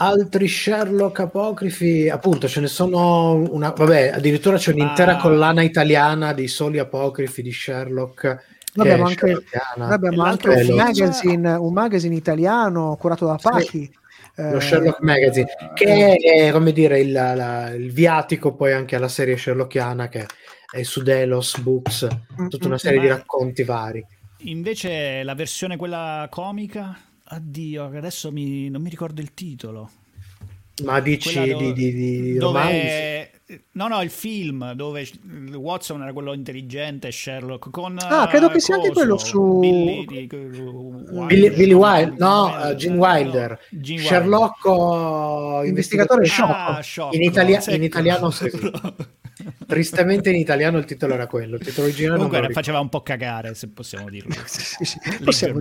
Altri 0.01 0.47
Sherlock 0.47 1.19
apocrifi, 1.21 2.09
appunto, 2.09 2.47
ce 2.47 2.61
ne 2.61 2.69
sono 2.69 3.33
una, 3.35 3.71
vabbè, 3.71 4.13
addirittura 4.15 4.57
c'è 4.57 4.73
un'intera 4.73 5.17
collana 5.17 5.63
italiana 5.63 6.33
di 6.33 6.47
soli 6.47 6.79
apocrifi 6.79 7.43
di 7.43 7.53
Sherlock. 7.53 8.25
Noi 8.75 8.91
abbiamo 8.91 9.09
è 9.09 9.11
anche, 9.11 9.45
abbiamo 9.77 10.23
anche 10.23 10.49
un 10.51 10.77
magazine, 10.77 11.53
un 11.55 11.73
magazine 11.73 12.15
italiano 12.15 12.97
curato 12.97 13.27
da 13.27 13.39
Pachi. 13.43 13.91
Lo 14.37 14.59
eh, 14.59 14.61
Sherlock 14.61 15.01
Magazine, 15.01 15.49
che 15.75 16.15
è 16.15 16.53
come 16.53 16.71
dire 16.73 17.01
il, 17.01 17.11
la- 17.11 17.71
il 17.71 17.91
viatico 17.91 18.55
poi 18.55 18.73
anche 18.73 18.95
alla 18.95 19.09
serie 19.09 19.37
Sherlockiana 19.37 20.09
che 20.09 20.27
è 20.71 20.83
su 20.85 21.03
Delos 21.03 21.59
Books, 21.59 22.07
tutta 22.49 22.69
una 22.69 22.79
serie 22.79 23.01
di 23.01 23.09
racconti 23.09 23.65
vari. 23.65 24.07
Invece 24.43 25.25
la 25.25 25.35
versione 25.35 25.77
quella 25.77 26.29
comica, 26.31 26.97
addio, 27.31 27.85
adesso 27.85 28.31
mi- 28.33 28.69
non 28.69 28.83
mi 28.83 28.91
ricordo 28.91 29.21
il 29.21 29.35
titolo. 29.35 29.91
Ma 30.85 31.01
dici 31.01 31.55
di, 31.57 31.73
di, 31.73 31.93
di 31.93 32.33
dove- 32.35 32.59
romanzi? 32.61 33.28
No, 33.73 33.89
no, 33.89 34.03
il 34.03 34.11
film 34.11 34.73
dove 34.73 35.09
Watson 35.55 36.03
era 36.03 36.13
quello 36.13 36.35
intelligente, 36.35 37.11
Sherlock 37.11 37.71
con 37.71 37.97
Ah, 37.99 38.27
credo 38.27 38.51
che 38.51 38.61
sia 38.61 38.75
anche 38.75 38.89
coso, 38.89 39.01
quello 39.01 39.17
su- 39.17 39.59
Billy, 39.59 40.05
di- 40.05 40.29
Wilder. 40.31 41.27
Billy, 41.27 41.51
Billy 41.57 41.73
Wilder, 41.73 42.19
no, 42.19 42.63
eh, 42.69 42.75
Gene 42.77 42.95
No, 42.97 43.01
Wilder, 43.01 43.59
Gene 43.71 44.03
Sherlock 44.03 44.65
oh, 44.67 45.65
Investigatore 45.65 46.27
Ah, 46.39 46.81
Sciocco. 46.81 47.15
In, 47.17 47.23
italia- 47.23 47.61
Secco. 47.61 47.77
in 47.77 47.83
italiano 47.85 48.31
sì. 48.31 48.51
Tristemente 49.67 50.31
in 50.31 50.37
italiano 50.37 50.79
il 50.79 50.85
titolo 50.85 51.15
era 51.15 51.27
quello, 51.29 51.57
il 51.57 51.65
titolo 51.65 51.87
originale 51.87 52.17
Comunque 52.17 52.41
lo 52.49 52.51
faceva 52.53 52.81
un 52.81 52.89
po' 52.89 53.03
cagare, 53.03 53.55
se 53.55 53.69
possiamo 53.69 54.09
dirlo. 54.11 54.35
sì, 54.47 54.85
sì, 54.85 54.99
possiamo. 55.23 55.61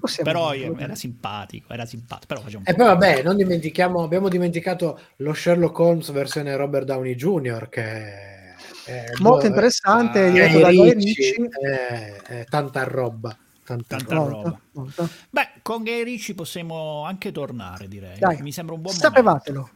Possiamo 0.00 0.30
Però 0.30 0.52
dirlo. 0.52 0.78
era 0.78 0.94
simpatico, 0.96 1.72
era 1.72 1.86
simpatico, 1.86 2.34
però 2.34 2.40
E 2.64 2.72
po' 2.74 2.76
poi 2.76 2.86
vabbè, 2.86 3.22
non 3.22 3.36
dimentichiamo, 3.36 4.02
abbiamo 4.02 4.28
dimenticato 4.28 4.98
lo 5.16 5.32
Sherlock 5.34 5.78
Holmes 5.78 6.10
versione 6.10 6.56
Robert 6.56 6.84
Downey 6.86 7.14
Jr. 7.22 7.68
che 7.68 7.82
è 7.82 9.10
Molto 9.20 9.42
boh, 9.42 9.46
interessante, 9.46 10.24
Ah, 10.26 10.30
diretto 10.30 10.58
Guy 10.58 10.76
da 10.76 10.92
Ritchie. 10.92 11.48
è- 11.60 12.22
è 12.22 12.44
tanta 12.48 12.82
roba. 12.84 13.36
Tanta 13.64 13.96
Tanta 13.96 14.14
roba. 14.16 14.60
Roba. 14.72 15.08
Beh, 15.30 15.48
con 15.62 15.84
Gay 15.84 16.02
Ricci 16.02 16.34
possiamo 16.34 17.04
anche 17.04 17.30
tornare, 17.30 17.86
direi. 17.86 18.18
Dai, 18.18 18.42
Mi 18.42 18.50
sembra 18.50 18.74
un 18.74 18.80
buon 18.82 18.94
sapevatelo. 18.94 19.70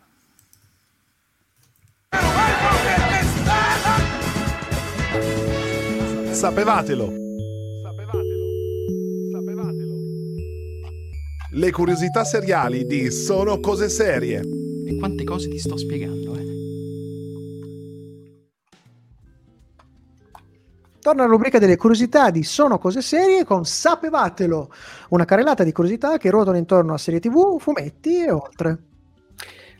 Sapevatelo. 6.32 7.12
Sapevatelo. 7.82 8.44
Sapevatelo. 9.32 9.94
Le 11.52 11.70
curiosità 11.70 12.24
seriali 12.24 12.86
di 12.86 13.10
Sono 13.10 13.58
cose 13.60 13.88
serie. 13.88 14.40
E 14.86 14.96
quante 14.98 15.24
cose 15.24 15.48
ti 15.48 15.58
sto 15.58 15.76
spiegando, 15.76 16.36
eh? 16.36 16.55
Torna 21.06 21.22
alla 21.22 21.30
rubrica 21.30 21.60
delle 21.60 21.76
curiosità 21.76 22.32
di 22.32 22.42
Sono 22.42 22.80
cose 22.80 23.00
serie 23.00 23.44
con 23.44 23.64
Sapevatelo, 23.64 24.72
una 25.10 25.24
carrellata 25.24 25.62
di 25.62 25.70
curiosità 25.70 26.18
che 26.18 26.30
ruotano 26.30 26.56
intorno 26.56 26.94
a 26.94 26.98
serie 26.98 27.20
tv, 27.20 27.60
fumetti 27.60 28.24
e 28.24 28.32
oltre. 28.32 28.78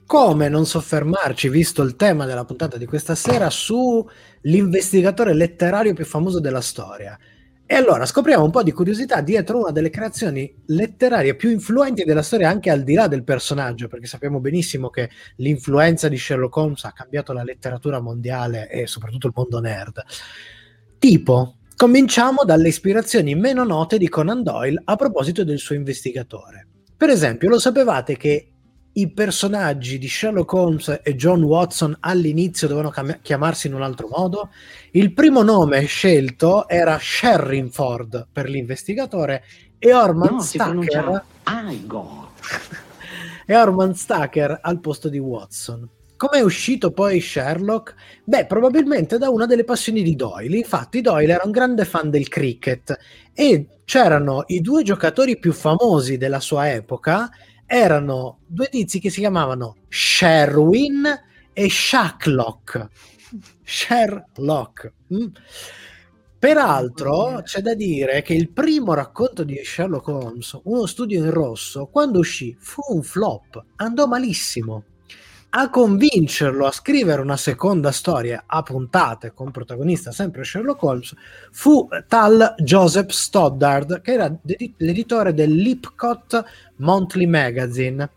Come 0.07 0.49
non 0.49 0.67
soffermarci, 0.67 1.49
visto 1.49 1.83
il 1.83 1.97
tema 1.97 2.27
della 2.27 2.45
puntata 2.45 2.77
di 2.77 2.87
questa 2.87 3.17
sera, 3.17 3.51
su 3.51 4.09
l'investigatore 4.43 5.35
letterario 5.35 5.95
più 5.95 6.05
famoso 6.05 6.39
della 6.39 6.61
storia. 6.61 7.19
E 7.67 7.75
allora 7.75 8.07
scopriamo 8.07 8.45
un 8.45 8.53
po' 8.53 8.63
di 8.63 8.71
curiosità 8.71 9.21
dietro 9.21 9.59
una 9.59 9.73
delle 9.73 9.91
creazioni 9.91 10.63
letterarie 10.67 11.35
più 11.35 11.51
influenti 11.51 12.05
della 12.05 12.23
storia, 12.23 12.49
anche 12.49 12.71
al 12.71 12.85
di 12.85 12.95
là 12.95 13.09
del 13.09 13.25
personaggio, 13.25 13.89
perché 13.89 14.07
sappiamo 14.07 14.39
benissimo 14.39 14.91
che 14.91 15.11
l'influenza 15.39 16.07
di 16.07 16.19
Sherlock 16.19 16.57
Holmes 16.57 16.85
ha 16.85 16.93
cambiato 16.93 17.33
la 17.33 17.43
letteratura 17.43 17.99
mondiale 17.99 18.71
e 18.71 18.87
soprattutto 18.87 19.27
il 19.27 19.33
mondo 19.35 19.59
nerd. 19.59 20.05
Tipo, 20.99 21.57
cominciamo 21.77 22.45
dalle 22.45 22.69
ispirazioni 22.69 23.35
meno 23.35 23.65
note 23.65 23.99
di 23.99 24.09
Conan 24.09 24.43
Doyle 24.43 24.83
a 24.85 24.97
proposito 24.97 25.45
del 25.45 25.59
suo 25.59 25.75
investigatore. 25.75 26.69
Per 26.97 27.11
esempio, 27.11 27.49
lo 27.49 27.59
sapevate 27.59 28.17
che 28.17 28.53
i 28.97 29.13
personaggi 29.13 29.99
di 29.99 30.09
Sherlock 30.09 30.53
Holmes 30.55 31.01
e 31.03 31.15
John 31.17 31.43
Watson 31.43 31.95
all'inizio 32.01 32.67
dovevano 32.67 32.91
cam- 32.91 33.21
chiamarsi 33.21 33.67
in 33.67 33.75
un 33.75 33.83
altro 33.83 34.09
modo? 34.09 34.49
Il 34.93 35.13
primo 35.13 35.43
nome 35.43 35.85
scelto 35.85 36.67
era 36.67 36.99
Sherringford 36.99 38.29
per 38.33 38.49
l'investigatore 38.49 39.45
e 39.79 39.93
Orman 39.93 40.37
No, 40.37 40.41
Stacker 40.41 41.25
Igor. 41.71 42.29
e 43.45 43.55
Orman 43.55 43.95
Stacker 43.95 44.59
al 44.63 44.81
posto 44.81 45.11
di 45.11 45.19
Watson. 45.19 45.87
Come 46.17 46.39
è 46.39 46.41
uscito 46.41 46.93
poi 46.93 47.21
Sherlock? 47.21 47.95
Beh, 48.25 48.47
probabilmente 48.47 49.19
da 49.19 49.29
una 49.29 49.45
delle 49.45 49.65
passioni 49.65 50.03
di 50.03 50.17
Doyle. 50.17 50.57
Infatti, 50.57 51.03
Doyle 51.03 51.35
era 51.35 51.43
un 51.45 51.51
grande 51.51 51.85
fan 51.85 52.09
del 52.09 52.29
cricket 52.29 52.97
e 53.35 53.81
c'erano 53.85 54.45
i 54.47 54.63
due 54.63 54.83
giocatori 54.83 55.39
più 55.39 55.53
famosi 55.53 56.17
della 56.17 56.41
sua 56.41 56.73
epoca. 56.73 57.29
Erano 57.67 58.39
due 58.47 58.69
tizi 58.71 58.99
che 58.99 59.11
si 59.11 59.21
chiamavano 59.21 59.77
Sherwin 59.91 61.07
e 61.53 61.69
Shacklock. 61.69 62.89
Sherlock. 63.63 64.93
Mm. 65.13 65.27
Peraltro 66.39 67.43
c'è 67.43 67.61
da 67.61 67.75
dire 67.75 68.23
che 68.23 68.33
il 68.33 68.51
primo 68.51 68.95
racconto 68.95 69.45
di 69.45 69.61
Sherlock 69.63 70.09
Holmes, 70.09 70.59
uno 70.65 70.87
studio 70.87 71.23
in 71.23 71.31
rosso, 71.31 71.89
quando 71.89 72.21
uscì 72.21 72.57
fu 72.59 72.81
un 72.89 73.03
flop, 73.03 73.63
andò 73.77 74.07
malissimo 74.07 74.85
a 75.59 75.71
convincerlo 75.71 76.67
a 76.67 76.71
scrivere 76.71 77.23
una 77.23 77.39
seconda 77.39 77.91
storia 77.91 78.45
a 78.47 78.63
puntate 78.63 79.33
con 79.33 79.51
protagonista 79.51 80.13
sempre 80.13 80.45
Sherlock 80.45 80.83
Holmes 80.83 81.15
fu 81.51 81.89
tal 82.07 82.55
Joseph 82.59 83.09
Stoddard 83.09 84.03
che 84.03 84.13
era 84.13 84.31
l'editore 84.77 85.33
del 85.33 85.55
Lipcott 85.55 86.45
Monthly 86.77 87.25
Magazine 87.25 88.11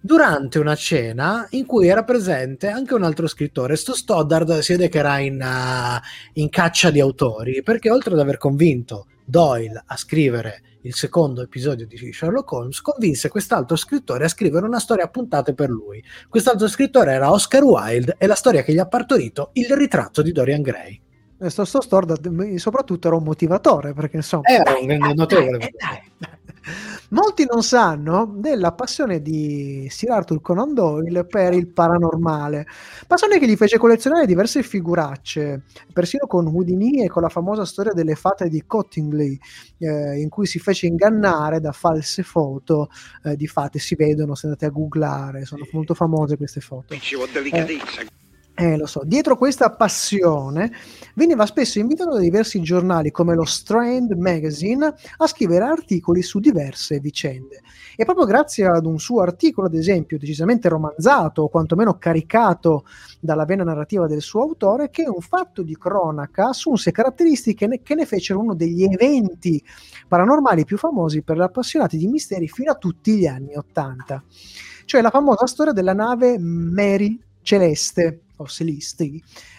durante 0.00 0.60
una 0.60 0.76
cena 0.76 1.48
in 1.50 1.66
cui 1.66 1.88
era 1.88 2.04
presente 2.04 2.68
anche 2.68 2.94
un 2.94 3.02
altro 3.02 3.26
scrittore. 3.26 3.74
Sto 3.74 3.94
Stoddard 3.94 4.60
si 4.60 4.74
vede 4.74 4.88
che 4.88 4.98
era 4.98 5.18
in, 5.18 5.40
uh, 5.42 6.00
in 6.34 6.48
caccia 6.48 6.90
di 6.90 7.00
autori 7.00 7.64
perché 7.64 7.90
oltre 7.90 8.12
ad 8.12 8.20
aver 8.20 8.38
convinto 8.38 9.06
Doyle 9.24 9.82
a 9.84 9.96
scrivere 9.96 10.62
il 10.84 10.94
secondo 10.94 11.42
episodio 11.42 11.86
di 11.86 12.12
Sherlock 12.12 12.52
Holmes, 12.52 12.80
convinse 12.80 13.28
quest'altro 13.28 13.76
scrittore 13.76 14.24
a 14.24 14.28
scrivere 14.28 14.66
una 14.66 14.78
storia 14.78 15.04
a 15.04 15.08
puntate 15.08 15.54
per 15.54 15.70
lui. 15.70 16.02
Quest'altro 16.28 16.68
scrittore 16.68 17.12
era 17.12 17.30
Oscar 17.30 17.62
Wilde 17.62 18.16
e 18.18 18.26
la 18.26 18.34
storia 18.34 18.62
che 18.62 18.72
gli 18.72 18.78
ha 18.78 18.86
partorito 18.86 19.50
il 19.54 19.74
ritratto 19.74 20.22
di 20.22 20.32
Dorian 20.32 20.62
Gray. 20.62 21.00
Questo 21.36 21.64
Stoddard 21.64 22.56
soprattutto 22.56 23.08
era 23.08 23.16
un 23.16 23.24
motivatore 23.24 23.92
perché 23.92 24.16
insomma 24.16 24.46
era 24.48 24.76
un 24.80 25.12
notevole 25.14 25.58
eh, 25.58 25.66
eh, 25.66 26.03
Molti 27.10 27.44
non 27.48 27.62
sanno 27.62 28.32
della 28.36 28.72
passione 28.72 29.20
di 29.20 29.86
Sir 29.90 30.10
Arthur 30.10 30.40
Conan 30.40 30.72
Doyle 30.74 31.24
per 31.24 31.52
il 31.52 31.68
paranormale, 31.68 32.66
passione 33.06 33.38
che 33.38 33.46
gli 33.46 33.56
fece 33.56 33.78
collezionare 33.78 34.26
diverse 34.26 34.62
figuracce, 34.62 35.62
persino 35.92 36.26
con 36.26 36.46
Houdini 36.46 37.04
e 37.04 37.08
con 37.08 37.22
la 37.22 37.28
famosa 37.28 37.64
storia 37.64 37.92
delle 37.92 38.14
fate 38.14 38.48
di 38.48 38.64
Cottingley, 38.66 39.38
eh, 39.78 40.20
in 40.20 40.28
cui 40.28 40.46
si 40.46 40.58
fece 40.58 40.86
ingannare 40.86 41.60
da 41.60 41.72
false 41.72 42.22
foto 42.22 42.88
eh, 43.24 43.36
di 43.36 43.46
fate, 43.46 43.78
si 43.78 43.94
vedono 43.94 44.34
se 44.34 44.46
andate 44.46 44.66
a 44.66 44.70
googlare, 44.70 45.44
sono 45.44 45.66
molto 45.72 45.94
famose 45.94 46.36
queste 46.36 46.60
foto. 46.60 46.94
Eh, 46.94 47.00
eh, 48.56 48.76
lo 48.76 48.86
so, 48.86 49.02
dietro 49.04 49.36
questa 49.36 49.70
passione 49.70 50.70
veniva 51.14 51.44
spesso 51.44 51.80
invitato 51.80 52.12
da 52.12 52.20
diversi 52.20 52.62
giornali 52.62 53.10
come 53.10 53.34
lo 53.34 53.44
Strand 53.44 54.12
Magazine 54.12 54.94
a 55.16 55.26
scrivere 55.26 55.64
articoli 55.64 56.22
su 56.22 56.38
diverse 56.38 57.00
vicende. 57.00 57.62
E 57.96 58.04
proprio 58.04 58.26
grazie 58.26 58.66
ad 58.66 58.86
un 58.86 59.00
suo 59.00 59.22
articolo, 59.22 59.66
ad 59.66 59.74
esempio, 59.74 60.18
decisamente 60.18 60.68
romanzato 60.68 61.42
o 61.42 61.48
quantomeno 61.48 61.98
caricato 61.98 62.84
dalla 63.18 63.44
vena 63.44 63.64
narrativa 63.64 64.06
del 64.06 64.22
suo 64.22 64.42
autore, 64.42 64.90
che 64.90 65.02
un 65.08 65.20
fatto 65.20 65.62
di 65.62 65.76
cronaca 65.76 66.50
assunse 66.50 66.92
caratteristiche 66.92 67.66
ne- 67.66 67.82
che 67.82 67.96
ne 67.96 68.06
fecero 68.06 68.38
uno 68.38 68.54
degli 68.54 68.84
eventi 68.84 69.60
paranormali 70.06 70.64
più 70.64 70.78
famosi 70.78 71.22
per 71.22 71.38
gli 71.38 71.42
appassionati 71.42 71.96
di 71.96 72.06
misteri 72.06 72.46
fino 72.46 72.70
a 72.70 72.76
tutti 72.76 73.16
gli 73.16 73.26
anni 73.26 73.56
Ottanta. 73.56 74.22
Cioè 74.84 75.00
la 75.00 75.10
famosa 75.10 75.46
storia 75.46 75.72
della 75.72 75.92
nave 75.92 76.38
Mary 76.38 77.20
Celeste 77.42 78.23
o 78.36 78.46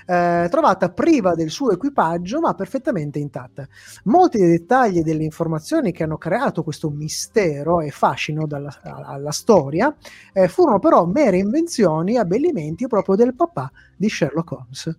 eh, 0.05 0.47
trovata 0.49 0.89
priva 0.89 1.33
del 1.33 1.49
suo 1.49 1.71
equipaggio 1.71 2.39
ma 2.39 2.53
perfettamente 2.53 3.19
intatta. 3.19 3.67
Molti 4.05 4.37
dei 4.37 4.57
dettagli 4.57 4.99
e 4.99 5.03
delle 5.03 5.23
informazioni 5.23 5.91
che 5.91 6.03
hanno 6.03 6.17
creato 6.17 6.63
questo 6.63 6.89
mistero 6.89 7.81
e 7.81 7.89
fascino 7.91 8.45
dalla, 8.45 8.73
alla 8.83 9.31
storia 9.31 9.95
eh, 10.33 10.47
furono 10.47 10.79
però 10.79 11.05
mere 11.05 11.37
invenzioni 11.37 12.15
e 12.15 12.19
abbellimenti 12.19 12.87
proprio 12.87 13.15
del 13.15 13.35
papà 13.35 13.71
di 13.95 14.09
Sherlock 14.09 14.51
Holmes. 14.51 14.97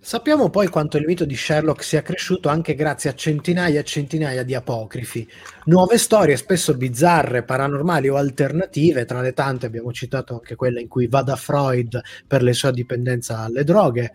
Sappiamo 0.00 0.48
poi 0.48 0.68
quanto 0.68 0.96
il 0.96 1.04
mito 1.04 1.24
di 1.24 1.36
Sherlock 1.36 1.82
sia 1.82 2.02
cresciuto 2.02 2.48
anche 2.48 2.74
grazie 2.74 3.10
a 3.10 3.14
centinaia 3.14 3.80
e 3.80 3.84
centinaia 3.84 4.42
di 4.42 4.54
apocrifi, 4.54 5.28
nuove 5.64 5.98
storie 5.98 6.36
spesso 6.36 6.74
bizzarre, 6.76 7.42
paranormali 7.42 8.08
o 8.08 8.16
alternative, 8.16 9.04
tra 9.04 9.20
le 9.20 9.34
tante 9.34 9.66
abbiamo 9.66 9.92
citato 9.92 10.34
anche 10.34 10.54
quella 10.54 10.80
in 10.80 10.88
cui 10.88 11.08
va 11.08 11.22
da 11.22 11.36
Freud 11.36 12.00
per 12.26 12.42
la 12.42 12.52
sua 12.52 12.70
dipendenza 12.70 13.40
alle 13.40 13.64
droghe, 13.64 14.14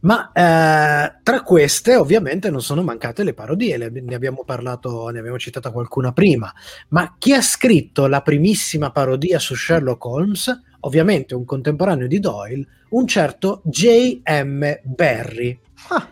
ma 0.00 0.30
eh, 0.32 1.18
tra 1.22 1.42
queste 1.42 1.96
ovviamente 1.96 2.48
non 2.48 2.62
sono 2.62 2.82
mancate 2.82 3.24
le 3.24 3.34
parodie, 3.34 3.76
le, 3.76 3.90
ne 3.90 4.14
abbiamo 4.14 4.44
parlato, 4.44 5.08
ne 5.08 5.18
abbiamo 5.18 5.38
citata 5.38 5.72
qualcuna 5.72 6.12
prima, 6.12 6.50
ma 6.88 7.16
chi 7.18 7.34
ha 7.34 7.42
scritto 7.42 8.06
la 8.06 8.22
primissima 8.22 8.90
parodia 8.90 9.38
su 9.38 9.54
Sherlock 9.54 10.04
Holmes? 10.04 10.62
Ovviamente 10.84 11.34
un 11.34 11.44
contemporaneo 11.44 12.06
di 12.06 12.18
Doyle, 12.18 12.66
un 12.90 13.06
certo 13.06 13.62
J.M. 13.64 14.80
Barry. 14.82 15.58
Ah. 15.88 16.08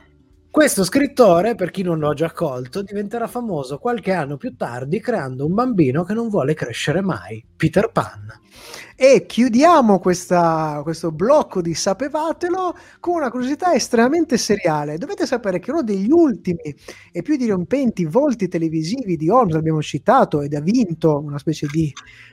Questo 0.51 0.83
scrittore, 0.83 1.55
per 1.55 1.71
chi 1.71 1.83
non 1.83 2.01
l'ho 2.01 2.13
già 2.13 2.33
colto, 2.33 2.83
diventerà 2.83 3.29
famoso 3.29 3.79
qualche 3.79 4.13
anno 4.13 4.37
più 4.37 4.57
tardi 4.57 4.99
creando 5.01 5.47
un 5.47 5.55
bambino 5.55 6.03
che 6.03 6.13
non 6.13 6.29
vuole 6.29 6.55
crescere 6.55 7.01
mai, 7.01 7.45
Peter 7.61 7.91
Pan. 7.93 8.39
E 8.97 9.27
chiudiamo 9.27 9.99
questa, 9.99 10.81
questo 10.83 11.11
blocco 11.13 11.61
di 11.61 11.75
Sapevatelo 11.75 12.75
con 13.01 13.17
una 13.17 13.31
curiosità 13.31 13.75
estremamente 13.75 14.39
seriale. 14.39 14.97
Dovete 14.97 15.27
sapere 15.27 15.59
che 15.59 15.71
uno 15.71 15.83
degli 15.83 16.11
ultimi 16.11 16.75
e 17.13 17.23
più 17.23 17.37
dirompenti 17.37 18.07
volti 18.07 18.49
televisivi 18.49 19.17
di 19.17 19.29
Holmes, 19.29 19.55
l'abbiamo 19.55 19.83
citato, 19.83 20.41
ed 20.41 20.55
ha 20.55 20.61
vinto 20.61 21.19
una 21.19 21.39
specie 21.39 21.67
di 21.71 21.93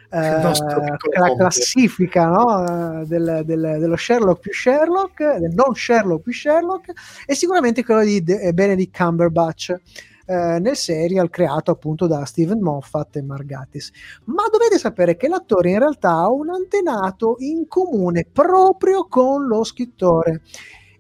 eh, 0.10 0.42
la 0.42 1.36
classifica 1.38 2.28
no? 2.28 3.04
del, 3.06 3.42
del, 3.44 3.78
dello 3.80 3.98
Sherlock 3.98 4.40
più 4.40 4.54
Sherlock, 4.54 5.38
del 5.40 5.54
non 5.54 5.74
Sherlock 5.74 6.24
più 6.24 6.34
Sherlock, 6.34 6.92
è 7.26 7.34
sicuramente 7.34 7.84
quello 7.84 8.04
di 8.04 8.24
De- 8.24 8.54
Benedict 8.54 8.96
Cumberbatch 8.96 9.76
eh, 10.28 10.60
nel 10.60 10.76
serial 10.76 11.30
creato 11.30 11.72
appunto 11.72 12.06
da 12.06 12.26
Steven 12.26 12.60
Moffat 12.60 13.16
e 13.16 13.22
Margatis. 13.22 13.92
Ma 14.26 14.44
dovete 14.52 14.78
sapere 14.78 15.16
che 15.16 15.30
l'attore 15.30 15.72
in 15.72 15.80
realtà 15.80 16.12
ha 16.12 16.30
un 16.30 16.50
antenato 16.50 17.38
in 17.40 17.66
comune 17.68 18.28
proprio 18.30 19.08
con 19.08 19.48
lo 19.48 19.64
scrittore 19.64 20.42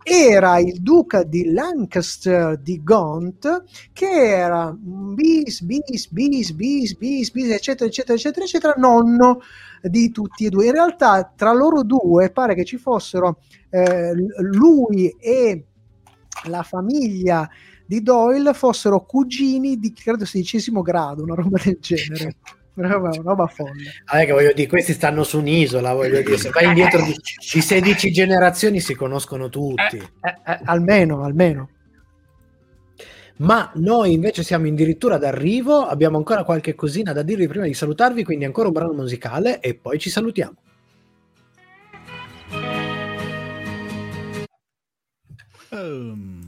era 0.09 0.57
il 0.57 0.81
duca 0.81 1.23
di 1.23 1.51
Lancaster 1.51 2.57
di 2.57 2.81
Gaunt 2.81 3.65
che 3.91 4.07
era 4.09 4.73
bis 4.73 5.59
bis 5.63 6.07
bis 6.09 6.53
bis 6.53 6.93
bis 6.95 7.31
bis 7.31 7.49
eccetera 7.51 7.89
eccetera 7.89 8.13
eccetera 8.13 8.45
eccetera 8.45 8.73
nonno 8.77 9.41
di 9.81 10.09
tutti 10.11 10.45
e 10.45 10.49
due 10.49 10.67
in 10.67 10.71
realtà 10.71 11.29
tra 11.35 11.51
loro 11.51 11.83
due 11.83 12.29
pare 12.29 12.55
che 12.55 12.63
ci 12.63 12.77
fossero 12.77 13.39
eh, 13.69 14.13
lui 14.39 15.09
e 15.19 15.65
la 16.45 16.63
famiglia 16.63 17.45
di 17.87 18.03
Doyle 18.03 18.53
fossero 18.53 19.05
cugini 19.05 19.79
di 19.79 19.93
credo 19.93 20.25
sedicesimo 20.25 20.81
grado, 20.81 21.23
una 21.23 21.35
roba 21.35 21.59
del 21.63 21.77
genere. 21.79 22.35
Una 22.75 22.89
roba, 22.89 23.09
una 23.09 23.21
roba 23.23 23.47
folle. 23.47 23.91
Ah, 24.05 24.23
che 24.23 24.31
voglio 24.31 24.53
dire, 24.53 24.67
questi 24.67 24.93
stanno 24.93 25.23
su 25.23 25.39
un'isola, 25.39 25.93
voglio 25.93 26.21
dire, 26.21 26.37
se 26.37 26.51
vai 26.51 26.65
indietro 26.65 27.01
di, 27.03 27.11
di 27.51 27.61
16 27.61 28.11
generazioni 28.11 28.79
si 28.79 28.93
conoscono 28.93 29.49
tutti. 29.49 29.97
Eh, 29.97 30.01
eh, 30.21 30.51
eh, 30.51 30.59
almeno, 30.65 31.23
almeno. 31.23 31.69
Ma 33.37 33.71
noi 33.75 34.13
invece 34.13 34.43
siamo 34.43 34.67
addirittura 34.67 35.17
d'arrivo, 35.17 35.87
abbiamo 35.87 36.17
ancora 36.17 36.43
qualche 36.43 36.75
cosina 36.75 37.13
da 37.13 37.23
dirvi 37.23 37.47
prima 37.47 37.65
di 37.65 37.73
salutarvi, 37.73 38.23
quindi 38.23 38.45
ancora 38.45 38.67
un 38.67 38.73
brano 38.73 38.93
musicale 38.93 39.59
e 39.59 39.73
poi 39.73 39.97
ci 39.97 40.09
salutiamo. 40.09 40.55
Um. 45.69 46.46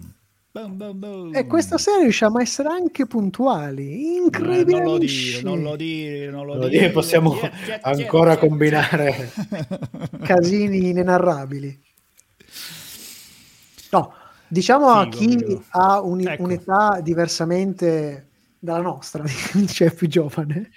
Boom, 0.60 0.76
boom, 0.76 1.00
boom. 1.00 1.36
E 1.36 1.46
questa 1.46 1.78
sera 1.78 2.02
riusciamo 2.02 2.40
a 2.40 2.42
essere 2.42 2.70
anche 2.70 3.06
puntuali. 3.06 4.16
Incredibile. 4.16 4.80
Non 4.80 4.92
lo 4.92 4.98
dire, 4.98 5.42
non 5.42 5.62
lo 5.62 5.76
dire, 5.76 6.30
non 6.30 6.46
lo, 6.46 6.56
lo 6.56 6.68
dire. 6.68 6.90
Possiamo 6.90 7.36
yeah, 7.36 7.52
yeah, 7.66 7.80
ancora 7.82 8.32
yeah, 8.32 8.40
combinare 8.40 9.32
casini 10.24 10.90
inenarrabili. 10.90 11.82
No, 13.92 14.14
diciamo 14.48 14.88
Figo, 14.88 15.00
a 15.00 15.08
chi 15.08 15.34
amico. 15.34 15.64
ha 15.70 16.02
un, 16.02 16.28
ecco. 16.28 16.44
un'età 16.44 17.00
diversamente 17.02 18.28
dalla 18.60 18.82
nostra, 18.82 19.24
cioè 19.66 19.94
più 19.94 20.08
giovane 20.08 20.72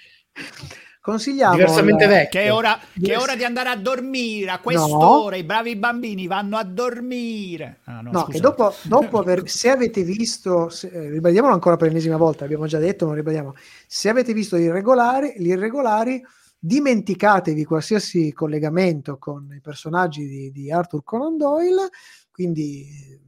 consigliamo 1.03 1.55
diversamente 1.55 2.07
vecchio. 2.07 2.39
Che 2.39 2.45
è, 2.45 2.53
ora, 2.53 2.79
che 2.79 3.11
è 3.11 3.17
ora 3.17 3.35
di 3.35 3.43
andare 3.43 3.67
a 3.67 3.75
dormire 3.75 4.51
a 4.51 4.59
quest'ora 4.59 5.35
no. 5.35 5.41
i 5.41 5.43
bravi 5.43 5.75
bambini 5.75 6.27
vanno 6.27 6.55
a 6.55 6.63
dormire. 6.63 7.79
Ah, 7.83 7.99
no, 7.99 8.11
no 8.11 8.23
che 8.23 8.39
dopo, 8.39 8.73
dopo 8.83 9.19
aver, 9.19 9.49
se 9.49 9.69
avete 9.69 10.01
visto 10.03 10.69
se, 10.69 10.87
eh, 10.87 11.09
ribadiamolo 11.09 11.53
ancora 11.53 11.75
per 11.75 11.89
l'ennesima 11.89 12.15
volta 12.15 12.45
abbiamo 12.45 12.67
già 12.67 12.79
detto 12.79 13.05
non 13.05 13.15
ribadiamo. 13.15 13.53
Se 13.85 14.07
avete 14.07 14.31
visto 14.31 14.57
gli 14.57 14.61
irregolari 14.61 15.33
gli 15.35 15.47
irregolari 15.47 16.23
dimenticatevi 16.57 17.65
qualsiasi 17.65 18.31
collegamento 18.31 19.17
con 19.17 19.53
i 19.53 19.59
personaggi 19.59 20.25
di, 20.25 20.51
di 20.53 20.71
Arthur 20.71 21.03
Conan 21.03 21.35
Doyle, 21.35 21.89
quindi 22.31 23.19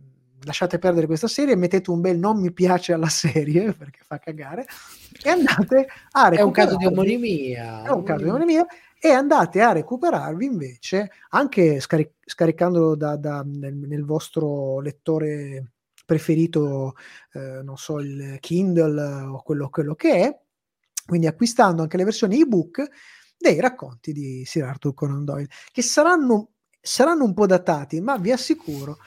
lasciate 0.46 0.80
perdere 0.80 1.08
questa 1.08 1.28
serie, 1.28 1.56
mettete 1.56 1.92
un 1.92 2.02
bel 2.02 2.18
non 2.18 2.40
mi 2.40 2.54
piace 2.54 2.94
alla 2.94 3.10
serie 3.10 3.74
perché 3.78 4.00
fa 4.06 4.20
cagare 4.20 4.66
e 5.24 5.30
andate 5.30 5.88
a 6.12 6.30
recuperarvi. 6.30 6.38
È 6.38 6.42
un 6.42 6.52
caso 6.52 6.76
di 6.78 6.86
omonimia. 6.86 7.84
È 7.84 7.90
un 7.90 8.04
caso 8.04 8.24
di 8.24 8.30
omonimia 8.30 8.66
e 9.00 9.10
andate 9.10 9.62
a 9.62 9.72
recuperarvi 9.72 10.46
invece 10.46 11.12
anche 11.30 11.80
scaric- 11.80 12.14
scaricandolo 12.26 12.96
da, 12.96 13.16
da, 13.18 13.44
nel, 13.46 13.76
nel, 13.76 14.04
vostro 14.04 14.80
lettore 14.80 15.74
preferito, 16.06 16.94
eh, 17.34 17.62
non 17.64 17.78
so, 17.78 18.00
il 18.00 18.38
Kindle 18.40 19.02
o 19.02 19.42
quello, 19.44 19.70
quello 19.70 19.96
che 19.96 20.22
è, 20.22 20.40
quindi 21.06 21.28
acquistando 21.28 21.82
anche 21.82 21.98
le 21.98 22.04
versioni 22.04 22.42
ebook 22.42 22.88
dei 23.38 23.60
racconti 23.60 24.12
di 24.12 24.44
Sir 24.46 24.64
Arthur 24.64 24.94
Conan 24.94 25.26
Doyle, 25.26 25.50
che 25.72 25.82
saranno, 25.82 26.54
saranno 26.80 27.26
un 27.26 27.34
po' 27.34 27.46
datati, 27.46 28.02
ma 28.02 28.18
vi 28.18 28.32
assicuro, 28.32 28.98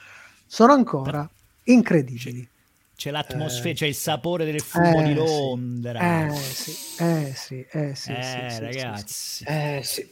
sono 0.49 0.73
ancora 0.73 1.29
incredibili. 1.65 2.47
C'è 2.95 3.11
l'atmosfera, 3.11 3.69
eh, 3.69 3.73
c'è 3.75 3.85
il 3.85 3.93
sapore 3.93 4.45
del 4.45 4.59
fumo 4.61 5.01
eh, 5.01 5.03
di 5.03 5.13
Londra. 5.13 6.27
Eh 6.27 6.33
sì, 6.33 6.71
eh 6.99 7.31
sì, 7.35 7.65
eh 7.69 7.93
sì, 7.93 8.11
eh, 8.11 8.49
sì, 8.49 8.59
ragazzi. 8.59 9.05
Sì, 9.05 9.43
eh 9.47 9.81
sì. 9.83 10.09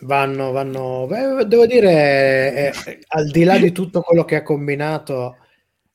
Vanno, 0.00 0.50
vanno, 0.50 1.06
beh, 1.06 1.46
devo 1.46 1.66
dire, 1.66 2.72
eh, 2.74 2.98
al 3.08 3.30
di 3.30 3.44
là 3.44 3.56
di 3.56 3.70
tutto 3.70 4.02
quello 4.02 4.24
che 4.24 4.36
ha 4.36 4.42
combinato 4.42 5.36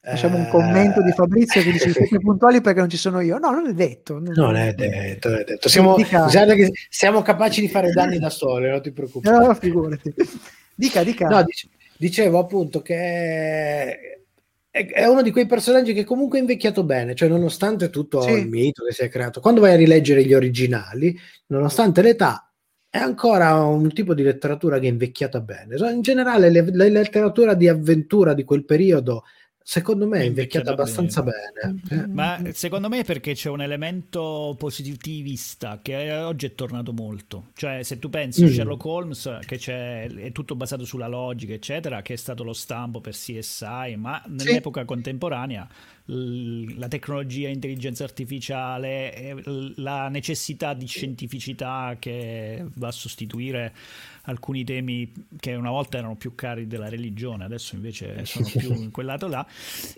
Facciamo 0.01 0.37
un 0.37 0.47
commento 0.47 1.03
di 1.03 1.11
Fabrizio 1.11 1.61
che 1.61 1.71
dice 1.73 1.91
siete 1.93 2.19
puntuali 2.19 2.61
perché 2.61 2.79
non 2.79 2.89
ci 2.89 2.97
sono 2.97 3.19
io. 3.19 3.37
No, 3.37 3.51
non 3.51 3.67
è 3.67 3.73
detto. 3.73 4.17
Non, 4.17 4.31
non 4.33 4.55
è 4.55 4.73
detto, 4.73 5.35
è 5.35 5.43
detto. 5.43 5.67
Siamo, 5.67 5.97
siamo, 6.89 7.21
capaci 7.21 7.59
di 7.59 7.67
fare 7.67 7.91
danni 7.91 8.17
da 8.17 8.29
soli, 8.29 8.69
non 8.69 8.81
ti 8.81 8.91
preoccupare. 8.91 9.45
No, 9.45 9.53
figurati. 9.53 10.13
Dica, 10.73 11.03
dica. 11.03 11.27
No, 11.27 11.43
dicevo 11.99 12.39
appunto 12.39 12.81
che 12.81 12.95
è 14.71 15.05
uno 15.05 15.21
di 15.21 15.31
quei 15.31 15.45
personaggi 15.45 15.93
che 15.93 16.05
comunque 16.05 16.37
è 16.37 16.41
invecchiato 16.41 16.83
bene, 16.85 17.13
cioè 17.13 17.27
nonostante 17.27 17.89
tutto 17.89 18.21
sì. 18.21 18.31
il 18.31 18.47
mito 18.47 18.85
che 18.85 18.93
si 18.93 19.01
è 19.01 19.09
creato, 19.09 19.41
quando 19.41 19.59
vai 19.59 19.73
a 19.73 19.75
rileggere 19.75 20.23
gli 20.23 20.33
originali, 20.33 21.13
nonostante 21.47 22.01
l'età, 22.01 22.49
è 22.89 22.97
ancora 22.97 23.65
un 23.65 23.91
tipo 23.91 24.13
di 24.13 24.23
letteratura 24.23 24.79
che 24.79 24.87
è 24.87 24.89
invecchiata 24.89 25.41
bene. 25.41 25.75
In 25.91 26.01
generale, 26.01 26.49
le, 26.49 26.65
la 26.71 26.87
letteratura 26.87 27.53
di 27.53 27.67
avventura 27.67 28.33
di 28.33 28.45
quel 28.45 28.63
periodo 28.63 29.25
secondo 29.69 30.07
me 30.07 30.21
è 30.21 30.23
invecchiata 30.23 30.71
abbastanza 30.71 31.21
bene. 31.21 31.79
bene. 31.83 32.07
Ma 32.07 32.41
secondo 32.53 32.89
me 32.89 33.01
è 33.01 33.03
perché 33.03 33.35
c'è 33.35 33.49
un 33.49 33.61
elemento 33.61 34.55
positivista 34.57 35.79
che 35.83 36.11
oggi 36.11 36.47
è 36.47 36.55
tornato 36.55 36.91
molto. 36.91 37.49
Cioè, 37.53 37.83
se 37.83 37.99
tu 37.99 38.09
pensi 38.09 38.43
a 38.43 38.47
mm. 38.47 38.49
Sherlock 38.49 38.85
Holmes, 38.85 39.39
che 39.45 39.57
è 39.57 40.31
tutto 40.31 40.55
basato 40.55 40.85
sulla 40.85 41.07
logica, 41.07 41.53
eccetera, 41.53 42.01
che 42.01 42.13
è 42.13 42.17
stato 42.17 42.43
lo 42.43 42.53
stampo 42.53 42.99
per 42.99 43.13
CSI, 43.13 43.95
ma 43.95 44.19
nell'epoca 44.25 44.79
sì. 44.79 44.87
contemporanea 44.87 45.67
la 46.11 46.87
tecnologia, 46.87 47.49
l'intelligenza 47.49 48.03
artificiale, 48.03 49.43
la 49.75 50.09
necessità 50.09 50.73
di 50.73 50.87
scientificità 50.87 51.97
che 51.99 52.65
va 52.75 52.87
a 52.87 52.91
sostituire 52.91 53.73
alcuni 54.29 54.63
temi 54.63 55.11
che 55.39 55.55
una 55.55 55.71
volta 55.71 55.97
erano 55.97 56.15
più 56.15 56.35
cari 56.35 56.67
della 56.67 56.87
religione, 56.87 57.43
adesso 57.43 57.75
invece 57.75 58.25
sono 58.25 58.47
più 58.47 58.73
in 58.73 58.91
quel 58.91 59.07
lato 59.07 59.27
là. 59.27 59.45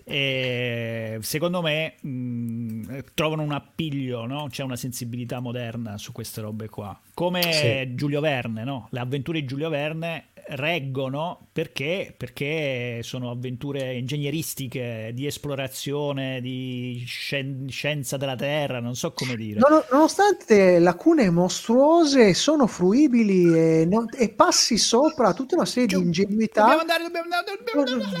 E 0.04 1.18
secondo 1.20 1.62
me 1.62 1.94
mh, 2.00 2.98
trovano 3.14 3.42
un 3.42 3.52
appiglio, 3.52 4.26
no? 4.26 4.46
c'è 4.50 4.62
una 4.62 4.76
sensibilità 4.76 5.40
moderna 5.40 5.98
su 5.98 6.12
queste 6.12 6.40
robe 6.40 6.68
qua. 6.68 6.98
Come 7.14 7.52
sì. 7.52 7.94
Giulio 7.94 8.20
Verne, 8.20 8.64
no? 8.64 8.88
le 8.90 9.00
avventure 9.00 9.40
di 9.40 9.46
Giulio 9.46 9.68
Verne 9.68 10.28
reggono 10.48 11.48
perché? 11.52 12.14
perché 12.16 13.00
sono 13.02 13.30
avventure 13.30 13.94
ingegneristiche 13.94 15.10
di 15.14 15.26
esplorazione, 15.26 16.40
di 16.40 17.02
scien- 17.06 17.68
scienza 17.68 18.16
della 18.16 18.36
Terra, 18.36 18.80
non 18.80 18.94
so 18.94 19.12
come 19.12 19.36
dire. 19.36 19.60
Non, 19.60 19.82
nonostante 19.90 20.78
lacune 20.78 21.30
mostruose 21.30 22.34
sono 22.34 22.66
fruibili 22.66 23.52
e, 23.54 23.86
non, 23.86 24.06
e, 24.16 24.30
passi 24.30 24.78
sopra 24.78 25.32
tutta 25.32 25.56
una 25.56 25.66
serie 25.66 25.96
di 25.98 26.02
ingenuità. 26.02 26.60
Dobbiamo 26.60 26.80
andare, 26.80 27.02
dobbiamo 27.04 27.24
andare, 27.24 27.56
dobbiamo 27.58 28.04
andare. 28.04 28.20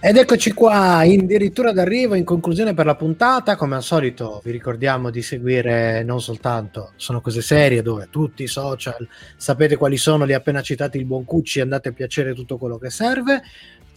Ed 0.00 0.16
eccoci 0.16 0.52
qua, 0.52 0.98
addirittura 0.98 1.72
d'arrivo, 1.72 2.14
in 2.14 2.22
conclusione 2.22 2.72
per 2.72 2.86
la 2.86 2.94
puntata. 2.94 3.56
Come 3.56 3.74
al 3.74 3.82
solito 3.82 4.40
vi 4.44 4.52
ricordiamo 4.52 5.10
di 5.10 5.22
seguire 5.22 6.04
non 6.04 6.20
soltanto 6.20 6.92
Sono 6.94 7.20
Cose 7.20 7.42
Serie, 7.42 7.82
dove 7.82 8.06
tutti 8.08 8.44
i 8.44 8.46
social 8.46 9.08
sapete 9.36 9.74
quali 9.74 9.96
sono, 9.96 10.24
li 10.24 10.34
ha 10.34 10.36
appena 10.36 10.62
citati 10.62 10.98
il 10.98 11.04
buon 11.04 11.24
Cucci, 11.24 11.60
andate 11.60 11.88
a 11.88 11.92
piacere 11.92 12.32
tutto 12.32 12.58
quello 12.58 12.78
che 12.78 12.90
serve. 12.90 13.42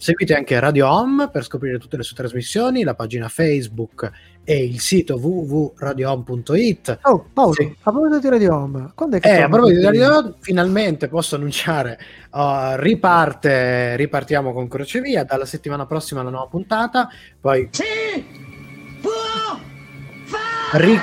Seguite 0.02 0.34
anche 0.34 0.58
Radio 0.58 0.90
Home 0.90 1.28
per 1.28 1.44
scoprire 1.44 1.78
tutte 1.78 1.96
le 1.96 2.02
sue 2.02 2.16
trasmissioni, 2.16 2.82
la 2.82 2.96
pagina 2.96 3.28
Facebook 3.28 4.10
e 4.42 4.64
il 4.64 4.80
sito 4.80 5.14
www.radiohome.it. 5.14 6.98
Oh, 7.02 7.28
Paolo, 7.32 7.52
sì. 7.52 7.72
a 7.82 7.90
proposito 7.92 8.18
di 8.18 8.28
Radio 8.28 8.52
Home, 8.56 8.90
quando 8.96 9.18
è 9.18 9.20
che 9.20 9.32
eh, 9.32 9.42
a 9.42 9.48
proposito 9.48 9.78
di 9.78 9.84
Radio 9.84 10.16
Home, 10.16 10.34
finalmente 10.40 11.06
posso 11.06 11.36
annunciare, 11.36 12.00
uh, 12.32 12.74
riparte, 12.78 13.94
ripartiamo 13.94 14.52
con 14.52 14.66
Crocevia, 14.66 15.22
dalla 15.22 15.46
settimana 15.46 15.86
prossima 15.86 16.24
la 16.24 16.30
nuova 16.30 16.48
puntata, 16.48 17.08
poi... 17.40 17.68
Sì! 17.70 18.24
Può! 19.00 19.12
Fa! 20.24 20.78
Ri- 20.78 21.00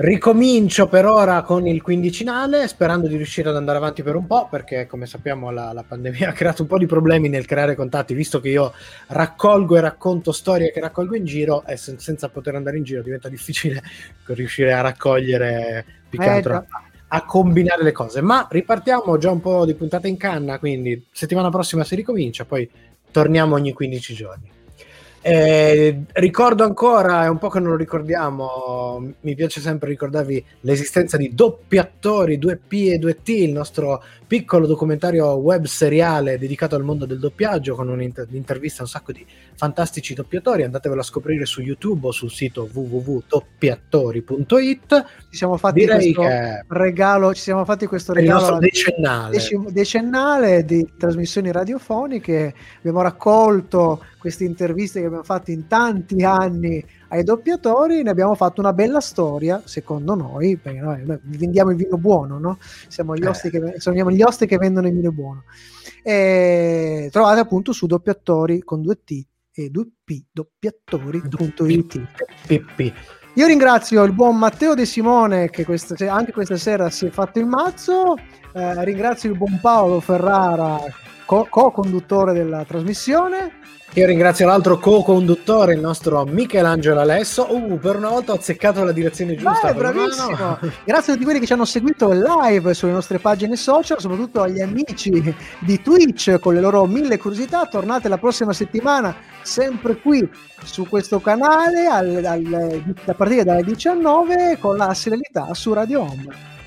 Ricomincio 0.00 0.86
per 0.86 1.06
ora 1.06 1.42
con 1.42 1.66
il 1.66 1.82
quindicinale, 1.82 2.68
sperando 2.68 3.08
di 3.08 3.16
riuscire 3.16 3.48
ad 3.48 3.56
andare 3.56 3.78
avanti 3.78 4.04
per 4.04 4.14
un 4.14 4.28
po', 4.28 4.46
perché 4.48 4.86
come 4.86 5.06
sappiamo 5.06 5.50
la, 5.50 5.72
la, 5.72 5.82
pandemia 5.82 6.28
ha 6.30 6.32
creato 6.32 6.62
un 6.62 6.68
po' 6.68 6.78
di 6.78 6.86
problemi 6.86 7.28
nel 7.28 7.46
creare 7.46 7.74
contatti, 7.74 8.14
visto 8.14 8.38
che 8.38 8.48
io 8.48 8.72
raccolgo 9.08 9.76
e 9.76 9.80
racconto 9.80 10.30
storie 10.30 10.70
che 10.70 10.78
raccolgo 10.78 11.16
in 11.16 11.24
giro 11.24 11.64
e 11.66 11.76
sen- 11.76 11.98
senza 11.98 12.28
poter 12.28 12.54
andare 12.54 12.76
in 12.76 12.84
giro 12.84 13.02
diventa 13.02 13.28
difficile 13.28 13.82
riuscire 14.26 14.72
a 14.72 14.82
raccogliere 14.82 15.84
più 16.08 16.16
che 16.20 16.26
eh, 16.26 16.28
altro 16.28 16.64
a 17.08 17.24
combinare 17.24 17.82
le 17.82 17.90
cose. 17.90 18.20
Ma 18.20 18.46
ripartiamo 18.48 19.18
già 19.18 19.32
un 19.32 19.40
po' 19.40 19.66
di 19.66 19.74
puntate 19.74 20.06
in 20.06 20.16
canna, 20.16 20.60
quindi 20.60 21.08
settimana 21.10 21.50
prossima 21.50 21.82
si 21.82 21.96
ricomincia, 21.96 22.44
poi 22.44 22.70
torniamo 23.10 23.56
ogni 23.56 23.72
15 23.72 24.14
giorni. 24.14 24.57
Eh, 25.20 26.04
ricordo 26.12 26.62
ancora, 26.62 27.24
è 27.24 27.28
un 27.28 27.38
po' 27.38 27.48
che 27.48 27.58
non 27.58 27.70
lo 27.70 27.76
ricordiamo, 27.76 29.14
mi 29.20 29.34
piace 29.34 29.60
sempre 29.60 29.88
ricordarvi 29.88 30.42
l'esistenza 30.60 31.16
di 31.16 31.34
doppi 31.34 31.76
attori 31.76 32.38
2P 32.38 32.92
e 32.92 32.98
2T, 32.98 33.30
il 33.32 33.52
nostro 33.52 34.02
piccolo 34.26 34.66
documentario 34.66 35.26
web 35.34 35.64
seriale 35.64 36.38
dedicato 36.38 36.76
al 36.76 36.84
mondo 36.84 37.04
del 37.04 37.18
doppiaggio 37.18 37.74
con 37.74 37.88
un'intervista 37.88 38.80
a 38.80 38.84
un 38.84 38.88
sacco 38.88 39.10
di 39.10 39.26
fantastici 39.58 40.14
doppiatori, 40.14 40.62
andatevelo 40.62 41.00
a 41.00 41.04
scoprire 41.04 41.44
su 41.44 41.60
YouTube 41.60 42.06
o 42.06 42.12
sul 42.12 42.30
sito 42.30 42.68
www.doppiattori.it. 42.72 45.04
Ci 45.30 45.36
siamo 45.36 45.56
fatti 45.56 45.80
Direi 45.80 46.14
questo 46.14 46.22
che 46.22 46.64
regalo, 46.68 47.34
ci 47.34 47.42
siamo 47.42 47.64
fatti 47.64 47.86
questo 47.86 48.12
regalo 48.12 48.58
decennale. 48.58 49.36
decennale 49.70 50.64
di 50.64 50.88
trasmissioni 50.96 51.50
radiofoniche, 51.50 52.54
abbiamo 52.78 53.02
raccolto 53.02 54.04
queste 54.18 54.44
interviste 54.44 55.00
che 55.00 55.06
abbiamo 55.06 55.24
fatto 55.24 55.50
in 55.50 55.66
tanti 55.66 56.22
anni 56.22 56.84
ai 57.08 57.24
doppiatori, 57.24 58.02
ne 58.02 58.10
abbiamo 58.10 58.34
fatto 58.34 58.60
una 58.60 58.72
bella 58.72 59.00
storia, 59.00 59.62
secondo 59.64 60.14
noi, 60.14 60.56
perché 60.56 60.80
noi, 60.80 61.04
noi 61.04 61.18
vendiamo 61.22 61.70
il 61.70 61.76
vino 61.76 61.96
buono, 61.96 62.38
no? 62.38 62.58
Siamo 62.88 63.16
gli, 63.16 63.24
osti 63.24 63.50
che, 63.50 63.74
siamo 63.78 64.10
gli 64.10 64.22
osti 64.22 64.46
che 64.46 64.56
vendono 64.58 64.86
il 64.86 64.94
vino 64.94 65.12
buono. 65.12 65.44
E 66.02 67.08
trovate 67.10 67.40
appunto 67.40 67.72
su 67.72 67.86
doppiatori 67.86 68.60
con 68.62 68.82
due 68.82 69.02
T 69.02 69.26
e 69.52 69.70
due 69.70 69.88
P, 70.04 70.22
doppiatori.it. 70.30 72.02
Io 73.34 73.46
ringrazio 73.46 74.02
il 74.04 74.12
buon 74.12 74.36
Matteo 74.36 74.74
De 74.74 74.84
Simone 74.84 75.48
che 75.48 75.64
questa, 75.64 75.94
anche 76.12 76.32
questa 76.32 76.56
sera 76.56 76.90
si 76.90 77.06
è 77.06 77.10
fatto 77.10 77.38
il 77.38 77.46
mazzo, 77.46 78.16
eh, 78.52 78.84
ringrazio 78.84 79.30
il 79.30 79.36
buon 79.36 79.58
Paolo 79.60 80.00
Ferrara 80.00 80.80
co-conduttore 81.28 82.32
della 82.32 82.64
trasmissione. 82.64 83.52
Io 83.94 84.06
ringrazio 84.06 84.46
l'altro 84.46 84.78
co-conduttore, 84.78 85.74
il 85.74 85.80
nostro 85.80 86.24
Michelangelo 86.24 87.00
Alesso. 87.00 87.54
Uh, 87.54 87.78
per 87.78 87.96
una 87.96 88.08
volta 88.10 88.32
ho 88.32 88.36
azzeccato 88.36 88.84
la 88.84 88.92
direzione 88.92 89.34
giusta. 89.34 89.72
Vai, 89.72 89.74
bravissimo! 89.74 90.30
mano. 90.30 90.58
Grazie 90.84 91.12
a 91.12 91.14
tutti 91.14 91.24
quelli 91.24 91.40
che 91.40 91.46
ci 91.46 91.52
hanno 91.54 91.64
seguito 91.64 92.10
live 92.12 92.74
sulle 92.74 92.92
nostre 92.92 93.18
pagine 93.18 93.56
social, 93.56 93.98
soprattutto 93.98 94.42
agli 94.42 94.60
amici 94.60 95.34
di 95.60 95.82
Twitch 95.82 96.38
con 96.38 96.54
le 96.54 96.60
loro 96.60 96.86
mille 96.86 97.18
curiosità. 97.18 97.66
Tornate 97.66 98.08
la 98.08 98.18
prossima 98.18 98.52
settimana, 98.52 99.14
sempre 99.42 99.96
qui 99.96 100.26
su 100.64 100.86
questo 100.86 101.20
canale, 101.20 101.86
al- 101.86 102.24
al- 102.24 102.94
a 103.04 103.14
partire 103.14 103.44
dalle 103.44 103.64
19 103.64 104.58
con 104.60 104.76
la 104.76 104.92
serialità 104.94 105.52
su 105.54 105.72
Radio 105.72 106.02
Home. 106.02 106.57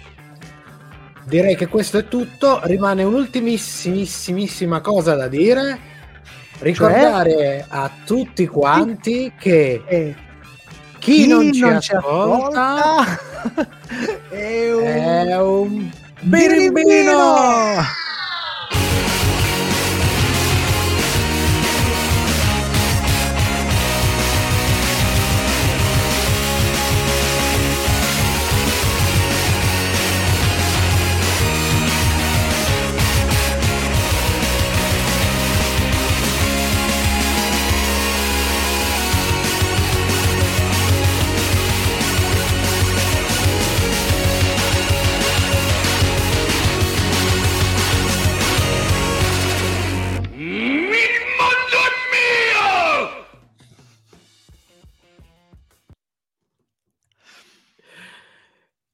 Direi 1.32 1.56
che 1.56 1.68
questo 1.68 1.98
è 1.98 2.10
tutto. 2.10 2.60
Rimane 2.64 3.06
un'ultimissimissima 3.06 4.82
cosa 4.82 5.16
da 5.16 5.30
dire. 5.30 5.80
Ricordare 6.60 7.66
a 7.70 7.90
tutti 8.06 8.46
quanti 8.48 9.32
che 9.40 9.82
E 9.86 10.16
chi, 11.00 11.28
non 11.28 11.54
ci 11.54 11.62
non 11.62 11.76
ascolta 11.78 12.96
ascolta 12.98 13.20
è 14.30 14.74
un 14.76 14.84
è 14.84 15.38
un 15.40 15.90
birimbino! 16.20 16.72
birimbino. 16.84 17.84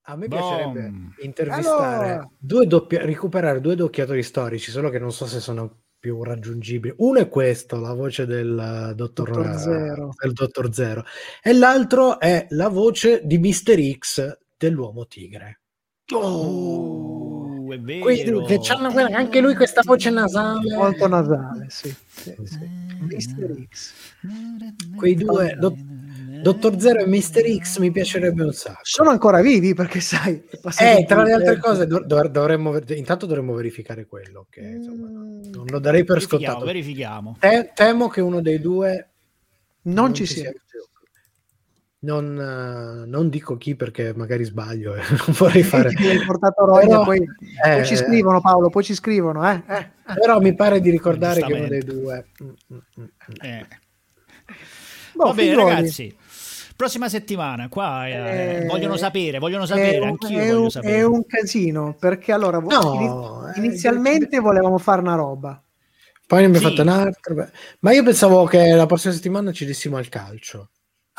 A 0.09 0.15
me 0.15 0.27
Boom. 0.27 0.39
piacerebbe 0.39 0.91
intervistare 1.21 2.09
Allora. 2.11 2.29
due 2.37 2.65
doppia- 2.65 3.03
recuperare 3.05 3.59
due 3.59 3.75
doppiatori 3.75 4.23
storici, 4.23 4.71
solo 4.71 4.89
che 4.89 4.99
non 4.99 5.11
so 5.11 5.25
se 5.25 5.39
sono 5.41 5.81
più 5.99 6.23
raggiungibili. 6.23 6.93
Uno 6.99 7.19
è 7.19 7.27
questo, 7.27 7.77
la 7.79 7.93
voce 7.93 8.25
del 8.25 8.93
dottor, 8.95 9.31
Dottor 9.31 9.57
Zero. 9.57 10.09
del 10.21 10.31
dottor 10.31 10.73
Zero, 10.73 11.03
e 11.41 11.53
l'altro 11.53 12.19
è 12.19 12.45
la 12.51 12.69
voce 12.69 13.21
di 13.25 13.37
Mr. 13.37 13.97
X 13.97 14.37
dell'uomo 14.55 15.07
tigre. 15.07 15.61
È 17.71 17.79
vero. 17.79 18.01
Quindi, 18.03 18.45
che 18.45 18.59
c'hanno 18.61 18.91
quella- 18.91 19.15
anche 19.17 19.39
lui 19.41 19.55
questa 19.55 19.81
voce 19.83 20.09
nasale. 20.09 20.75
molto 20.75 21.07
nasale, 21.07 21.65
sì. 21.69 21.93
sì, 22.09 22.33
sì. 22.43 22.85
Mr. 22.99 23.67
X. 23.69 23.93
Quei 24.95 25.15
due, 25.15 25.55
do- 25.59 25.75
Dottor 26.41 26.79
Zero 26.79 26.99
e 26.99 27.07
Mr. 27.07 27.57
X 27.59 27.79
mi 27.79 27.91
piacerebbe 27.91 28.43
un 28.43 28.53
sacco. 28.53 28.79
Sono 28.83 29.09
ancora 29.09 29.41
vivi 29.41 29.73
perché 29.73 29.99
sai, 29.99 30.35
Eh, 30.79 31.05
tra 31.07 31.23
le 31.23 31.31
altre 31.33 31.53
tempo. 31.53 31.67
cose, 31.67 31.87
dov- 31.87 32.05
dov- 32.05 32.27
dovremmo, 32.29 32.77
intanto 32.89 33.25
dovremmo 33.25 33.53
verificare 33.53 34.05
quello, 34.05 34.45
che 34.49 34.61
insomma, 34.61 35.07
Mm, 35.07 35.41
non 35.51 35.65
lo 35.67 35.79
darei 35.79 36.03
per 36.03 36.15
Verifichiamo, 36.17 36.45
scontato. 36.45 36.65
verifichiamo. 36.65 37.37
Te- 37.39 37.71
temo 37.73 38.07
che 38.07 38.21
uno 38.21 38.41
dei 38.41 38.59
due 38.61 39.09
non 39.83 40.13
ci 40.13 40.25
sia. 40.25 40.51
più. 40.51 40.61
Non, 41.99 42.39
eh, 42.39 43.07
non 43.07 43.27
dico 43.29 43.57
chi 43.57 43.75
perché 43.75 44.13
magari 44.15 44.43
sbaglio 44.43 44.93
e 44.95 45.01
non 45.09 45.35
vorrei 45.37 45.63
fare. 45.63 45.89
Ti 45.89 46.07
hai 46.07 46.23
portato 46.23 46.65
rogna, 46.65 46.85
Però- 46.87 47.03
poi, 47.03 47.17
eh, 47.65 47.71
poi 47.75 47.85
ci 47.85 47.95
scrivono 47.95 48.39
Paolo, 48.39 48.69
poi 48.69 48.83
ci 48.83 48.93
scrivono, 48.93 49.49
eh? 49.49 49.63
eh. 49.67 49.89
Però 50.19 50.39
mi 50.39 50.53
pare 50.53 50.79
di 50.79 50.91
ricordare 50.91 51.41
che 51.41 51.53
uno 51.53 51.67
dei 51.67 51.81
due. 51.83 52.27
Mm, 52.43 52.49
mm, 52.73 52.77
mm. 53.01 53.05
Eh. 53.41 53.67
Boh, 55.13 55.25
Va 55.25 55.33
bene, 55.33 55.49
figlioli. 55.49 55.69
ragazzi. 55.73 56.15
Prossima 56.75 57.09
settimana, 57.09 57.67
qua 57.69 58.07
eh, 58.07 58.59
Eh, 58.61 58.65
vogliono 58.67 58.95
sapere, 58.97 59.39
vogliono 59.39 59.65
sapere, 59.65 59.97
un, 59.97 60.09
anch'io 60.09 60.37
è 60.37 60.45
voglio 60.49 60.61
un- 60.61 60.69
sapere. 60.69 60.97
è 60.97 61.03
un 61.03 61.25
casino 61.25 61.95
perché 61.99 62.31
allora 62.31 62.59
No, 62.59 62.93
iniz- 62.93 63.57
eh, 63.57 63.59
inizialmente 63.59 64.37
volevamo 64.39 64.77
fare 64.77 65.01
una 65.01 65.15
roba 65.15 65.59
Poi 66.27 66.39
ne 66.41 66.45
abbiamo 66.45 66.67
Sì. 66.69 66.75
fatto 66.75 66.81
un 66.87 66.89
altro. 66.95 67.33
beh. 67.33 67.49
Ma 67.79 67.93
io 67.93 68.03
pensavo 68.03 68.45
che 68.45 68.73
la 68.75 68.85
prossima 68.85 69.11
settimana 69.13 69.51
ci 69.51 69.65
dessimo 69.65 69.97
al 69.97 70.07
calcio. 70.07 70.69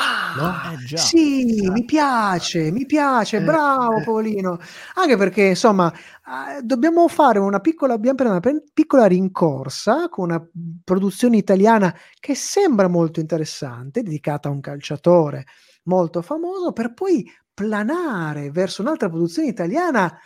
Ah, 0.01 0.73
Eh, 0.75 0.85
già. 0.85 0.97
sì, 0.97 1.69
mi 1.71 1.85
piace, 1.85 2.71
mi 2.71 2.87
piace, 2.87 3.39
Eh, 3.39 3.41
bravo 3.41 3.97
eh. 3.99 4.05
Paolino. 4.05 4.59
Anche 4.95 5.17
perché, 5.17 5.43
insomma, 5.47 5.93
eh, 5.93 6.63
dobbiamo 6.63 7.09
fare 7.09 7.41
una 7.41 7.59
piccola, 7.59 7.99
una 8.01 8.41
piccola 8.73 9.07
rincorsa 9.07 10.09
con 10.09 10.31
una 10.31 10.47
produzione 10.85 11.37
italiana 11.37 11.93
che 12.21 12.37
sembra 12.37 12.87
molto 12.87 13.19
interessante, 13.19 14.03
dedicata 14.03 14.49
a 14.49 14.53
un 14.53 14.61
calciatore 14.61 15.47
molto 15.85 16.23
famoso, 16.23 16.73
per 16.73 16.95
poi 16.95 17.29
planare 17.53 18.53
verso 18.53 18.83
un'altra 18.83 19.09
produzione 19.09 19.49
italiana 19.49 20.17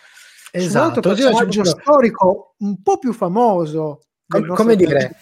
su 0.51 0.59
un 0.59 0.63
Esatto, 0.65 0.85
altro 0.97 1.15
c'è 1.15 1.23
personaggio 1.23 1.63
proprio- 1.63 1.83
storico 1.83 2.55
un 2.59 2.83
po' 2.83 2.99
più 2.99 3.15
famoso. 3.15 4.03
Com- 4.29 4.55
come 4.55 4.77
dire, 4.77 5.17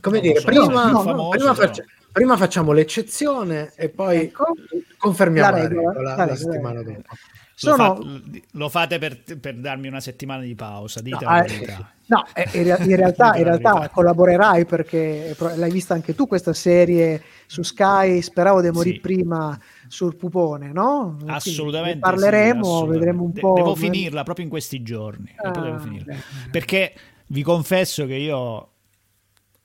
come 0.00 0.20
dire 0.20 0.40
prima, 0.42 0.90
no, 0.90 1.00
famoso, 1.02 1.28
prima, 1.30 1.54
però. 1.54 1.72
Prima 2.16 2.36
facciamo 2.38 2.72
l'eccezione 2.72 3.72
e 3.76 3.90
poi 3.90 4.20
Ecco. 4.22 4.46
confermiamo 4.96 5.50
La 5.50 5.56
la 5.62 5.68
regola, 5.68 5.88
regola, 5.92 6.08
la 6.10 6.16
la, 6.16 6.24
regola, 6.24 6.36
settimana 6.36 6.82
dopo. 6.82 7.00
Lo, 7.00 7.06
Sono, 7.54 7.96
fa- 7.96 8.20
lo 8.52 8.68
fate 8.68 8.98
per, 8.98 9.22
per 9.38 9.56
darmi 9.56 9.88
una 9.88 10.00
settimana 10.00 10.42
di 10.42 10.54
pausa, 10.54 11.00
dite 11.00 11.24
No, 11.24 11.30
la 11.30 11.44
eh, 11.44 11.48
verità. 11.48 11.92
No, 12.06 12.24
eh, 12.34 12.48
in, 12.52 12.76
in 12.90 12.96
realtà, 12.96 13.36
in 13.36 13.44
realtà 13.44 13.88
collaborerai 13.90 14.64
perché 14.64 15.34
l'hai 15.56 15.70
vista 15.70 15.92
anche 15.94 16.14
tu 16.14 16.26
questa 16.26 16.52
serie 16.52 17.22
su 17.46 17.62
Sky. 17.62 18.20
Speravo 18.22 18.60
di 18.62 18.70
morire 18.70 18.96
Sì. 18.96 19.00
prima 19.00 19.58
sul 19.88 20.16
pupone, 20.16 20.72
no? 20.72 21.14
Quindi 21.16 21.32
Assolutamente. 21.32 21.94
ne 21.94 22.00
parleremo, 22.00 22.62
sì, 22.64 22.70
assolutamente. 22.70 22.98
vedremo 22.98 23.22
un 23.24 23.32
po'. 23.32 23.54
Devo 23.54 23.74
finirla 23.74 24.22
proprio 24.22 24.44
in 24.44 24.50
questi 24.50 24.82
giorni. 24.82 25.34
Ah. 25.42 25.80
Perché 26.50 26.94
vi 27.28 27.42
confesso 27.42 28.04
che 28.06 28.14
io 28.14 28.68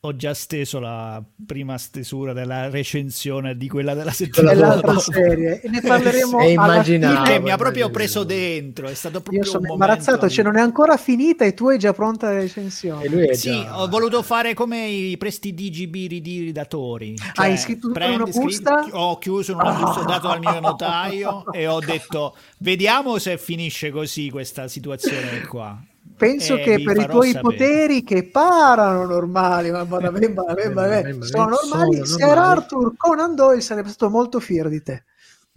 ho 0.04 0.16
già 0.16 0.34
steso 0.34 0.80
la 0.80 1.22
prima 1.46 1.78
stesura 1.78 2.34
della 2.34 2.72
recensione 2.72 3.56
di 3.56 3.68
quella 3.70 3.94
della 3.94 4.10
settimana 4.10 4.82
serie 4.98 5.62
e 5.62 5.70
ne 5.70 5.80
parleremo 5.80 6.40
E 6.42 6.52
immaginavo. 6.54 7.24
fine. 7.26 7.40
mi 7.40 7.52
ha 7.52 7.56
proprio 7.58 7.92
preso 7.92 8.24
dentro. 8.24 8.88
È 8.88 8.96
stato 8.96 9.22
proprio 9.22 9.44
Io 9.44 9.46
sono 9.46 9.60
un 9.60 9.68
momento- 9.68 9.86
imbarazzato, 9.94 10.28
cioè 10.28 10.44
non 10.44 10.58
è 10.58 10.62
ancora 10.62 10.98
finita 10.98 11.46
e 11.46 11.54
tu 11.54 11.68
hai 11.68 11.78
già 11.78 11.94
pronta 11.94 12.32
la 12.32 12.40
recensione. 12.40 13.04
E 13.04 13.10
lui 13.10 13.28
è 13.28 13.34
Sì, 13.36 13.52
già- 13.52 13.80
ho 13.80 13.88
voluto 13.90 14.24
fare 14.24 14.56
come 14.56 14.88
i 14.88 15.16
prestigi 15.18 15.88
di 15.88 16.08
ridatori. 16.08 17.16
Cioè, 17.16 17.32
Hai 17.36 17.56
scritto 17.58 17.86
in 17.90 17.94
una 17.96 18.06
prendi, 18.06 18.32
busta? 18.32 18.80
scrivi- 18.82 18.98
ho 18.98 19.18
chiuso 19.20 19.54
una 19.54 19.72
busta, 19.72 20.00
ho 20.00 20.06
dato 20.06 20.30
al 20.30 20.40
mio 20.40 20.60
notaio 20.62 21.52
e 21.52 21.68
ho 21.68 21.80
detto 21.80 22.36
vediamo 22.58 23.20
se 23.20 23.38
finisce 23.38 23.92
così 23.92 24.32
questa 24.32 24.68
situazione 24.68 25.42
qua. 25.48 25.80
Penso 26.18 26.56
Eh, 26.56 26.62
che 26.62 26.82
per 26.84 26.98
i 26.98 27.08
tuoi 27.08 27.32
sapere. 27.32 27.42
poteri 27.42 28.04
che 28.04 28.30
parano 28.30 29.06
normali, 29.06 29.72
ma 29.72 29.84
vabbè, 29.84 30.10
vabbè, 30.12 30.34
vabbè, 30.34 30.70
vabbè, 30.72 31.02
vabbè, 31.02 31.12
sono 31.14 31.24
sono 31.26 31.50
normali, 31.80 32.06
Sir 32.06 32.20
normali. 32.28 32.40
Arthur 32.40 32.94
Conan 32.96 33.36
Doyle 33.36 33.62
sarebbe 33.62 33.90
stato 33.90 34.12
molto 34.12 34.40
fiero 34.40 34.70
di 34.70 34.84
te. 34.84 35.04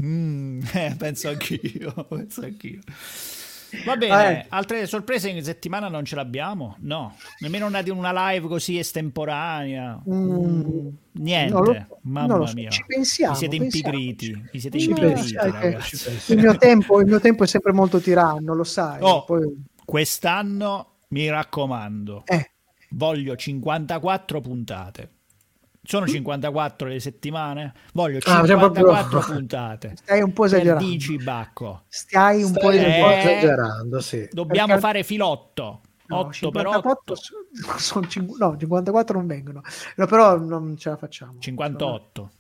Mm, 0.02 0.60
eh, 0.72 0.94
penso 0.98 1.28
anch'io, 1.28 1.92
penso 2.08 2.40
anch'io. 2.42 2.80
Va 3.84 3.96
bene, 3.96 4.40
Eh. 4.42 4.46
altre 4.50 4.86
sorprese 4.86 5.28
in 5.28 5.42
settimana 5.42 5.88
non 5.88 6.04
ce 6.04 6.14
l'abbiamo? 6.14 6.76
No, 6.80 7.14
nemmeno 7.40 7.66
una, 7.66 7.82
di 7.82 7.90
una 7.90 8.30
live 8.30 8.46
così 8.46 8.78
estemporanea. 8.78 10.00
Mm. 10.08 10.86
Niente, 11.12 11.52
lo- 11.52 11.98
mamma 12.02 12.46
so, 12.46 12.54
mia. 12.54 12.70
ci 12.70 12.84
pensiamo, 12.86 13.32
Vi 13.32 13.38
siete 13.38 13.56
impigriti, 13.56 14.48
vi 14.52 14.60
siete 14.60 14.78
impigriti. 14.78 15.34
Il 16.28 16.38
mio, 16.38 16.56
tempo, 16.56 17.00
il 17.00 17.06
mio 17.06 17.20
tempo 17.20 17.42
è 17.42 17.46
sempre 17.46 17.72
molto 17.72 17.98
tiranno, 18.00 18.54
lo 18.54 18.64
sai. 18.64 18.98
Oh. 19.02 19.24
Poi- 19.24 19.72
Quest'anno 19.84 20.96
mi 21.08 21.28
raccomando, 21.28 22.22
eh, 22.26 22.50
voglio 22.90 23.36
54 23.36 24.40
puntate. 24.40 25.10
Sono 25.86 26.06
54 26.06 26.88
le 26.88 26.98
settimane? 26.98 27.74
Voglio 27.92 28.16
Ah, 28.18 28.20
cioè 28.20 28.46
54 28.46 29.08
proprio- 29.10 29.34
puntate. 29.36 29.92
stai 30.02 30.22
un 30.22 30.32
po' 30.32 30.42
Per 30.44 30.52
esagerando. 30.54 30.84
dici 30.88 31.16
Bacco. 31.18 31.82
Stai 31.88 32.42
un 32.42 32.52
po' 32.52 32.58
un 32.60 32.64
po' 32.64 32.70
esagerando. 32.70 33.10
Eh, 33.12 33.18
esagerando, 33.36 34.00
sì. 34.00 34.28
Dobbiamo 34.32 34.66
Perché- 34.68 34.80
fare 34.80 35.02
filotto. 35.02 35.80
No, 36.06 36.18
8 36.18 36.26
per 36.28 36.34
54 36.36 36.90
8. 36.90 37.14
so- 37.14 37.78
sono 37.78 38.06
cinqu- 38.08 38.38
no, 38.38 38.56
54 38.58 39.18
non 39.18 39.26
vengono. 39.26 39.60
No, 39.96 40.06
però 40.06 40.38
non 40.38 40.76
ce 40.78 40.88
la 40.90 40.96
facciamo. 40.96 41.34
58. 41.38 42.30